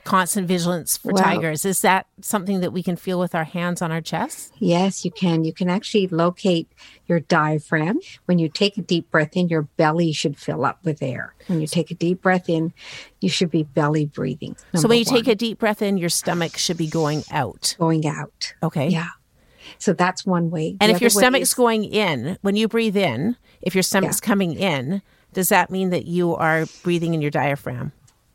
constant 0.03 0.47
vigilance 0.47 0.97
for 0.97 1.11
Well- 1.13 1.23
tigers? 1.23 1.65
Is 1.65 1.81
that 1.81 2.07
something 2.21 2.61
that 2.61 2.71
we 2.71 2.81
can 2.83 2.95
feel 2.95 3.19
with 3.19 3.35
our 3.35 3.43
hands 3.43 3.81
on 3.81 3.91
our 3.91 4.01
chest? 4.01 4.53
Yes, 4.59 5.05
you 5.05 5.11
can. 5.11 5.43
You 5.43 5.53
can 5.53 5.69
actually 5.69 6.07
locate 6.07 6.67
your 7.07 7.19
diaphragm. 7.19 7.99
When 8.25 8.39
you 8.39 8.49
take 8.49 8.77
a 8.77 8.81
deep 8.81 9.11
breath 9.11 9.35
in, 9.35 9.49
your 9.49 9.63
belly 9.63 10.11
should 10.11 10.37
fill 10.37 10.65
up 10.65 10.79
with 10.83 11.01
air. 11.01 11.35
When 11.47 11.61
you 11.61 11.67
take 11.67 11.91
a 11.91 11.95
deep 11.95 12.21
breath 12.21 12.49
in, 12.49 12.73
you 13.21 13.29
should 13.29 13.51
be 13.51 13.63
belly 13.63 14.05
breathing. 14.05 14.55
so 14.75 14.87
when 14.87 14.97
you 14.99 15.05
take 15.05 15.27
a 15.27 15.35
deep 15.35 15.59
breath 15.59 15.81
in, 15.81 15.97
your 15.97 16.09
stomach 16.09 16.57
should 16.57 16.77
be 16.77 16.87
going 16.87 17.23
out. 17.31 17.75
going 17.79 18.05
out. 18.07 18.53
Okay. 18.63 18.87
Yeah. 18.89 19.09
So 19.77 19.93
that's 19.93 20.25
one 20.25 20.49
way. 20.49 20.77
And 20.81 20.89
The 20.89 20.95
if 20.95 21.01
your 21.01 21.09
stomach's 21.11 21.49
is- 21.49 21.53
going 21.53 21.83
in, 21.83 22.37
when 22.41 22.55
you 22.55 22.67
breathe 22.67 22.97
in, 22.97 23.35
if 23.61 23.75
your 23.75 23.83
stomach's 23.83 24.19
coming 24.19 24.53
in, 24.53 25.01
does 25.33 25.49
that 25.49 25.69
mean 25.69 25.91
that 25.91 26.05
you 26.05 26.35
are 26.35 26.65
breathing 26.81 27.13
in 27.13 27.21
your 27.21 27.29
diaphragm 27.29 27.91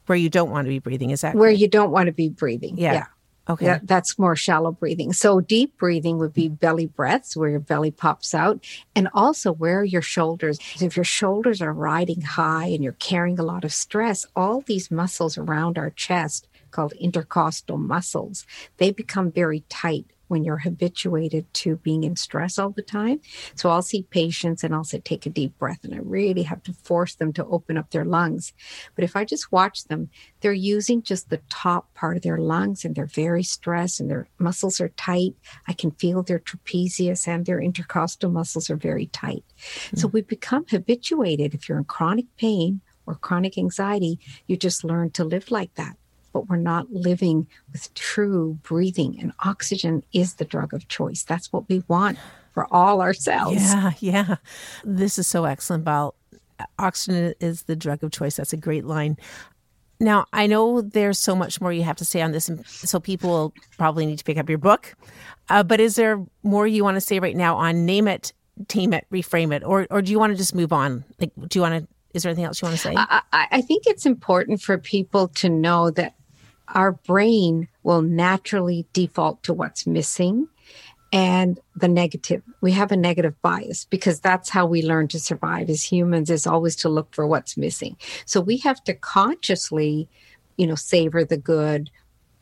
where 0.07 0.17
you 0.17 0.31
don't 0.31 0.51
want 0.51 0.67
to 0.67 0.71
be 0.71 0.79
breathing? 0.79 1.11
Is 1.11 1.23
that 1.23 1.35
where 1.35 1.51
you 1.51 1.69
don't 1.69 1.91
want 1.91 2.07
to 2.07 2.13
be 2.13 2.29
breathing. 2.29 2.77
Yeah. 2.77 2.93
yeah. 2.93 3.07
okay? 3.49 3.67
That, 3.67 3.87
that's 3.87 4.19
more 4.19 4.37
shallow 4.37 4.73
breathing. 4.73 5.13
So 5.13 5.41
deep 5.41 5.77
breathing 5.79 6.19
would 6.19 6.33
be 6.33 6.49
belly 6.49 6.87
breaths 6.87 7.37
where 7.37 7.49
your 7.49 7.61
belly 7.61 7.91
pops 7.91 8.35
out 8.35 8.65
and 8.95 9.09
also 9.15 9.53
where 9.53 9.85
your 9.85 10.03
shoulders. 10.03 10.59
If 10.81 10.97
your 10.97 11.05
shoulders 11.05 11.61
are 11.63 11.73
riding 11.73 12.21
high 12.21 12.67
and 12.67 12.83
you're 12.83 12.93
carrying 12.95 13.39
a 13.39 13.45
lot 13.45 13.65
of 13.65 13.73
stress, 13.73 14.27
all 14.37 14.61
these 14.61 14.91
muscles 14.91 15.39
around 15.39 15.79
our 15.79 15.91
chest 15.91 16.49
called 16.71 16.93
intercostal 16.95 17.79
muscles, 17.79 18.45
they 18.79 18.91
become 18.91 19.31
very 19.31 19.61
tight 19.69 20.07
when 20.29 20.45
you're 20.45 20.59
habituated 20.59 21.53
to 21.55 21.77
being 21.77 22.05
in 22.05 22.17
stress 22.17 22.59
all 22.59 22.71
the 22.71 22.83
time. 22.83 23.21
So 23.55 23.71
I'll 23.71 23.83
see 23.83 24.03
patients 24.03 24.65
and 24.65 24.75
I'll 24.75 24.85
say, 24.85 25.01
take 25.01 25.27
a 25.27 25.31
deep 25.31 25.59
breath. 25.59 25.85
And 25.85 25.95
I 25.95 25.99
really 25.99 26.43
have 26.43 26.63
to 26.65 26.73
force 26.73 27.15
them 27.15 27.33
to 27.35 27.47
open 27.47 27.77
up 27.77 27.91
their 27.91 28.05
lungs. 28.05 28.53
But 28.95 29.05
if 29.05 29.17
I 29.17 29.25
just 29.25 29.53
watch 29.53 29.85
them, 29.85 30.11
they're 30.41 30.53
using 30.53 31.03
just 31.03 31.31
the 31.31 31.41
top 31.51 31.93
part 31.95 32.17
of 32.17 32.23
their 32.23 32.39
lungs 32.39 32.85
and 32.85 32.95
they're 32.95 33.07
very 33.07 33.43
stressed 33.43 34.01
and 34.01 34.11
their 34.11 34.29
muscles 34.39 34.81
are 34.81 34.91
tight. 34.91 35.35
I 35.69 35.73
can 35.73 35.91
feel 35.93 36.23
their 36.23 36.39
trapezius 36.39 37.29
and 37.29 37.47
their 37.47 37.61
intercostal 37.61 38.31
muscles 38.31 38.71
are 38.71 38.77
very 38.77 39.07
tight. 39.07 39.45
Hmm. 39.91 39.97
So 39.97 40.09
we 40.09 40.23
become 40.23 40.65
habituated. 40.69 41.55
If 41.55 41.69
you're 41.69 41.79
in 41.79 41.85
chronic 41.85 42.27
pain 42.37 42.81
or 43.07 43.15
chronic 43.15 43.59
anxiety, 43.59 44.19
you 44.47 44.57
just 44.57 44.85
learn 44.85 45.11
to 45.11 45.25
live 45.25 45.51
like 45.51 45.75
that. 45.75 45.97
But 46.35 46.49
we're 46.49 46.57
not 46.57 46.93
living 46.93 47.47
with 47.73 47.95
true 47.95 48.59
breathing, 48.63 49.19
and 49.19 49.33
oxygen 49.45 50.05
is 50.13 50.35
the 50.35 50.45
drug 50.45 50.75
of 50.75 50.87
choice. 50.89 51.23
That's 51.23 51.51
what 51.51 51.67
we 51.71 51.83
want 51.89 52.19
for 52.53 52.67
all 52.73 53.01
ourselves. 53.01 53.57
Yeah, 53.57 53.93
yeah. 54.01 54.37
This 54.85 55.19
is 55.19 55.27
so 55.27 55.47
excellent, 55.47 55.85
Bal. 55.85 56.15
Oxygen 56.79 57.35
is 57.41 57.63
the 57.63 57.77
drug 57.77 58.05
of 58.05 58.11
choice. 58.13 58.37
That's 58.37 58.53
a 58.53 58.59
great 58.59 58.85
line. 58.85 59.17
Now, 60.01 60.27
I 60.33 60.47
know 60.47 60.83
there's 60.83 61.19
so 61.19 61.35
much 61.37 61.61
more 61.61 61.73
you 61.73 61.85
have 61.85 61.97
to 61.97 62.05
say 62.05 62.21
on 62.21 62.33
this, 62.33 62.51
so 62.67 63.01
people 63.01 63.31
will 63.31 63.55
probably 63.79 64.07
need 64.07 64.19
to 64.19 64.25
pick 64.25 64.39
up 64.39 64.49
your 64.49 64.59
book. 64.59 64.95
Uh, 65.49 65.63
but 65.63 65.81
is 65.81 65.95
there 65.97 66.25
more 66.43 66.67
you 66.67 66.83
want 66.85 66.97
to 66.97 67.01
say 67.01 67.21
right 67.21 67.37
now 67.37 67.57
on 67.57 67.87
name 67.87 68.09
it, 68.09 68.33
tame 68.69 68.93
it, 68.93 69.07
reframe 69.13 69.55
it, 69.55 69.63
or 69.65 69.87
or 69.91 70.03
do 70.03 70.11
you 70.11 70.19
want 70.19 70.33
to 70.33 70.37
just 70.37 70.55
move 70.55 70.73
on? 70.73 71.05
Like, 71.21 71.33
do 71.49 71.59
you 71.59 71.63
want 71.63 71.83
to? 71.83 71.89
Is 72.13 72.23
there 72.23 72.31
anything 72.31 72.45
else 72.45 72.61
you 72.61 72.67
want 72.67 72.77
to 72.77 72.83
say? 72.83 72.95
I, 72.97 73.23
I 73.33 73.47
I 73.53 73.61
think 73.61 73.85
it's 73.87 74.07
important 74.07 74.61
for 74.61 74.79
people 74.79 75.29
to 75.29 75.49
know 75.49 75.91
that 75.91 76.15
our 76.69 76.93
brain 76.93 77.69
will 77.83 78.03
naturally 78.03 78.87
default 78.93 79.43
to 79.45 79.53
what's 79.53 79.87
missing 79.87 80.49
and 81.13 81.61
the 81.77 81.87
negative. 81.87 82.43
We 82.61 82.73
have 82.73 82.91
a 82.91 82.97
negative 82.97 83.41
bias 83.41 83.85
because 83.85 84.19
that's 84.19 84.51
how 84.51 84.67
we 84.67 84.83
learn 84.83 85.07
to 85.09 85.21
survive 85.21 85.71
as 85.71 85.85
humans 85.85 86.29
is 86.29 86.47
always 86.47 86.75
to 86.77 86.89
look 86.89 87.15
for 87.15 87.27
what's 87.27 87.57
missing. 87.57 87.97
So 88.27 88.41
we 88.41 88.57
have 88.59 88.83
to 88.85 88.95
consciously, 88.95 90.09
you 90.57 90.67
know, 90.67 90.75
savor 90.75 91.25
the 91.25 91.37
good, 91.37 91.91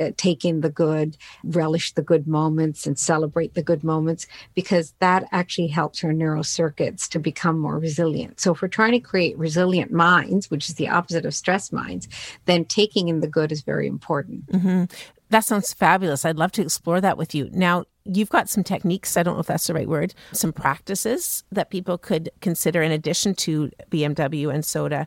Uh, 0.01 0.11
take 0.17 0.45
in 0.45 0.61
the 0.63 0.71
good, 0.71 1.17
relish 1.45 1.93
the 1.93 2.03
good 2.03 2.27
moments 2.27 2.87
and 2.87 2.99
celebrate 2.99 3.55
the 3.55 3.63
good 3.63 3.85
moments 3.85 4.27
because 4.55 4.95
that 5.01 5.29
actually 5.33 5.69
helps 5.69 6.03
our 6.03 6.13
neural 6.13 6.45
circuits 6.45 7.09
to 7.09 7.19
become 7.19 7.59
more 7.59 7.79
resilient. 7.79 8.41
So 8.41 8.53
if 8.53 8.63
we're 8.63 8.69
trying 8.69 8.93
to 8.93 9.01
create 9.01 9.37
resilient 9.39 9.93
minds, 9.93 10.51
which 10.51 10.69
is 10.69 10.77
the 10.77 10.89
opposite 10.89 11.27
of 11.27 11.35
stress 11.35 11.73
minds, 11.73 12.09
then 12.47 12.65
taking 12.65 13.09
in 13.09 13.21
the 13.21 13.29
good 13.29 13.53
is 13.53 13.63
very 13.63 13.87
important. 13.87 14.47
Mm-hmm. 14.47 14.85
That 15.31 15.45
sounds 15.45 15.73
fabulous. 15.73 16.25
I'd 16.25 16.37
love 16.37 16.53
to 16.53 16.63
explore 16.63 17.01
that 17.01 17.17
with 17.17 17.35
you. 17.35 17.49
Now, 17.53 17.85
you've 18.05 18.29
got 18.29 18.49
some 18.49 18.65
techniques, 18.65 19.17
I 19.17 19.23
don't 19.23 19.35
know 19.35 19.41
if 19.41 19.47
that's 19.47 19.67
the 19.67 19.75
right 19.75 19.89
word, 19.89 20.15
some 20.33 20.53
practices 20.53 21.45
that 21.51 21.71
people 21.71 21.97
could 21.97 22.31
consider 22.41 22.83
in 22.83 22.93
addition 22.93 23.35
to 23.37 23.71
BMW 23.91 24.53
and 24.53 24.65
soda 24.65 25.07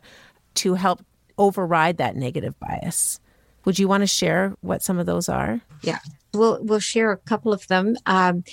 to 0.54 0.74
help 0.74 1.04
override 1.38 1.98
that 1.98 2.16
negative 2.16 2.58
bias. 2.58 3.20
Would 3.66 3.78
you 3.78 3.88
want 3.88 4.02
to 4.02 4.06
share 4.06 4.54
what 4.62 4.82
some 4.82 4.98
of 4.98 5.04
those 5.06 5.28
are? 5.28 5.60
Yeah. 5.82 5.98
We'll 6.32 6.58
we'll 6.62 6.80
share 6.80 7.12
a 7.12 7.16
couple 7.16 7.52
of 7.52 7.66
them. 7.66 7.96
Um, 8.06 8.44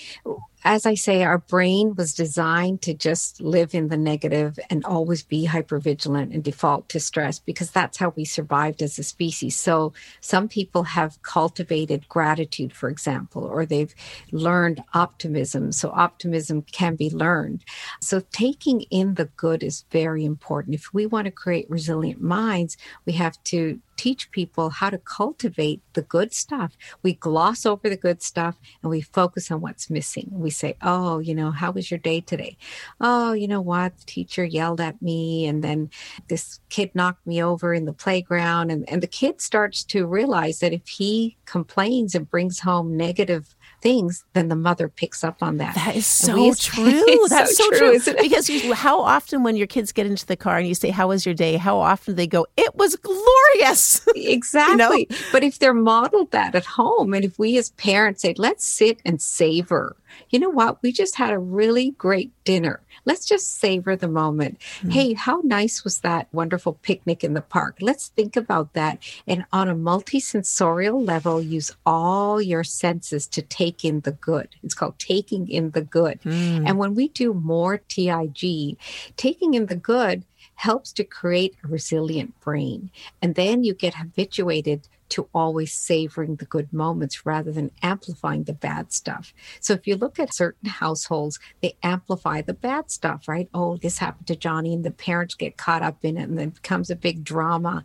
as 0.65 0.85
I 0.85 0.95
say, 0.95 1.23
our 1.23 1.39
brain 1.39 1.93
was 1.95 2.13
designed 2.13 2.81
to 2.83 2.93
just 2.93 3.41
live 3.41 3.75
in 3.75 3.89
the 3.89 3.97
negative 3.97 4.57
and 4.69 4.85
always 4.85 5.21
be 5.21 5.47
hypervigilant 5.47 6.33
and 6.33 6.43
default 6.43 6.87
to 6.89 6.99
stress 6.99 7.39
because 7.39 7.71
that's 7.71 7.97
how 7.97 8.13
we 8.15 8.23
survived 8.23 8.81
as 8.81 8.97
a 8.97 9.03
species. 9.03 9.59
So 9.59 9.93
some 10.21 10.47
people 10.47 10.83
have 10.83 11.21
cultivated 11.21 12.07
gratitude, 12.07 12.73
for 12.73 12.89
example, 12.89 13.43
or 13.43 13.65
they've 13.65 13.93
learned 14.31 14.83
optimism. 14.93 15.71
So 15.71 15.91
optimism 15.91 16.61
can 16.61 16.95
be 16.95 17.09
learned. 17.09 17.63
So 17.99 18.21
taking 18.31 18.81
in 18.83 19.15
the 19.15 19.25
good 19.25 19.63
is 19.63 19.85
very 19.91 20.23
important. 20.23 20.75
If 20.75 20.93
we 20.93 21.05
want 21.05 21.25
to 21.25 21.31
create 21.31 21.69
resilient 21.69 22.21
minds, 22.21 22.77
we 23.05 23.13
have 23.13 23.41
to 23.45 23.79
teach 23.95 24.31
people 24.31 24.69
how 24.69 24.89
to 24.89 24.97
cultivate 24.97 25.81
the 25.93 26.01
good 26.01 26.33
stuff. 26.33 26.75
We 27.01 27.13
gloss 27.13 27.65
over 27.65 27.89
the 27.89 27.97
good 27.97 28.21
stuff 28.21 28.55
and 28.81 28.89
we 28.89 29.01
focus 29.01 29.51
on 29.51 29.61
what's 29.61 29.89
missing. 29.89 30.29
We 30.31 30.49
say, 30.53 30.75
Oh, 30.81 31.19
you 31.19 31.35
know, 31.35 31.51
how 31.51 31.71
was 31.71 31.91
your 31.91 31.97
day 31.97 32.21
today? 32.21 32.57
Oh, 33.01 33.33
you 33.33 33.47
know 33.47 33.61
what? 33.61 33.97
The 33.97 34.05
teacher 34.05 34.43
yelled 34.43 34.81
at 34.81 35.01
me 35.01 35.45
and 35.45 35.63
then 35.63 35.89
this 36.27 36.59
kid 36.69 36.91
knocked 36.93 37.25
me 37.27 37.43
over 37.43 37.73
in 37.73 37.85
the 37.85 37.93
playground. 37.93 38.71
And, 38.71 38.87
and 38.89 39.01
the 39.03 39.07
kid 39.07 39.41
starts 39.41 39.83
to 39.85 40.05
realize 40.05 40.59
that 40.59 40.73
if 40.73 40.87
he 40.87 41.37
complains 41.45 42.15
and 42.15 42.29
brings 42.29 42.59
home 42.59 42.95
negative 42.95 43.55
things, 43.83 44.23
then 44.31 44.47
the 44.47 44.55
mother 44.55 44.87
picks 44.87 45.23
up 45.23 45.43
on 45.43 45.57
that. 45.57 45.75
That 45.75 45.95
is 45.95 46.07
so 46.07 46.53
true. 46.53 47.03
That's 47.29 47.57
so, 47.57 47.63
so 47.65 47.77
true. 47.77 47.99
true. 47.99 48.13
Because 48.21 48.49
you, 48.49 48.73
how 48.73 49.01
often 49.01 49.43
when 49.43 49.57
your 49.57 49.67
kids 49.67 49.91
get 49.91 50.07
into 50.07 50.25
the 50.25 50.37
car 50.37 50.57
and 50.57 50.67
you 50.67 50.73
say, 50.73 50.89
How 50.89 51.09
was 51.09 51.25
your 51.25 51.35
day? 51.35 51.57
How 51.57 51.77
often 51.77 52.15
they 52.15 52.25
go, 52.25 52.47
It 52.57 52.73
was 52.75 52.95
glorious. 52.95 54.07
Exactly. 54.15 55.07
But 55.31 55.43
if 55.43 55.59
they're 55.59 55.73
modeled 55.73 56.31
that 56.31 56.55
at 56.55 56.65
home, 56.65 57.13
and 57.13 57.25
if 57.25 57.37
we 57.37 57.57
as 57.57 57.71
parents 57.71 58.21
say, 58.21 58.33
let's 58.37 58.65
sit 58.65 58.99
and 59.05 59.21
savor, 59.21 59.95
you 60.29 60.39
know 60.39 60.49
what? 60.49 60.81
We 60.81 60.91
just 60.91 61.15
had 61.15 61.31
a 61.31 61.39
really 61.39 61.91
great 61.91 62.31
dinner. 62.43 62.81
Let's 63.05 63.25
just 63.25 63.59
savor 63.59 63.95
the 63.95 64.07
moment. 64.07 64.61
Hmm. 64.81 64.89
Hey, 64.89 65.13
how 65.13 65.41
nice 65.43 65.83
was 65.83 65.99
that 65.99 66.27
wonderful 66.31 66.73
picnic 66.81 67.23
in 67.23 67.33
the 67.33 67.41
park? 67.41 67.77
Let's 67.81 68.09
think 68.09 68.35
about 68.35 68.73
that. 68.73 68.99
And 69.27 69.45
on 69.51 69.67
a 69.67 69.75
multisensorial 69.75 71.05
level, 71.05 71.41
use 71.41 71.71
all 71.85 72.41
your 72.41 72.63
senses 72.63 73.27
to 73.27 73.41
take 73.41 73.83
in 73.83 74.01
the 74.01 74.11
good. 74.11 74.49
It's 74.63 74.73
called 74.73 74.99
taking 74.99 75.49
in 75.49 75.71
the 75.71 75.81
good. 75.81 76.19
Hmm. 76.23 76.65
And 76.65 76.77
when 76.77 76.95
we 76.95 77.09
do 77.09 77.33
more 77.33 77.77
TIG, 77.77 78.77
taking 79.17 79.53
in 79.53 79.67
the 79.67 79.75
good, 79.75 80.25
helps 80.55 80.93
to 80.93 81.03
create 81.03 81.55
a 81.63 81.67
resilient 81.67 82.39
brain. 82.39 82.91
And 83.21 83.35
then 83.35 83.63
you 83.63 83.73
get 83.73 83.95
habituated 83.95 84.87
to 85.13 85.29
always 85.31 85.71
savoring 85.71 86.37
the 86.37 86.45
good 86.45 86.73
moments 86.73 87.23
rather 87.23 87.51
than 87.51 87.69
amplifying 87.83 88.43
the 88.45 88.53
bad 88.53 88.91
stuff. 88.91 89.31
So 89.59 89.73
if 89.73 89.85
you 89.85 89.95
look 89.95 90.19
at 90.19 90.33
certain 90.33 90.67
households, 90.67 91.39
they 91.61 91.77
amplify 91.83 92.41
the 92.41 92.55
bad 92.55 92.89
stuff, 92.89 93.27
right? 93.27 93.47
Oh, 93.53 93.77
this 93.77 93.99
happened 93.99 94.25
to 94.27 94.35
Johnny, 94.35 94.73
and 94.73 94.83
the 94.83 94.89
parents 94.89 95.35
get 95.35 95.55
caught 95.55 95.83
up 95.83 96.03
in 96.03 96.17
it, 96.17 96.23
and 96.23 96.39
then 96.39 96.47
it 96.47 96.55
becomes 96.55 96.89
a 96.89 96.95
big 96.95 97.23
drama. 97.23 97.83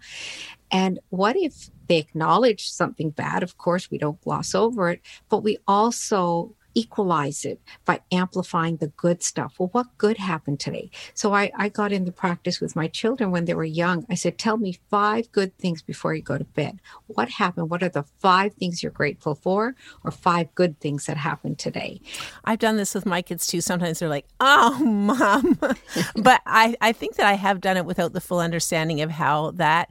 And 0.71 1.01
what 1.11 1.37
if 1.37 1.69
they 1.87 1.99
acknowledge 1.99 2.67
something 2.71 3.11
bad? 3.11 3.43
Of 3.43 3.59
course, 3.59 3.91
we 3.91 3.99
don't 3.99 4.21
gloss 4.23 4.55
over 4.55 4.89
it, 4.89 5.03
but 5.29 5.43
we 5.43 5.59
also 5.67 6.55
equalize 6.75 7.45
it 7.45 7.61
by 7.85 8.01
amplifying 8.13 8.77
the 8.77 8.89
good 8.89 9.23
stuff. 9.23 9.55
Well, 9.59 9.71
what 9.73 9.87
good 9.99 10.19
happened 10.19 10.61
today? 10.61 10.91
So 11.15 11.35
I, 11.35 11.51
I 11.57 11.69
got 11.69 11.93
in 11.93 12.05
the 12.05 12.13
practice 12.13 12.61
with 12.61 12.77
my 12.77 12.89
children 12.89 13.31
when 13.31 13.45
they 13.45 13.55
were 13.55 13.65
young. 13.65 14.07
I 14.09 14.15
said, 14.15 14.39
Tell 14.39 14.57
me 14.57 14.79
five 14.91 15.31
good 15.33 15.57
things 15.59 15.83
before 15.83 16.15
you 16.15 16.23
go 16.23 16.39
to 16.39 16.45
bed. 16.45 16.81
What 17.07 17.29
happened? 17.31 17.71
What 17.71 17.83
are 17.83 17.89
the 17.89 18.05
five 18.21 18.55
things 18.55 18.83
you're 18.83 18.93
grateful 18.93 19.35
for, 19.35 19.75
or 20.05 20.11
five 20.11 20.55
good 20.55 20.79
things 20.81 21.07
that 21.07 21.17
happened 21.17 21.59
today? 21.59 22.01
I've 22.45 22.59
done 22.59 22.77
this 22.77 22.95
with 22.95 23.07
my 23.07 23.23
kids 23.23 23.47
too. 23.47 23.61
Sometimes 23.61 23.99
they're 23.99 24.09
like, 24.09 24.27
oh, 24.41 24.79
mom. 24.85 25.59
but 26.17 26.41
I, 26.47 26.77
I 26.81 26.93
think 26.93 27.17
that 27.17 27.27
I 27.27 27.35
have 27.35 27.61
done 27.61 27.77
it 27.77 27.87
without 27.87 28.13
the 28.13 28.21
full 28.21 28.41
understanding 28.41 29.01
of 29.01 29.11
how 29.11 29.53
that 29.53 29.91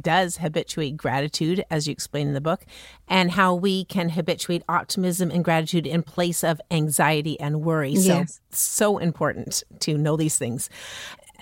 does 0.00 0.38
habituate 0.38 0.96
gratitude, 0.96 1.64
as 1.70 1.86
you 1.86 1.92
explain 1.92 2.28
in 2.28 2.34
the 2.34 2.40
book, 2.40 2.64
and 3.08 3.32
how 3.32 3.54
we 3.54 3.84
can 3.84 4.10
habituate 4.10 4.62
optimism 4.68 5.30
and 5.30 5.44
gratitude 5.44 5.86
in 5.86 6.02
place 6.02 6.42
of 6.42 6.60
anxiety 6.70 7.38
and 7.40 7.62
worry. 7.62 7.92
Yes. 7.92 8.40
So, 8.50 8.94
so 8.94 8.98
important 8.98 9.62
to 9.80 9.96
know 9.96 10.16
these 10.16 10.38
things. 10.38 10.70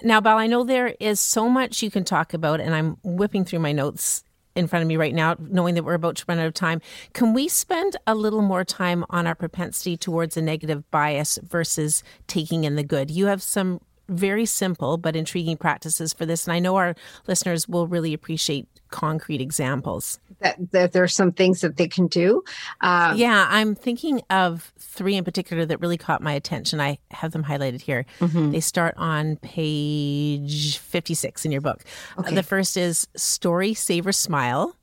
Now, 0.03 0.20
Bal, 0.20 0.38
I 0.38 0.46
know 0.46 0.64
there 0.64 0.94
is 0.98 1.20
so 1.20 1.48
much 1.48 1.82
you 1.82 1.90
can 1.90 2.05
talk 2.05 2.34
about, 2.34 2.61
and 2.61 2.74
I'm 2.74 2.96
whipping 3.05 3.44
through 3.44 3.61
my 3.61 3.72
notes 3.72 4.24
in 4.55 4.66
front 4.66 4.82
of 4.82 4.88
me 4.88 4.96
right 4.96 5.14
now, 5.14 5.36
knowing 5.38 5.74
that 5.74 5.84
we're 5.84 5.94
about 5.94 6.16
to 6.16 6.24
run 6.28 6.38
out 6.38 6.46
of 6.46 6.55
time. 6.55 6.80
Can 7.12 7.32
we 7.32 7.48
spend 7.48 7.96
a 8.07 8.14
little 8.14 8.42
more 8.42 8.64
time 8.64 9.05
on 9.11 9.26
our 9.26 9.34
propensity 9.34 9.96
towards 9.96 10.36
a 10.36 10.42
negative 10.42 10.90
bias 10.90 11.38
versus 11.42 12.03
taking 12.26 12.64
in 12.64 12.76
the 12.76 12.82
good? 12.82 13.11
You 13.11 13.26
have 13.26 13.42
some 13.42 13.80
very 14.12 14.46
simple 14.46 14.96
but 14.96 15.16
intriguing 15.16 15.56
practices 15.56 16.12
for 16.12 16.26
this. 16.26 16.46
And 16.46 16.54
I 16.54 16.58
know 16.58 16.76
our 16.76 16.94
listeners 17.26 17.68
will 17.68 17.86
really 17.86 18.14
appreciate 18.14 18.66
concrete 18.90 19.40
examples. 19.40 20.20
That, 20.40 20.56
that 20.72 20.92
there 20.92 21.02
are 21.02 21.08
some 21.08 21.32
things 21.32 21.60
that 21.60 21.76
they 21.76 21.88
can 21.88 22.06
do. 22.06 22.44
Uh, 22.80 23.14
yeah, 23.16 23.46
I'm 23.50 23.74
thinking 23.74 24.22
of 24.30 24.72
three 24.78 25.16
in 25.16 25.24
particular 25.24 25.64
that 25.66 25.80
really 25.80 25.96
caught 25.96 26.22
my 26.22 26.32
attention. 26.32 26.80
I 26.80 26.98
have 27.10 27.32
them 27.32 27.44
highlighted 27.44 27.80
here. 27.80 28.04
Mm-hmm. 28.20 28.52
They 28.52 28.60
start 28.60 28.94
on 28.96 29.36
page 29.36 30.78
56 30.78 31.44
in 31.44 31.52
your 31.52 31.60
book. 31.60 31.84
Okay. 32.18 32.34
the 32.34 32.42
first 32.42 32.76
is 32.76 33.08
story, 33.16 33.74
savor 33.74 34.12
smile. 34.12 34.76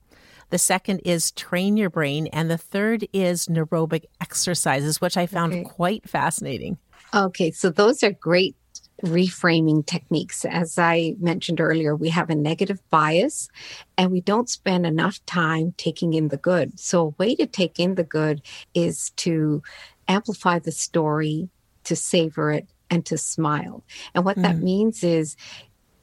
The 0.49 0.57
second 0.57 1.01
is 1.05 1.31
train 1.31 1.77
your 1.77 1.89
brain. 1.89 2.27
And 2.27 2.49
the 2.49 2.57
third 2.57 3.07
is 3.13 3.47
neurobic 3.47 4.05
exercises, 4.19 4.99
which 4.99 5.17
I 5.17 5.27
found 5.27 5.53
okay. 5.53 5.63
quite 5.63 6.09
fascinating. 6.09 6.77
Okay, 7.13 7.51
so 7.51 7.69
those 7.69 8.03
are 8.03 8.11
great 8.11 8.55
reframing 9.03 9.85
techniques. 9.85 10.45
As 10.45 10.77
I 10.77 11.15
mentioned 11.19 11.61
earlier, 11.61 11.95
we 11.95 12.09
have 12.09 12.29
a 12.29 12.35
negative 12.35 12.81
bias 12.89 13.49
and 13.97 14.11
we 14.11 14.21
don't 14.21 14.49
spend 14.49 14.85
enough 14.85 15.23
time 15.25 15.73
taking 15.77 16.13
in 16.13 16.29
the 16.29 16.37
good. 16.37 16.79
So, 16.79 17.07
a 17.07 17.23
way 17.23 17.35
to 17.35 17.45
take 17.45 17.79
in 17.79 17.95
the 17.95 18.03
good 18.03 18.41
is 18.73 19.11
to 19.17 19.61
amplify 20.07 20.59
the 20.59 20.71
story, 20.71 21.49
to 21.83 21.95
savor 21.95 22.51
it, 22.51 22.67
and 22.89 23.05
to 23.05 23.17
smile. 23.17 23.83
And 24.15 24.25
what 24.25 24.37
mm. 24.37 24.43
that 24.43 24.57
means 24.57 25.03
is 25.03 25.35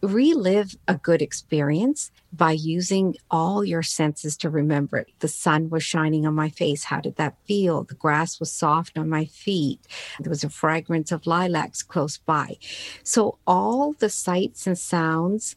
relive 0.03 0.77
a 0.87 0.95
good 0.95 1.23
experience 1.23 2.11
by 2.33 2.53
using 2.53 3.17
all 3.31 3.65
your 3.65 3.83
senses 3.83 4.37
to 4.37 4.51
remember 4.51 4.99
it. 4.99 5.09
The 5.21 5.29
sun 5.29 5.71
was 5.71 5.83
shining 5.83 6.27
on 6.27 6.35
my 6.35 6.51
face. 6.51 6.85
How 6.85 7.01
did 7.01 7.17
that 7.17 7.37
feel? 7.47 7.85
The 7.85 7.95
grass 7.95 8.39
was 8.39 8.53
soft 8.53 8.99
on 8.99 9.09
my 9.09 9.25
feet. 9.25 9.81
There 10.21 10.31
was 10.31 10.45
a 10.45 10.51
fragrance 10.51 11.13
of 11.13 11.27
lilacs 11.27 11.83
close 11.83 12.19
by. 12.19 12.59
So, 13.03 13.39
all 13.47 13.95
the 13.95 14.11
sights 14.11 14.67
and 14.67 14.79
sounds 14.79 15.57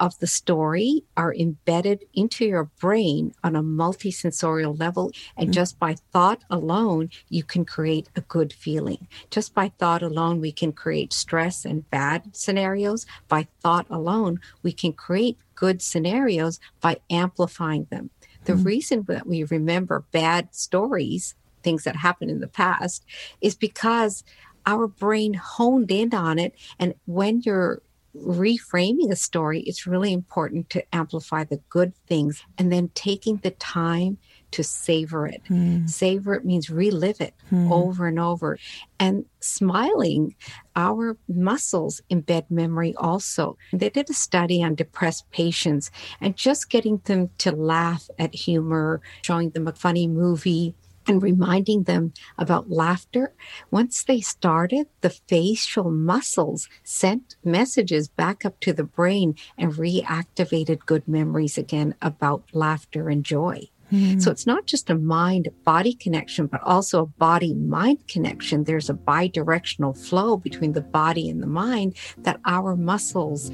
of 0.00 0.18
the 0.18 0.26
story 0.26 1.04
are 1.16 1.34
embedded 1.34 2.04
into 2.14 2.44
your 2.44 2.64
brain 2.64 3.34
on 3.44 3.56
a 3.56 3.62
multisensorial 3.62 4.78
level. 4.78 5.12
And 5.36 5.46
mm-hmm. 5.46 5.52
just 5.52 5.78
by 5.78 5.96
thought 6.12 6.42
alone, 6.50 7.10
you 7.28 7.42
can 7.42 7.64
create 7.64 8.08
a 8.16 8.20
good 8.22 8.52
feeling. 8.52 9.06
Just 9.30 9.54
by 9.54 9.72
thought 9.78 10.02
alone, 10.02 10.40
we 10.40 10.52
can 10.52 10.72
create 10.72 11.12
stress 11.12 11.64
and 11.64 11.88
bad 11.90 12.36
scenarios. 12.36 13.06
By 13.28 13.48
thought 13.60 13.86
alone, 13.90 14.40
we 14.62 14.72
can 14.72 14.92
create 14.92 15.38
good 15.54 15.82
scenarios 15.82 16.60
by 16.80 16.98
amplifying 17.10 17.86
them. 17.90 18.10
The 18.44 18.54
mm-hmm. 18.54 18.62
reason 18.62 19.04
that 19.08 19.26
we 19.26 19.44
remember 19.44 20.04
bad 20.12 20.54
stories, 20.54 21.34
things 21.62 21.84
that 21.84 21.96
happened 21.96 22.30
in 22.30 22.40
the 22.40 22.48
past, 22.48 23.04
is 23.40 23.54
because 23.54 24.24
our 24.66 24.86
brain 24.86 25.34
honed 25.34 25.90
in 25.90 26.14
on 26.14 26.38
it. 26.38 26.54
And 26.78 26.94
when 27.06 27.40
you're 27.40 27.82
reframing 28.16 29.10
a 29.10 29.16
story, 29.16 29.60
it's 29.60 29.86
really 29.86 30.12
important 30.12 30.70
to 30.70 30.94
amplify 30.94 31.44
the 31.44 31.60
good 31.68 31.92
things 32.06 32.42
and 32.56 32.72
then 32.72 32.90
taking 32.94 33.36
the 33.38 33.50
time 33.52 34.18
to 34.50 34.64
savor 34.64 35.26
it. 35.26 35.42
Mm. 35.50 35.88
Savor 35.88 36.34
it 36.34 36.44
means 36.44 36.70
relive 36.70 37.20
it 37.20 37.34
mm. 37.52 37.70
over 37.70 38.06
and 38.06 38.18
over. 38.18 38.58
And 38.98 39.26
smiling, 39.40 40.34
our 40.74 41.16
muscles 41.28 42.00
embed 42.10 42.50
memory 42.50 42.94
also. 42.96 43.58
They 43.72 43.90
did 43.90 44.08
a 44.08 44.14
study 44.14 44.62
on 44.62 44.74
depressed 44.74 45.30
patients 45.30 45.90
and 46.20 46.36
just 46.36 46.70
getting 46.70 46.98
them 47.04 47.30
to 47.38 47.52
laugh 47.52 48.08
at 48.18 48.34
humor, 48.34 49.02
showing 49.22 49.50
them 49.50 49.68
a 49.68 49.72
funny 49.72 50.06
movie, 50.06 50.74
and 51.08 51.22
reminding 51.22 51.84
them 51.84 52.12
about 52.36 52.70
laughter. 52.70 53.32
Once 53.70 54.04
they 54.04 54.20
started, 54.20 54.86
the 55.00 55.10
facial 55.10 55.90
muscles 55.90 56.68
sent 56.84 57.36
messages 57.42 58.08
back 58.08 58.44
up 58.44 58.60
to 58.60 58.72
the 58.72 58.84
brain 58.84 59.34
and 59.56 59.72
reactivated 59.72 60.86
good 60.86 61.08
memories 61.08 61.58
again 61.58 61.94
about 62.02 62.44
laughter 62.52 63.08
and 63.08 63.24
joy. 63.24 63.68
Mm. 63.92 64.20
So 64.20 64.30
it's 64.30 64.46
not 64.46 64.66
just 64.66 64.90
a 64.90 64.94
mind 64.94 65.48
body 65.64 65.94
connection, 65.94 66.46
but 66.46 66.62
also 66.62 67.02
a 67.02 67.06
body 67.06 67.54
mind 67.54 68.06
connection. 68.08 68.64
There's 68.64 68.90
a 68.90 68.94
bi 68.94 69.28
directional 69.28 69.94
flow 69.94 70.36
between 70.36 70.72
the 70.72 70.82
body 70.82 71.28
and 71.28 71.42
the 71.42 71.46
mind 71.46 71.96
that 72.18 72.40
our 72.44 72.76
muscles 72.76 73.50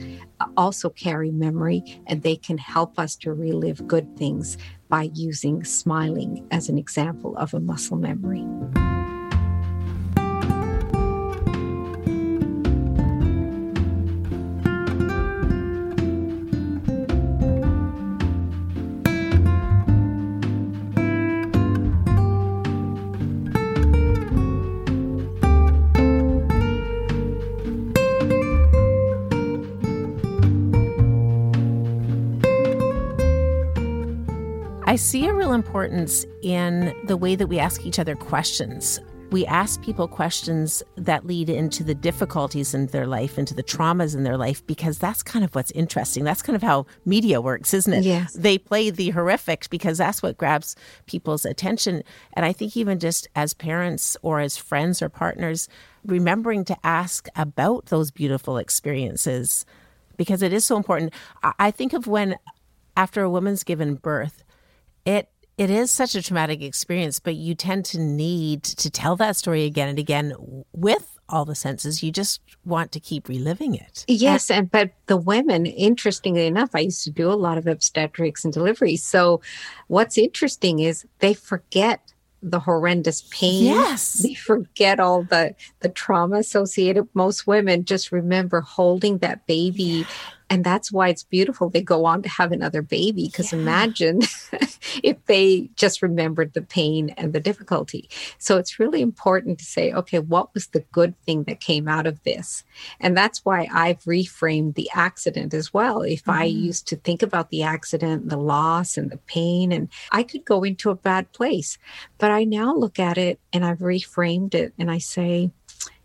also 0.57 0.91
carry 0.91 1.31
memory 1.31 1.83
and 2.07 2.23
they 2.23 2.37
can 2.37 2.59
help 2.59 2.99
us 2.99 3.17
to 3.17 3.33
relive 3.33 3.87
good 3.87 4.17
things 4.17 4.57
by 4.89 5.11
using 5.15 5.65
smiling 5.65 6.47
as 6.51 6.69
an 6.69 6.79
example 6.79 7.37
of 7.37 7.55
a 7.55 7.61
muscle 7.61 7.97
memory. 7.97 8.47
I 34.95 34.97
see 34.97 35.27
a 35.27 35.35
real 35.35 35.55
importance 35.55 36.25
in 36.43 36.95
the 37.03 37.17
way 37.17 37.35
that 37.35 37.49
we 37.49 37.59
ask 37.59 37.85
each 37.85 37.99
other 37.99 38.15
questions. 38.15 39.01
We 39.33 39.45
ask 39.45 39.83
people 39.83 40.07
questions 40.07 40.85
that 40.95 41.27
lead 41.27 41.51
into 41.51 41.83
the 41.83 41.97
difficulties 41.97 42.75
in 42.75 42.87
their 42.87 43.09
life, 43.09 43.37
into 43.37 43.55
the 43.55 43.63
traumas 43.65 44.15
in 44.15 44.23
their 44.23 44.37
life, 44.37 44.65
because 44.69 44.99
that's 44.99 45.21
kind 45.21 45.45
of 45.45 45.53
what's 45.57 45.73
interesting. 45.73 46.23
That's 46.23 46.43
kind 46.43 46.55
of 46.55 46.63
how 46.63 46.87
media 47.05 47.41
works, 47.41 47.75
isn't 47.75 47.93
it? 47.93 48.05
Yes. 48.05 48.35
They 48.35 48.57
play 48.57 48.91
the 48.91 49.11
horrific 49.11 49.69
because 49.69 49.99
that's 49.99 50.23
what 50.23 50.39
grabs 50.39 50.77
people's 51.07 51.45
attention. 51.45 52.05
And 52.35 52.47
I 52.47 52.53
think 52.53 52.77
even 52.77 53.01
just 53.01 53.27
as 53.35 53.53
parents 53.53 54.17
or 54.23 54.39
as 54.39 54.57
friends 54.57 55.03
or 55.03 55.09
partners, 55.09 55.69
remembering 56.07 56.65
to 56.67 56.77
ask 56.85 57.27
about 57.35 57.87
those 57.87 58.13
beautiful 58.13 58.59
experiences 58.59 59.67
because 60.17 60.41
it 60.41 60.53
is 60.53 60.65
so 60.65 60.77
important. 60.77 61.13
I 61.59 61.73
think 61.73 61.95
of 61.95 62.07
when 62.07 62.37
after 62.97 63.25
a 63.25 63.31
woman's 63.31 63.65
given 63.65 63.97
birth, 63.97 64.44
it 65.05 65.29
it 65.57 65.71
is 65.71 65.91
such 65.91 66.15
a 66.17 66.23
traumatic 66.23 66.63
experience, 66.63 67.21
but 67.21 67.37
you 67.37 67.55
tend 67.55 67.85
to 67.87 68.01
need 68.01 68.65
to 68.65 68.91
tell 68.91 69.15
that 69.17 69.37
story 69.37 69.65
again 69.65 69.89
and 69.89 69.99
again 69.99 70.35
with 70.73 71.19
all 71.29 71.45
the 71.45 71.55
senses. 71.55 72.03
You 72.03 72.11
just 72.11 72.41
want 72.65 72.91
to 72.93 73.01
keep 73.01 73.29
reliving 73.29 73.75
it. 73.75 74.05
Yes, 74.09 74.51
and 74.51 74.71
but 74.71 74.91
the 75.07 75.17
women, 75.17 75.67
interestingly 75.67 76.47
enough, 76.47 76.71
I 76.75 76.81
used 76.81 77.05
to 77.05 77.11
do 77.11 77.31
a 77.31 77.35
lot 77.35 77.57
of 77.57 77.67
obstetrics 77.67 78.45
and 78.45 78.53
deliveries. 78.53 79.05
So 79.05 79.41
what's 79.87 80.19
interesting 80.19 80.81
is 80.81 81.07
they 81.21 81.35
forget 81.35 82.01
the 82.43 82.61
horrendous 82.61 83.23
pain. 83.31 83.65
Yes. 83.65 84.15
They 84.15 84.35
forget 84.35 85.01
all 85.01 85.23
the 85.23 85.55
the 85.81 85.89
trauma 85.89 86.37
associated. 86.37 87.09
Most 87.15 87.47
women 87.47 87.85
just 87.85 88.13
remember 88.13 88.61
holding 88.61 89.19
that 89.19 89.47
baby 89.47 90.07
and 90.51 90.65
that's 90.65 90.93
why 90.93 91.09
it's 91.09 91.23
beautiful 91.23 91.69
they 91.69 91.83
go 91.83 92.05
on 92.05 92.23
to 92.23 92.29
have 92.29 92.53
another 92.53 92.83
baby 92.83 93.27
because 93.27 93.53
yeah. 93.53 93.59
imagine 93.59 94.21
if 95.03 95.25
they 95.27 95.69
just 95.77 96.03
remembered 96.03 96.53
the 96.53 96.63
pain 96.63 97.11
and 97.11 97.33
the 97.33 97.41
difficulty 97.41 98.09
so 98.39 98.59
it's 98.59 98.79
really 98.79 99.01
important 99.01 99.59
to 99.59 99.65
say 99.65 99.93
okay 99.93 100.19
what 100.19 100.53
was 100.55 100.69
the 100.69 100.85
good 100.93 101.19
thing 101.25 101.45
that 101.45 101.61
came 101.61 101.89
out 101.89 102.07
of 102.07 102.23
this 102.25 102.65
and 103.01 103.17
that's 103.17 103.45
why 103.45 103.69
i've 103.73 104.03
reframed 104.05 104.75
the 104.75 104.89
accident 104.95 105.55
as 105.55 105.73
well 105.73 106.03
if 106.03 106.23
mm-hmm. 106.23 106.43
i 106.43 106.45
used 106.45 106.87
to 106.87 106.97
think 106.97 107.23
about 107.23 107.51
the 107.51 107.63
accident 107.63 108.29
the 108.29 108.37
loss 108.37 108.97
and 108.97 109.11
the 109.11 109.19
pain 109.27 109.73
and 109.73 109.89
i 110.11 110.23
could 110.23 110.45
go 110.45 110.63
into 110.63 110.91
a 110.91 110.95
bad 110.95 111.31
place 111.33 111.79
but 112.19 112.31
i 112.31 112.45
now 112.45 112.75
look 112.75 112.99
at 112.99 113.19
it 113.19 113.39
and 113.53 113.65
i've 113.65 113.79
reframed 113.79 114.55
it 114.55 114.73
and 114.79 114.91
i 114.91 114.99
say 114.99 115.51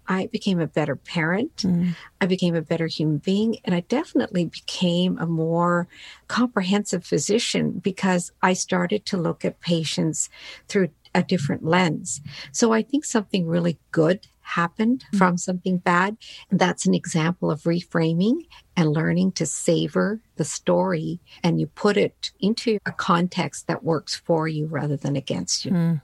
I 0.09 0.25
became 0.25 0.59
a 0.59 0.67
better 0.67 0.95
parent. 0.95 1.57
Mm. 1.57 1.95
I 2.19 2.25
became 2.25 2.55
a 2.55 2.63
better 2.63 2.87
human 2.87 3.19
being. 3.19 3.57
And 3.63 3.75
I 3.75 3.81
definitely 3.81 4.45
became 4.45 5.19
a 5.19 5.27
more 5.27 5.87
comprehensive 6.27 7.05
physician 7.05 7.73
because 7.73 8.31
I 8.41 8.53
started 8.53 9.05
to 9.05 9.17
look 9.17 9.45
at 9.45 9.61
patients 9.61 10.29
through 10.67 10.89
a 11.13 11.21
different 11.21 11.63
lens. 11.63 12.21
So 12.51 12.73
I 12.73 12.81
think 12.81 13.05
something 13.05 13.47
really 13.47 13.77
good 13.91 14.27
happened 14.41 15.05
mm-hmm. 15.05 15.17
from 15.17 15.37
something 15.37 15.77
bad. 15.77 16.17
And 16.49 16.59
that's 16.59 16.87
an 16.87 16.95
example 16.95 17.51
of 17.51 17.61
reframing 17.63 18.47
and 18.75 18.91
learning 18.91 19.33
to 19.33 19.45
savor 19.45 20.21
the 20.37 20.45
story 20.45 21.19
and 21.43 21.59
you 21.59 21.67
put 21.67 21.97
it 21.97 22.31
into 22.39 22.79
a 22.85 22.91
context 22.91 23.67
that 23.67 23.83
works 23.83 24.15
for 24.15 24.47
you 24.47 24.65
rather 24.65 24.97
than 24.97 25.15
against 25.15 25.65
you. 25.65 25.71
Mm. 25.71 26.01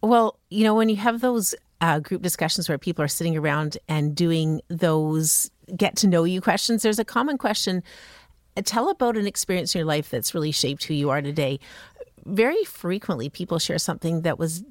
Well, 0.00 0.38
you 0.48 0.64
know, 0.64 0.74
when 0.74 0.88
you 0.88 0.96
have 0.96 1.20
those 1.20 1.54
uh, 1.82 1.98
group 1.98 2.22
discussions 2.22 2.68
where 2.68 2.78
people 2.78 3.04
are 3.04 3.08
sitting 3.08 3.36
around 3.36 3.76
and 3.88 4.14
doing 4.14 4.62
those 4.68 5.50
get 5.76 5.96
to 5.96 6.06
know 6.06 6.24
you 6.24 6.40
questions, 6.40 6.82
there's 6.82 6.98
a 6.98 7.04
common 7.04 7.36
question. 7.36 7.82
Tell 8.64 8.88
about 8.88 9.16
an 9.16 9.26
experience 9.26 9.74
in 9.74 9.80
your 9.80 9.86
life 9.86 10.08
that's 10.08 10.34
really 10.34 10.52
shaped 10.52 10.84
who 10.84 10.94
you 10.94 11.10
are 11.10 11.20
today. 11.20 11.58
Very 12.24 12.64
frequently, 12.64 13.28
people 13.28 13.58
share 13.58 13.78
something 13.78 14.22
that 14.22 14.38
was 14.38 14.62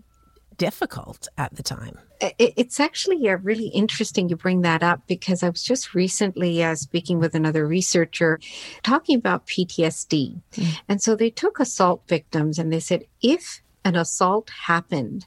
difficult 0.58 1.28
at 1.38 1.56
the 1.56 1.64
time. 1.64 1.98
It's 2.38 2.80
actually 2.80 3.28
uh, 3.28 3.38
really 3.38 3.70
interesting 3.70 4.30
you 4.30 4.36
bring 4.36 4.62
that 4.62 4.84
up 4.84 5.02
because 5.08 5.42
I 5.42 5.50
was 5.50 5.64
just 5.64 5.96
recently 5.96 6.64
uh, 6.64 6.76
speaking 6.76 7.20
with 7.20 7.34
another 7.34 7.66
researcher 7.68 8.40
talking 8.84 9.18
about 9.18 9.48
PTSD. 9.48 10.40
Mm. 10.52 10.80
And 10.88 11.02
so 11.02 11.16
they 11.16 11.32
took 11.32 11.60
assault 11.60 12.04
victims 12.08 12.60
and 12.60 12.72
they 12.72 12.80
said 12.80 13.06
if 13.24 13.62
an 13.84 13.96
assault 13.96 14.52
happened 14.68 15.26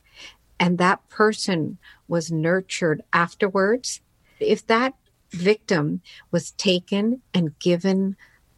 and 0.58 0.78
that 0.78 1.06
person 1.08 1.78
was 2.08 2.30
nurtured 2.30 3.02
afterwards, 3.12 4.00
if 4.40 4.66
that 4.66 4.94
victim 5.30 6.00
was 6.30 6.52
taken 6.52 7.20
and 7.32 7.58
given 7.58 8.16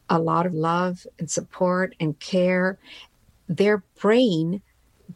a 0.09 0.19
lot 0.19 0.45
of 0.45 0.53
love 0.53 1.05
and 1.19 1.29
support 1.29 1.95
and 1.99 2.19
care, 2.19 2.77
their 3.49 3.83
brain 3.99 4.61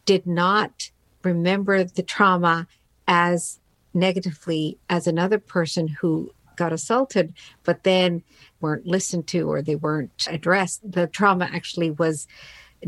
did 0.04 0.26
not 0.26 0.90
remember 1.22 1.84
the 1.84 2.02
trauma 2.02 2.66
as 3.06 3.60
negatively 3.94 4.78
as 4.88 5.06
another 5.06 5.38
person 5.38 5.88
who 5.88 6.32
got 6.56 6.72
assaulted, 6.72 7.32
but 7.64 7.84
then 7.84 8.22
weren't 8.60 8.86
listened 8.86 9.26
to 9.26 9.50
or 9.50 9.62
they 9.62 9.76
weren't 9.76 10.26
addressed. 10.28 10.80
The 10.90 11.06
trauma 11.06 11.48
actually 11.52 11.90
was 11.90 12.26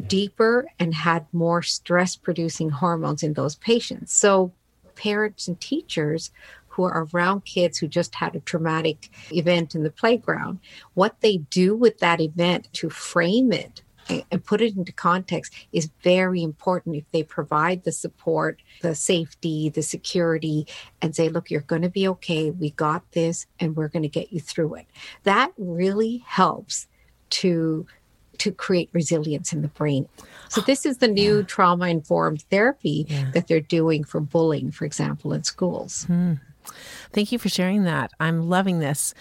deeper 0.06 0.66
and 0.78 0.94
had 0.94 1.26
more 1.32 1.62
stress 1.62 2.16
producing 2.16 2.70
hormones 2.70 3.22
in 3.22 3.34
those 3.34 3.56
patients. 3.56 4.12
So, 4.12 4.52
parents 4.94 5.48
and 5.48 5.60
teachers 5.60 6.30
who 6.68 6.84
are 6.84 7.06
around 7.12 7.44
kids 7.44 7.78
who 7.78 7.86
just 7.86 8.14
had 8.16 8.34
a 8.34 8.40
traumatic 8.40 9.10
event 9.32 9.74
in 9.74 9.82
the 9.82 9.90
playground, 9.90 10.58
what 10.94 11.20
they 11.20 11.36
do 11.36 11.76
with 11.76 11.98
that 11.98 12.20
event 12.20 12.68
to 12.72 12.90
frame 12.90 13.52
it 13.52 13.82
and 14.08 14.44
put 14.44 14.60
it 14.60 14.76
into 14.76 14.92
context 14.92 15.54
is 15.72 15.90
very 16.02 16.42
important 16.42 16.96
if 16.96 17.04
they 17.12 17.22
provide 17.22 17.84
the 17.84 17.92
support, 17.92 18.60
the 18.82 18.94
safety, 18.94 19.70
the 19.70 19.82
security, 19.82 20.66
and 21.00 21.16
say, 21.16 21.28
look, 21.28 21.50
you're 21.50 21.60
going 21.62 21.82
to 21.82 21.88
be 21.88 22.06
okay. 22.08 22.50
We 22.50 22.70
got 22.70 23.10
this 23.12 23.46
and 23.60 23.76
we're 23.76 23.88
going 23.88 24.02
to 24.02 24.08
get 24.08 24.32
you 24.32 24.40
through 24.40 24.74
it. 24.74 24.86
That 25.22 25.52
really 25.56 26.22
helps 26.26 26.86
to 27.30 27.86
to 28.38 28.52
create 28.52 28.90
resilience 28.92 29.52
in 29.52 29.62
the 29.62 29.68
brain. 29.68 30.08
So 30.48 30.60
this 30.66 30.86
is 30.86 30.98
the 30.98 31.08
new 31.08 31.38
yeah. 31.38 31.44
trauma 31.44 31.88
informed 31.88 32.42
therapy 32.50 33.06
yeah. 33.08 33.30
that 33.32 33.48
they're 33.48 33.60
doing 33.60 34.04
for 34.04 34.20
bullying, 34.20 34.70
for 34.70 34.84
example, 34.84 35.32
in 35.32 35.44
schools. 35.44 36.04
Hmm. 36.04 36.34
Thank 37.12 37.32
you 37.32 37.38
for 37.38 37.48
sharing 37.48 37.84
that. 37.84 38.10
I'm 38.18 38.48
loving 38.48 38.78
this. 38.78 39.14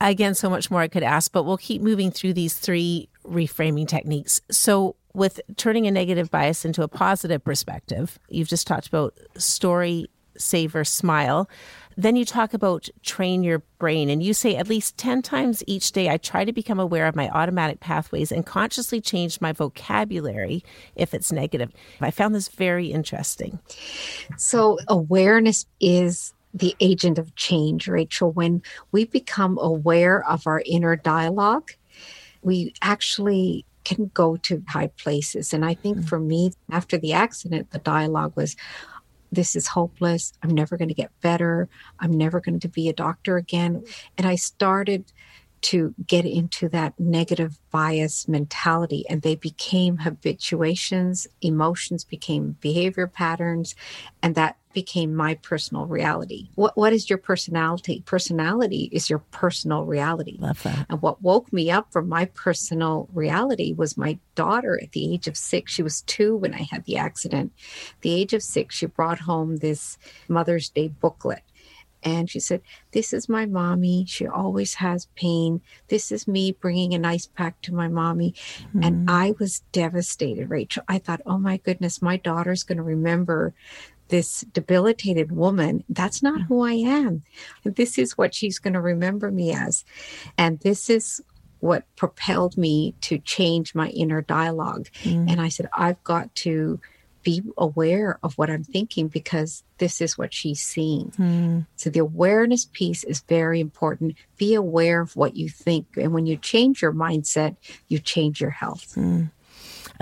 Again, 0.00 0.34
so 0.34 0.50
much 0.50 0.70
more 0.70 0.80
I 0.80 0.88
could 0.88 1.04
ask, 1.04 1.30
but 1.30 1.44
we'll 1.44 1.58
keep 1.58 1.80
moving 1.80 2.10
through 2.10 2.32
these 2.32 2.54
three 2.54 3.08
reframing 3.24 3.86
techniques. 3.86 4.40
So, 4.50 4.96
with 5.14 5.40
turning 5.56 5.86
a 5.86 5.90
negative 5.90 6.30
bias 6.30 6.64
into 6.64 6.82
a 6.82 6.88
positive 6.88 7.44
perspective, 7.44 8.18
you've 8.28 8.48
just 8.48 8.66
talked 8.66 8.88
about 8.88 9.14
story, 9.36 10.08
savor, 10.36 10.84
smile. 10.84 11.48
Then 11.96 12.16
you 12.16 12.24
talk 12.24 12.54
about 12.54 12.88
train 13.02 13.42
your 13.42 13.60
brain, 13.78 14.08
and 14.08 14.22
you 14.22 14.34
say 14.34 14.56
at 14.56 14.68
least 14.68 14.96
10 14.96 15.22
times 15.22 15.62
each 15.66 15.92
day, 15.92 16.08
I 16.08 16.16
try 16.16 16.44
to 16.44 16.52
become 16.52 16.80
aware 16.80 17.06
of 17.06 17.16
my 17.16 17.28
automatic 17.30 17.80
pathways 17.80 18.32
and 18.32 18.46
consciously 18.46 19.00
change 19.00 19.40
my 19.40 19.52
vocabulary 19.52 20.64
if 20.96 21.14
it's 21.14 21.32
negative. 21.32 21.72
I 22.00 22.10
found 22.10 22.34
this 22.34 22.48
very 22.48 22.92
interesting. 22.92 23.58
So, 24.36 24.78
awareness 24.88 25.66
is 25.80 26.34
the 26.54 26.74
agent 26.80 27.18
of 27.18 27.34
change, 27.34 27.88
Rachel. 27.88 28.32
When 28.32 28.62
we 28.92 29.04
become 29.04 29.58
aware 29.58 30.26
of 30.28 30.46
our 30.46 30.62
inner 30.66 30.96
dialogue, 30.96 31.72
we 32.42 32.74
actually 32.82 33.64
can 33.84 34.10
go 34.14 34.36
to 34.36 34.62
high 34.68 34.88
places. 34.88 35.52
And 35.52 35.64
I 35.64 35.74
think 35.74 35.98
mm. 35.98 36.08
for 36.08 36.20
me, 36.20 36.52
after 36.70 36.98
the 36.98 37.12
accident, 37.12 37.70
the 37.70 37.78
dialogue 37.78 38.32
was, 38.36 38.56
this 39.32 39.56
is 39.56 39.66
hopeless. 39.66 40.32
I'm 40.42 40.50
never 40.50 40.76
going 40.76 40.88
to 40.88 40.94
get 40.94 41.10
better. 41.20 41.68
I'm 41.98 42.12
never 42.12 42.40
going 42.40 42.60
to 42.60 42.68
be 42.68 42.88
a 42.88 42.92
doctor 42.92 43.36
again. 43.38 43.84
And 44.18 44.26
I 44.26 44.36
started 44.36 45.10
to 45.62 45.94
get 46.06 46.24
into 46.24 46.68
that 46.68 46.98
negative 46.98 47.58
bias 47.70 48.28
mentality 48.28 49.04
and 49.08 49.22
they 49.22 49.36
became 49.36 49.98
habituations 49.98 51.26
emotions 51.40 52.02
became 52.02 52.56
behavior 52.60 53.06
patterns 53.06 53.76
and 54.22 54.34
that 54.34 54.56
became 54.72 55.14
my 55.14 55.34
personal 55.34 55.86
reality 55.86 56.48
what 56.54 56.76
what 56.76 56.92
is 56.92 57.08
your 57.08 57.18
personality 57.18 58.02
personality 58.06 58.88
is 58.92 59.10
your 59.10 59.20
personal 59.30 59.84
reality 59.84 60.36
love 60.38 60.62
that 60.62 60.86
and 60.88 61.02
what 61.02 61.22
woke 61.22 61.52
me 61.52 61.70
up 61.70 61.92
from 61.92 62.08
my 62.08 62.24
personal 62.26 63.08
reality 63.12 63.72
was 63.72 63.96
my 63.96 64.18
daughter 64.34 64.78
at 64.82 64.92
the 64.92 65.12
age 65.12 65.26
of 65.26 65.36
6 65.36 65.72
she 65.72 65.82
was 65.82 66.02
2 66.02 66.36
when 66.36 66.54
I 66.54 66.62
had 66.70 66.84
the 66.84 66.96
accident 66.96 67.52
the 68.00 68.12
age 68.12 68.32
of 68.32 68.42
6 68.42 68.74
she 68.74 68.86
brought 68.86 69.20
home 69.20 69.56
this 69.56 69.98
mother's 70.28 70.68
day 70.68 70.88
booklet 70.88 71.42
and 72.02 72.28
she 72.28 72.40
said, 72.40 72.62
This 72.90 73.12
is 73.12 73.28
my 73.28 73.46
mommy. 73.46 74.04
She 74.06 74.26
always 74.26 74.74
has 74.74 75.06
pain. 75.14 75.60
This 75.88 76.10
is 76.10 76.26
me 76.26 76.52
bringing 76.52 76.94
an 76.94 77.04
ice 77.04 77.26
pack 77.26 77.60
to 77.62 77.74
my 77.74 77.88
mommy. 77.88 78.32
Mm-hmm. 78.58 78.82
And 78.82 79.10
I 79.10 79.34
was 79.38 79.60
devastated, 79.72 80.50
Rachel. 80.50 80.82
I 80.88 80.98
thought, 80.98 81.22
Oh 81.26 81.38
my 81.38 81.58
goodness, 81.58 82.02
my 82.02 82.16
daughter's 82.16 82.64
going 82.64 82.78
to 82.78 82.82
remember 82.82 83.54
this 84.12 84.42
debilitated 84.52 85.32
woman. 85.32 85.82
That's 85.88 86.22
not 86.22 86.42
who 86.42 86.60
I 86.60 86.74
am. 86.74 87.22
This 87.64 87.96
is 87.96 88.18
what 88.18 88.34
she's 88.34 88.58
going 88.58 88.74
to 88.74 88.80
remember 88.80 89.30
me 89.30 89.54
as. 89.54 89.86
And 90.36 90.60
this 90.60 90.90
is 90.90 91.22
what 91.60 91.84
propelled 91.96 92.58
me 92.58 92.94
to 93.00 93.16
change 93.16 93.74
my 93.74 93.88
inner 93.88 94.20
dialogue. 94.20 94.90
Mm. 95.04 95.30
And 95.30 95.40
I 95.40 95.48
said, 95.48 95.70
I've 95.74 96.04
got 96.04 96.34
to 96.44 96.78
be 97.22 97.42
aware 97.56 98.18
of 98.22 98.36
what 98.36 98.50
I'm 98.50 98.64
thinking 98.64 99.08
because 99.08 99.64
this 99.78 100.02
is 100.02 100.18
what 100.18 100.34
she's 100.34 100.60
seeing. 100.60 101.10
Mm. 101.12 101.66
So 101.76 101.88
the 101.88 102.00
awareness 102.00 102.68
piece 102.70 103.04
is 103.04 103.22
very 103.22 103.60
important. 103.60 104.16
Be 104.36 104.54
aware 104.54 105.00
of 105.00 105.16
what 105.16 105.36
you 105.36 105.48
think. 105.48 105.86
And 105.96 106.12
when 106.12 106.26
you 106.26 106.36
change 106.36 106.82
your 106.82 106.92
mindset, 106.92 107.56
you 107.88 107.98
change 107.98 108.42
your 108.42 108.50
health. 108.50 108.94
Mm. 108.94 109.30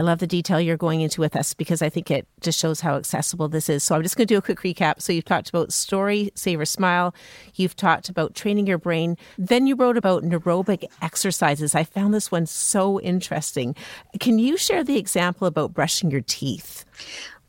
I 0.01 0.03
love 0.03 0.19
the 0.19 0.27
detail 0.27 0.59
you're 0.59 0.79
going 0.79 1.03
into 1.03 1.21
with 1.21 1.37
us 1.37 1.53
because 1.53 1.83
I 1.83 1.91
think 1.91 2.11
it 2.11 2.27
just 2.41 2.59
shows 2.59 2.81
how 2.81 2.97
accessible 2.97 3.49
this 3.49 3.69
is. 3.69 3.85
So 3.85 3.95
I'm 3.95 4.03
just 4.03 4.17
going 4.17 4.27
to 4.27 4.35
do 4.35 4.39
a 4.39 4.41
quick 4.41 4.61
recap. 4.61 5.03
So 5.03 5.13
you've 5.13 5.27
talked 5.27 5.51
about 5.51 5.75
story, 5.75 6.31
savor, 6.35 6.65
smile. 6.65 7.15
You've 7.57 7.77
talked 7.77 8.09
about 8.09 8.35
training 8.35 8.67
your 8.67 8.79
brain. 8.79 9.19
Then 9.37 9.67
you 9.67 9.77
wrote 9.77 9.99
about 9.99 10.23
neurobic 10.23 10.85
exercises. 11.03 11.75
I 11.75 11.85
found 11.85 12.15
this 12.15 12.31
one 12.31 12.47
so 12.47 12.99
interesting. 13.03 13.77
Can 14.21 14.39
you 14.39 14.57
share 14.57 14.83
the 14.83 14.97
example 14.97 15.47
about 15.47 15.75
brushing 15.75 16.11
your 16.11 16.23
teeth? 16.23 16.87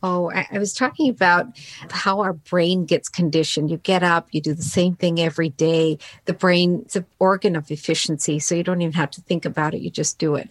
Oh, 0.04 0.30
I, 0.32 0.58
was 0.58 0.74
talking 0.74 1.10
about 1.10 1.46
how 1.90 2.20
our 2.20 2.34
brain 2.34 2.86
gets 2.86 3.08
conditioned. 3.08 3.72
You 3.72 3.78
get 3.78 4.04
up, 4.04 4.28
you 4.32 4.42
do 4.42 4.54
the 4.54 4.62
same 4.62 4.96
thing 4.96 5.22
every 5.22 5.50
day. 5.50 6.00
The 6.26 6.34
brain, 6.34 6.82
it's 6.84 6.98
an 6.98 7.06
organ 7.20 7.56
of 7.56 7.72
efficiency, 7.72 8.40
so 8.40 8.56
you 8.56 8.64
don't 8.64 8.82
even 8.82 8.94
have 8.94 9.12
to 9.12 9.22
think 9.22 9.46
about 9.46 9.74
it, 9.74 9.82
you 9.82 9.90
just 9.90 10.18
do 10.18 10.36
it. 10.36 10.50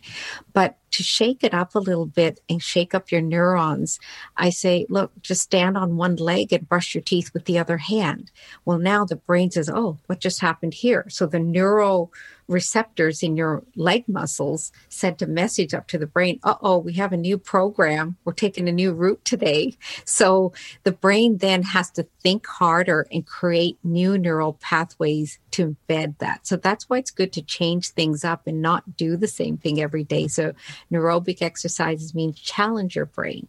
But 0.54 0.78
to 0.92 1.02
shake 1.02 1.44
it 1.44 1.54
up 1.54 1.74
a 1.74 1.78
little 1.78 2.06
bit 2.06 2.40
and 2.48 2.62
shake 2.62 2.94
up 2.94 3.10
your 3.10 3.20
neurons, 3.20 3.98
I 4.36 4.50
say, 4.50 4.86
look, 4.88 5.12
just 5.22 5.42
stand 5.42 5.76
on 5.76 5.96
one 5.96 6.16
leg 6.16 6.52
and 6.52 6.68
brush 6.68 6.94
your 6.94 7.02
teeth 7.02 7.32
with 7.32 7.44
the 7.44 7.58
other 7.58 7.78
hand. 7.78 8.30
Well, 8.64 8.78
now 8.78 9.04
the 9.04 9.16
brain 9.16 9.50
says, 9.50 9.70
oh, 9.70 9.98
what 10.06 10.20
just 10.20 10.40
happened 10.40 10.74
here? 10.74 11.06
So 11.08 11.26
the 11.26 11.38
neuro 11.38 12.10
receptors 12.50 13.22
in 13.22 13.36
your 13.36 13.62
leg 13.76 14.04
muscles 14.08 14.72
sent 14.88 15.22
a 15.22 15.26
message 15.26 15.72
up 15.72 15.86
to 15.86 15.96
the 15.96 16.06
brain 16.06 16.40
uh 16.42 16.56
oh, 16.62 16.78
we 16.78 16.94
have 16.94 17.12
a 17.12 17.16
new 17.16 17.38
program. 17.38 18.16
We're 18.24 18.32
taking 18.32 18.68
a 18.68 18.72
new 18.72 18.92
route 18.92 19.24
today. 19.24 19.76
So 20.04 20.52
the 20.82 20.92
brain 20.92 21.38
then 21.38 21.62
has 21.62 21.90
to 21.92 22.06
think 22.22 22.46
harder 22.46 23.06
and 23.12 23.24
create 23.24 23.78
new 23.84 24.18
neural 24.18 24.54
pathways 24.54 25.38
to 25.52 25.76
embed 25.88 26.18
that. 26.18 26.46
So 26.46 26.56
that's 26.56 26.88
why 26.88 26.98
it's 26.98 27.10
good 27.10 27.32
to 27.34 27.42
change 27.42 27.90
things 27.90 28.24
up 28.24 28.46
and 28.46 28.60
not 28.60 28.96
do 28.96 29.16
the 29.16 29.28
same 29.28 29.56
thing 29.56 29.80
every 29.80 30.04
day. 30.04 30.26
So 30.26 30.52
neurobic 30.92 31.42
exercises 31.42 32.14
mean 32.14 32.32
challenge 32.34 32.96
your 32.96 33.06
brain, 33.06 33.48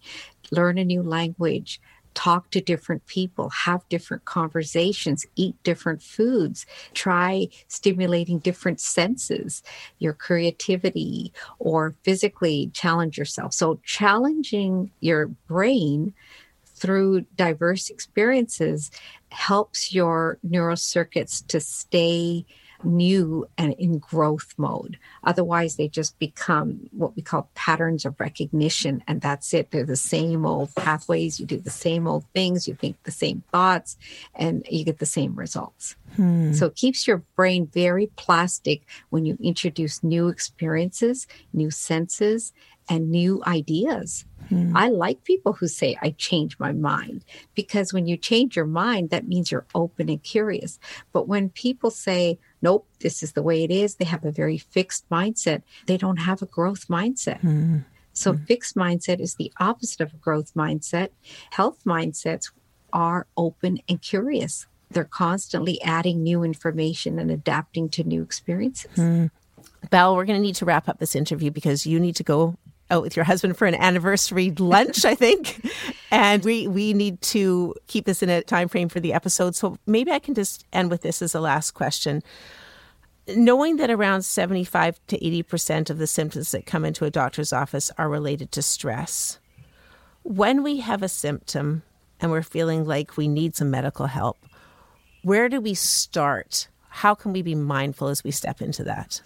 learn 0.52 0.78
a 0.78 0.86
new 0.86 1.04
language, 1.04 1.80
talk 2.14 2.50
to 2.52 2.62
different 2.62 3.06
people, 3.08 3.50
have 3.50 3.88
different 3.90 4.26
conversations, 4.26 5.26
eat 5.36 5.56
different 5.64 6.02
foods, 6.02 6.66
try 6.94 7.48
stimulating 7.68 8.40
different 8.40 8.80
senses, 8.80 9.64
your 10.00 10.14
creativity, 10.14 11.32
or 11.60 11.96
physically 12.04 12.70
challenge 12.74 13.18
yourself. 13.18 13.54
So, 13.54 13.80
challenging 13.84 14.92
your 15.00 15.28
brain 15.28 16.14
through 16.66 17.22
diverse 17.36 17.90
experiences 17.90 18.92
helps 19.30 19.94
your 19.94 20.40
neural 20.44 20.76
circuits 20.76 21.42
to 21.42 21.60
stay 21.60 22.46
new 22.84 23.48
and 23.58 23.74
in 23.74 24.00
growth 24.00 24.54
mode. 24.58 24.98
Otherwise, 25.24 25.76
they 25.76 25.88
just 25.88 26.18
become 26.20 26.90
what 26.92 27.16
we 27.16 27.22
call 27.22 27.50
patterns 27.56 28.06
of 28.06 28.20
recognition, 28.20 29.04
and 29.08 29.22
that's 29.22 29.54
it. 29.54 29.72
They're 29.72 29.86
the 29.86 29.96
same 29.96 30.46
old 30.46 30.74
pathways. 30.76 31.40
You 31.40 31.46
do 31.46 31.58
the 31.58 31.70
same 31.70 32.08
old 32.08 32.26
things, 32.34 32.68
you 32.68 32.76
think 32.76 33.02
the 33.04 33.12
same 33.12 33.44
thoughts, 33.52 33.98
and 34.36 34.66
you 34.70 34.84
get 34.84 35.00
the 35.00 35.06
same 35.06 35.36
results. 35.36 35.96
Hmm. 36.16 36.54
So 36.54 36.68
it 36.68 36.76
keeps 36.76 37.08
your 37.08 37.24
brain 37.36 37.68
very 37.68 38.08
plastic 38.16 38.84
when 39.10 39.26
you 39.26 39.38
introduce 39.42 40.04
new 40.04 40.28
experiences, 40.28 41.28
new 41.54 41.72
senses, 41.72 42.54
and 42.90 43.10
new 43.12 43.42
ideas. 43.46 44.26
Hmm. 44.50 44.76
I 44.76 44.90
like 44.90 45.24
people 45.24 45.54
who 45.54 45.68
say, 45.68 45.98
I 46.02 46.12
change 46.18 46.60
my 46.60 46.74
mind, 46.74 47.24
because 47.56 47.94
when 47.94 48.08
you 48.08 48.18
change 48.18 48.56
your 48.56 48.66
mind, 48.66 49.12
that 49.12 49.28
means 49.28 49.52
you're 49.52 49.68
open 49.74 50.10
and 50.10 50.22
curious. 50.22 50.80
But 51.14 51.28
when 51.28 51.50
people 51.50 51.92
say, 51.92 52.40
nope, 52.62 52.88
this 53.00 53.24
is 53.24 53.34
the 53.34 53.42
way 53.42 53.64
it 53.64 53.72
is, 53.72 53.96
they 53.96 54.06
have 54.06 54.26
a 54.26 54.32
very 54.32 54.58
fixed 54.58 55.10
mindset, 55.10 55.62
they 55.88 55.98
don't 55.98 56.18
have 56.18 56.42
a 56.42 56.46
growth 56.46 56.88
mindset. 56.88 57.40
Hmm. 57.42 57.80
So, 58.14 58.34
hmm. 58.34 58.44
fixed 58.44 58.76
mindset 58.76 59.20
is 59.20 59.36
the 59.36 59.52
opposite 59.60 60.02
of 60.02 60.14
a 60.14 60.18
growth 60.18 60.54
mindset. 60.54 61.10
Health 61.52 61.80
mindsets 61.86 62.52
are 62.92 63.28
open 63.38 63.80
and 63.88 64.02
curious. 64.02 64.68
They're 64.90 65.06
constantly 65.06 65.82
adding 65.82 66.22
new 66.22 66.44
information 66.44 67.18
and 67.18 67.32
adapting 67.32 67.90
to 67.90 68.04
new 68.04 68.22
experiences. 68.22 68.92
Hmm. 68.96 69.28
Bal, 69.90 70.16
we're 70.16 70.26
going 70.26 70.38
to 70.38 70.46
need 70.46 70.56
to 70.56 70.66
wrap 70.66 70.88
up 70.90 71.00
this 71.00 71.16
interview 71.16 71.52
because 71.52 71.86
you 71.86 72.00
need 72.00 72.16
to 72.18 72.24
go 72.24 72.58
out 72.92 73.02
with 73.02 73.16
your 73.16 73.26
husband 73.26 73.58
for 73.58 73.66
an 73.66 73.76
anniversary 73.76 74.52
lunch, 74.52 75.06
I 75.06 75.16
think. 75.16 75.66
And 76.12 76.44
we 76.44 76.68
we 76.68 76.94
need 76.94 77.22
to 77.22 77.74
keep 77.88 78.06
this 78.06 78.22
in 78.22 78.30
a 78.30 78.44
time 78.44 78.68
frame 78.68 78.90
for 78.90 79.00
the 79.00 79.14
episode. 79.14 79.56
So 79.56 79.78
maybe 79.88 80.12
I 80.12 80.20
can 80.20 80.36
just 80.36 80.66
end 80.74 80.92
with 80.92 81.02
this 81.02 81.22
as 81.22 81.34
a 81.34 81.40
last 81.40 81.72
question. 81.72 82.22
Knowing 83.28 83.78
that 83.78 83.90
around 83.90 84.24
75 84.24 85.00
to 85.08 85.18
80% 85.18 85.90
of 85.90 86.00
the 86.00 86.08
symptoms 86.08 86.52
that 86.52 86.66
come 86.66 86.84
into 86.84 87.06
a 87.06 87.12
doctor's 87.12 87.54
office 87.54 87.92
are 87.98 88.10
related 88.10 88.52
to 88.52 88.62
stress. 88.62 89.40
When 90.24 90.64
we 90.64 90.82
have 90.82 91.02
a 91.02 91.08
symptom 91.08 91.84
and 92.20 92.32
we're 92.32 92.42
feeling 92.42 92.86
like 92.86 93.18
we 93.18 93.28
need 93.28 93.56
some 93.56 93.72
medical 93.72 94.08
help, 94.08 94.38
where 95.24 95.50
do 95.50 95.62
we 95.62 95.76
start? 95.76 96.68
How 96.90 97.16
can 97.16 97.32
we 97.32 97.42
be 97.42 97.56
mindful 97.56 98.08
as 98.10 98.24
we 98.24 98.32
step 98.32 98.62
into 98.62 98.84
that? 98.84 99.22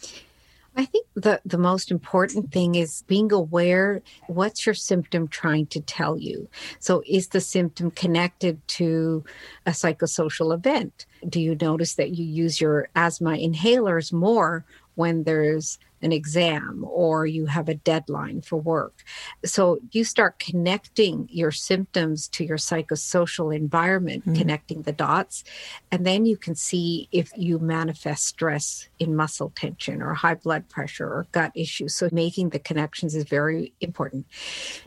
I 0.75 0.85
think 0.85 1.07
the, 1.15 1.39
the 1.45 1.57
most 1.57 1.89
important 1.89 2.51
thing 2.51 2.75
is 2.75 3.03
being 3.07 3.31
aware 3.31 4.01
what's 4.27 4.65
your 4.65 4.75
symptom 4.75 5.27
trying 5.27 5.67
to 5.67 5.79
tell 5.79 6.17
you. 6.17 6.49
So, 6.79 7.01
is 7.07 7.29
the 7.29 7.39
symptom 7.39 7.91
connected 7.91 8.65
to 8.69 9.23
a 9.65 9.71
psychosocial 9.71 10.53
event? 10.53 11.05
Do 11.27 11.39
you 11.39 11.55
notice 11.59 11.95
that 11.95 12.15
you 12.15 12.25
use 12.25 12.59
your 12.59 12.89
asthma 12.95 13.31
inhalers 13.31 14.11
more 14.11 14.65
when 14.95 15.23
there's 15.23 15.79
an 16.01 16.11
exam 16.11 16.85
or 16.87 17.25
you 17.25 17.45
have 17.47 17.69
a 17.69 17.75
deadline 17.75 18.41
for 18.41 18.57
work. 18.57 19.03
So 19.43 19.79
you 19.91 20.03
start 20.03 20.39
connecting 20.39 21.27
your 21.31 21.51
symptoms 21.51 22.27
to 22.29 22.43
your 22.43 22.57
psychosocial 22.57 23.55
environment, 23.55 24.23
mm-hmm. 24.23 24.35
connecting 24.35 24.81
the 24.83 24.91
dots, 24.91 25.43
and 25.91 26.05
then 26.05 26.25
you 26.25 26.37
can 26.37 26.55
see 26.55 27.07
if 27.11 27.31
you 27.35 27.59
manifest 27.59 28.25
stress 28.25 28.87
in 28.99 29.15
muscle 29.15 29.51
tension 29.55 30.01
or 30.01 30.13
high 30.13 30.35
blood 30.35 30.69
pressure 30.69 31.07
or 31.07 31.27
gut 31.31 31.51
issues. 31.55 31.95
So 31.95 32.09
making 32.11 32.49
the 32.49 32.59
connections 32.59 33.15
is 33.15 33.23
very 33.23 33.73
important. 33.81 34.25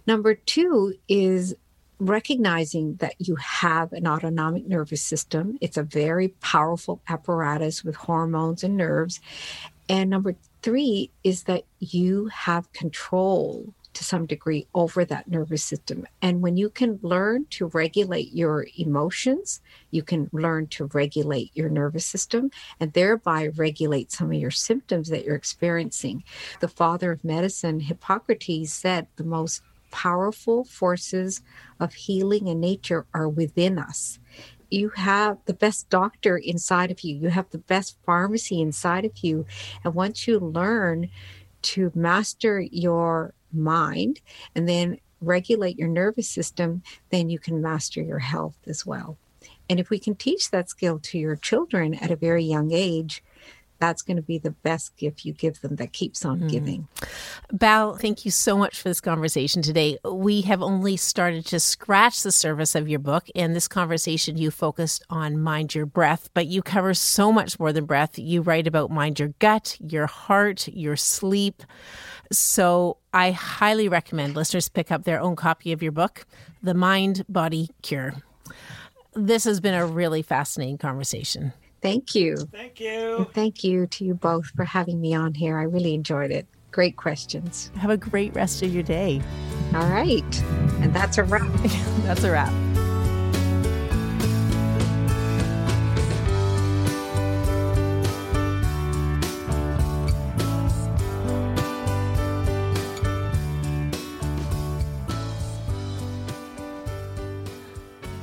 Number 0.07 0.35
two 0.35 0.95
is 1.09 1.55
recognizing 2.01 2.97
that 2.97 3.15
you 3.19 3.35
have 3.37 3.93
an 3.93 4.07
autonomic 4.07 4.67
nervous 4.67 5.03
system. 5.03 5.59
It's 5.61 5.77
a 5.77 5.83
very 5.83 6.29
powerful 6.29 7.03
apparatus 7.09 7.85
with 7.85 7.97
hormones 7.97 8.63
and 8.63 8.77
nerves. 8.77 9.21
And 9.89 10.11
number 10.11 10.37
three 10.69 11.11
is 11.25 11.45
that 11.45 11.64
you 11.81 12.27
have 12.27 12.71
control 12.75 13.73
to 13.95 14.05
some 14.05 14.27
degree 14.27 14.66
over 14.75 15.03
that 15.03 15.27
nervous 15.27 15.64
system. 15.64 16.07
And 16.21 16.43
when 16.43 16.59
you 16.59 16.69
can 16.69 17.01
learn 17.01 17.47
to 17.53 17.69
regulate 17.69 18.35
your 18.35 18.66
emotions, 18.77 19.62
you 19.91 20.03
can 20.03 20.29
learn 20.31 20.66
to 20.66 20.85
regulate 20.93 21.53
your 21.55 21.71
nervous 21.71 22.05
system 22.05 22.51
and 22.79 22.93
thereby 22.93 23.47
regulate 23.47 24.12
some 24.12 24.27
of 24.27 24.39
your 24.39 24.51
symptoms 24.51 25.09
that 25.09 25.25
you're 25.25 25.35
experiencing. 25.35 26.23
The 26.61 26.69
father 26.69 27.12
of 27.12 27.25
medicine, 27.25 27.81
Hippocrates, 27.81 28.71
said 28.71 29.07
the 29.16 29.25
most 29.25 29.62
powerful 29.91 30.64
forces 30.64 31.41
of 31.81 31.95
healing 31.95 32.47
in 32.47 32.61
nature 32.61 33.07
are 33.14 33.27
within 33.27 33.79
us 33.79 34.19
you 34.71 34.91
have 34.91 35.39
the 35.47 35.55
best 35.55 35.89
doctor 35.91 36.37
inside 36.37 36.91
of 36.91 37.01
you, 37.01 37.16
you 37.16 37.29
have 37.29 37.51
the 37.51 37.59
best 37.59 37.97
pharmacy 38.05 38.61
inside 38.61 39.05
of 39.05 39.12
you. 39.19 39.47
And 39.85 39.95
once 39.95 40.27
you 40.27 40.39
learn 40.39 41.11
to 41.62 41.93
master 41.95 42.61
your 42.61 43.35
mind 43.53 44.21
and 44.55 44.69
then 44.69 44.99
regulate 45.21 45.79
your 45.79 45.89
nervous 45.89 46.29
system, 46.29 46.83
then 47.11 47.29
you 47.29 47.39
can 47.39 47.61
master 47.61 48.01
your 48.03 48.21
health 48.21 48.57
as 48.66 48.87
well. 48.87 49.16
And 49.69 49.79
if 49.79 49.91
we 49.91 49.99
can 49.99 50.14
teach 50.14 50.51
that 50.51 50.71
skill 50.71 50.99
to 51.01 51.19
your 51.19 51.37
children 51.37 51.95
at 51.95 52.11
a 52.11 52.16
very 52.16 52.45
young 52.45 52.73
age, 52.73 53.23
that's 53.79 54.03
going 54.03 54.16
to 54.16 54.22
be 54.22 54.39
the 54.39 54.51
best 54.51 54.97
gift 54.97 55.24
you 55.24 55.33
give 55.33 55.61
them 55.61 55.76
that 55.76 55.93
keeps 55.93 56.24
on 56.24 56.41
mm. 56.41 56.51
giving. 56.51 56.89
Bal, 57.53 57.97
thank 57.97 58.24
you 58.24 58.31
so 58.31 58.57
much 58.57 58.81
for 58.81 58.89
this 58.89 59.01
conversation 59.01 59.62
today. 59.62 59.99
We 60.05 60.43
have 60.43 60.62
only 60.62 60.97
started 60.97 61.47
to 61.47 61.61
scratch 61.61 62.22
the 62.22 62.33
surface 62.33 62.74
of 62.74 62.89
your 62.89 62.99
book. 62.99 63.29
In 63.31 63.55
this 63.55 63.68
conversation, 63.68 64.37
you 64.37 64.51
focused 64.51 65.05
on 65.11 65.39
mind 65.39 65.74
your 65.74 65.87
breath, 65.87 66.29
but 66.35 66.47
you 66.47 66.62
cover 66.62 66.95
so 66.95 67.33
much 67.33 67.59
more 67.59 67.72
than 67.72 67.85
breath. 67.85 68.18
You 68.18 68.43
write 68.43 68.66
about 68.66 68.91
mind 68.91 69.18
your 69.18 69.35
gut, 69.39 69.76
your 69.81 70.07
heart, 70.07 70.68
your 70.68 70.97
sleep. 70.97 71.62
So 72.31 72.99
I 73.12 73.31
highly 73.31 73.89
recommend 73.89 74.37
listeners 74.37 74.68
pick 74.68 74.91
up 74.91 75.05
their 75.05 75.20
own 75.20 75.37
copy 75.37 75.72
of 75.72 75.83
your 75.83 75.93
book, 75.93 76.26
The 76.62 76.74
Mind 76.74 77.24
Body 77.29 77.70
Cure. 77.83 78.14
This 79.14 79.45
has 79.45 79.61
been 79.61 79.74
a 79.74 79.87
really 79.87 80.22
fascinating 80.22 80.79
conversation. 80.79 81.53
Thank 81.81 82.14
you. 82.14 82.37
Thank 82.53 82.81
you. 82.81 83.18
And 83.18 83.33
thank 83.33 83.64
you 83.64 83.87
to 83.87 84.05
you 84.05 84.14
both 84.14 84.47
for 84.57 84.64
having 84.64 85.01
me 85.01 85.14
on 85.14 85.35
here. 85.35 85.59
I 85.59 85.62
really 85.62 85.95
enjoyed 85.95 86.31
it. 86.31 86.47
Great 86.70 86.97
questions. 86.97 87.70
Have 87.76 87.91
a 87.91 87.97
great 87.97 88.35
rest 88.35 88.62
of 88.62 88.72
your 88.74 88.83
day. 88.83 89.22
All 89.74 89.89
right. 89.89 90.43
And 90.81 90.95
that's 90.95 91.18
a 91.18 91.24
wrap. 91.24 91.53
that's 92.03 92.24
a 92.24 92.31
wrap. 92.31 92.53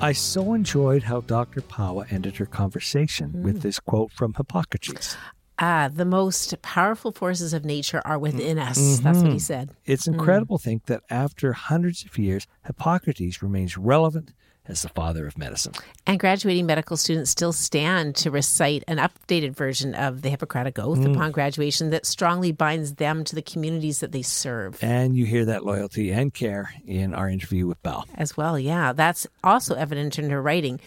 I 0.06 0.12
so 0.12 0.54
enjoyed 0.54 1.02
how 1.02 1.22
Dr. 1.22 1.62
Pawa 1.62 2.06
ended 2.12 2.36
her 2.36 2.46
conversation 2.46 3.32
mm. 3.32 3.42
with 3.42 3.64
this 3.64 3.80
quote 3.80 4.12
from 4.12 4.36
Hippocrates. 4.36 5.18
Ah, 5.58 5.90
the 5.92 6.06
most 6.06 6.62
powerful 6.62 7.12
forces 7.12 7.54
of 7.54 7.66
nature 7.66 8.04
are 8.06 8.20
within 8.20 8.60
us. 8.60 8.78
Mm-hmm. 8.78 9.04
That's 9.04 9.18
what 9.24 9.32
he 9.32 9.40
said. 9.40 9.72
It's 9.84 10.06
incredible 10.06 10.60
mm. 10.60 10.62
to 10.62 10.64
think 10.64 10.86
that 10.86 11.02
after 11.10 11.54
hundreds 11.54 12.06
of 12.06 12.16
years, 12.20 12.46
Hippocrates 12.68 13.42
remains 13.42 13.80
relevant 13.80 14.34
as 14.68 14.82
the 14.82 14.90
father 14.90 15.28
of 15.28 15.38
medicine. 15.38 15.74
And 16.06 16.20
graduating 16.20 16.66
medical 16.66 16.98
students 16.98 17.32
still 17.32 17.54
stand 17.54 18.16
to 18.18 18.32
recite 18.32 18.84
an 18.88 18.98
updated 18.98 19.56
version 19.56 19.96
of 19.96 20.22
the 20.22 20.30
Hippocratic 20.30 20.80
Oath 20.80 21.00
mm. 21.00 21.14
upon 21.14 21.32
graduation 21.32 21.90
that 21.92 22.06
strongly 22.06 22.52
binds 22.52 22.96
them 22.96 23.24
to 23.26 23.36
the 23.36 23.42
communities 23.42 24.00
that 24.00 24.12
they 24.12 24.22
serve. 24.22 24.84
And 24.84 25.16
you 25.16 25.26
hear 25.26 25.46
that 25.46 25.66
loyalty 25.66 26.12
and 26.12 26.34
care 26.34 26.74
in 26.86 27.14
our 27.14 27.30
interview 27.30 27.68
with 27.68 27.82
Bal. 27.84 28.06
As 28.16 28.36
well, 28.36 28.58
yeah. 28.60 28.94
That's 28.94 29.28
also 29.44 29.76
evident 29.76 30.20
in 30.20 30.30
her 30.30 30.42
writing. 30.42 30.80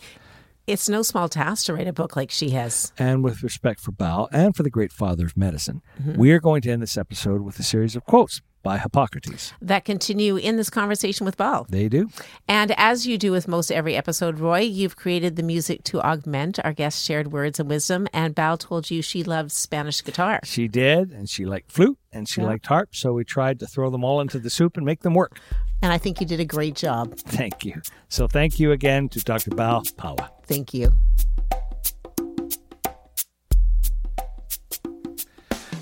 It's 0.67 0.87
no 0.87 1.01
small 1.01 1.31
task 1.31 1.65
to 1.67 1.73
write 1.73 1.89
a 1.89 1.95
book 1.95 2.15
like 2.15 2.31
she 2.31 2.51
has. 2.51 2.93
And 2.99 3.25
with 3.25 3.43
respect 3.43 3.81
for 3.81 3.91
Bal 3.91 4.29
and 4.33 4.55
for 4.55 4.63
the 4.63 4.71
great 4.71 4.93
father 4.93 5.25
of 5.25 5.35
medicine, 5.35 5.81
mm-hmm. 5.99 6.19
we 6.19 6.31
are 6.33 6.41
going 6.41 6.61
to 6.63 6.71
end 6.71 6.83
this 6.83 6.99
episode 6.99 7.41
with 7.41 7.59
a 7.59 7.63
series 7.63 7.97
of 7.97 8.05
quotes 8.05 8.43
by 8.63 8.79
Hippocrates. 8.79 9.53
That 9.61 9.85
continue 9.85 10.37
in 10.37 10.57
this 10.57 10.71
conversation 10.71 11.25
with 11.25 11.37
Bal. 11.37 11.67
They 11.69 11.89
do. 11.89 12.09
And 12.47 12.73
as 12.77 13.07
you 13.07 13.19
do 13.19 13.33
with 13.33 13.49
most 13.49 13.71
every 13.71 13.97
episode, 13.97 14.39
Roy, 14.39 14.61
you've 14.61 14.97
created 14.97 15.37
the 15.37 15.43
music 15.43 15.85
to 15.85 16.01
augment 16.01 16.59
our 16.65 16.73
guests' 16.73 17.03
shared 17.03 17.33
words 17.33 17.61
and 17.61 17.69
wisdom. 17.69 18.09
And 18.13 18.35
Bal 18.35 18.57
told 18.57 18.91
you 18.91 19.03
she 19.03 19.23
loves 19.23 19.55
Spanish 19.55 20.03
guitar. 20.03 20.41
She 20.45 20.69
did, 20.69 21.13
and 21.13 21.29
she 21.29 21.45
liked 21.45 21.73
flute 21.73 21.99
and 22.13 22.29
she 22.29 22.41
yeah. 22.41 22.49
liked 22.49 22.67
harp. 22.67 22.95
So 22.95 23.13
we 23.13 23.25
tried 23.25 23.61
to 23.61 23.67
throw 23.67 23.91
them 23.91 24.05
all 24.05 24.21
into 24.21 24.39
the 24.39 24.51
soup 24.51 24.77
and 24.77 24.85
make 24.85 25.03
them 25.03 25.15
work. 25.15 25.39
And 25.83 25.93
I 25.93 25.99
think 25.99 26.21
you 26.21 26.27
did 26.27 26.41
a 26.41 26.45
great 26.45 26.75
job. 26.75 27.17
Thank 27.19 27.65
you. 27.65 27.81
So 28.09 28.27
thank 28.27 28.59
you 28.59 28.73
again 28.73 29.09
to 29.11 29.21
Dr. 29.21 29.51
Bal 29.51 29.83
Pawa. 29.97 30.31
Thank 30.45 30.75
you. 30.75 30.93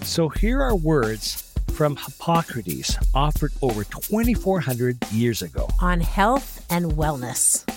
So 0.03 0.29
here 0.29 0.61
are 0.61 0.77
words 0.77 1.46
from 1.77 1.95
Hippocrates, 1.95 2.97
offered 3.15 3.53
over 3.61 3.85
2,400 3.85 4.97
years 5.13 5.43
ago. 5.43 5.69
On 5.83 6.01
health 6.01 6.65
and 6.71 6.93
wellness. 6.93 7.69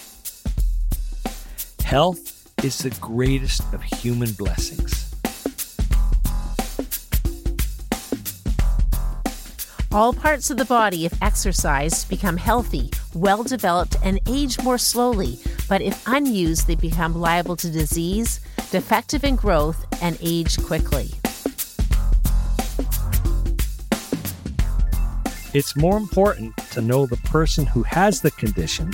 Health 1.84 2.50
is 2.64 2.78
the 2.78 2.92
greatest 3.02 3.62
of 3.74 3.84
human 3.84 4.32
blessings. 4.32 5.14
All 9.92 10.14
parts 10.14 10.50
of 10.50 10.56
the 10.56 10.66
body, 10.66 11.06
if 11.06 11.22
exercised, 11.22 12.08
become 12.10 12.38
healthy, 12.38 12.92
well 13.14 13.44
developed, 13.44 13.98
and 14.02 14.22
age 14.28 14.62
more 14.64 14.78
slowly. 14.78 15.40
But 15.68 15.82
if 15.82 16.02
unused, 16.08 16.68
they 16.68 16.76
become 16.76 17.20
liable 17.20 17.58
to 17.58 17.70
disease, 17.70 18.40
defective 18.72 19.26
in 19.26 19.36
growth, 19.36 19.86
and 20.02 20.18
age 20.22 20.58
quickly. 20.64 21.19
It's 25.60 25.76
more 25.76 25.98
important 25.98 26.56
to 26.72 26.80
know 26.80 27.06
the 27.06 27.18
person 27.18 27.66
who 27.66 27.84
has 27.84 28.22
the 28.22 28.32
condition 28.32 28.94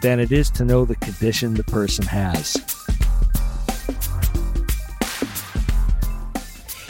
than 0.00 0.18
it 0.18 0.32
is 0.32 0.50
to 0.50 0.64
know 0.64 0.84
the 0.84 0.96
condition 0.96 1.54
the 1.54 1.62
person 1.62 2.04
has. 2.06 2.56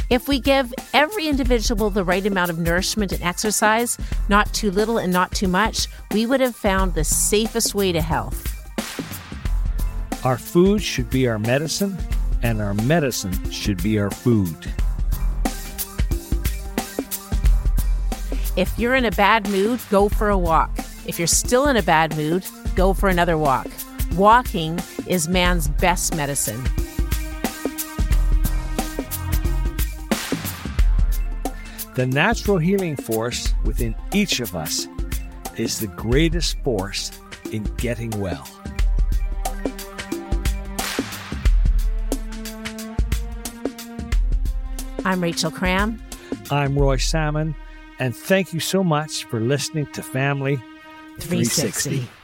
If 0.08 0.28
we 0.28 0.40
give 0.40 0.72
every 0.94 1.28
individual 1.28 1.90
the 1.90 2.04
right 2.04 2.24
amount 2.24 2.52
of 2.52 2.58
nourishment 2.58 3.12
and 3.12 3.22
exercise, 3.22 3.98
not 4.30 4.50
too 4.54 4.70
little 4.70 4.96
and 4.96 5.12
not 5.12 5.30
too 5.32 5.46
much, 5.46 5.88
we 6.12 6.24
would 6.24 6.40
have 6.40 6.56
found 6.56 6.94
the 6.94 7.04
safest 7.04 7.74
way 7.74 7.92
to 7.92 8.00
health. 8.00 8.48
Our 10.24 10.38
food 10.38 10.82
should 10.82 11.10
be 11.10 11.28
our 11.28 11.38
medicine, 11.38 11.98
and 12.42 12.62
our 12.62 12.72
medicine 12.72 13.50
should 13.50 13.82
be 13.82 13.98
our 13.98 14.10
food. 14.10 14.72
If 18.54 18.78
you're 18.78 18.94
in 18.94 19.06
a 19.06 19.10
bad 19.10 19.48
mood, 19.48 19.80
go 19.88 20.10
for 20.10 20.28
a 20.28 20.36
walk. 20.36 20.76
If 21.06 21.18
you're 21.18 21.26
still 21.26 21.68
in 21.68 21.78
a 21.78 21.82
bad 21.82 22.14
mood, 22.18 22.44
go 22.76 22.92
for 22.92 23.08
another 23.08 23.38
walk. 23.38 23.66
Walking 24.14 24.78
is 25.06 25.26
man's 25.26 25.68
best 25.68 26.14
medicine. 26.14 26.62
The 31.94 32.06
natural 32.06 32.58
healing 32.58 32.96
force 32.96 33.54
within 33.64 33.94
each 34.12 34.40
of 34.40 34.54
us 34.54 34.86
is 35.56 35.80
the 35.80 35.86
greatest 35.86 36.58
force 36.62 37.10
in 37.52 37.62
getting 37.78 38.10
well. 38.20 38.46
I'm 45.06 45.22
Rachel 45.22 45.50
Cram. 45.50 46.02
I'm 46.50 46.78
Roy 46.78 46.98
Salmon, 46.98 47.54
and 48.02 48.16
thank 48.16 48.52
you 48.52 48.58
so 48.58 48.82
much 48.82 49.26
for 49.26 49.38
listening 49.38 49.86
to 49.92 50.02
Family 50.02 50.56
360. 51.20 51.90
360. 51.90 52.21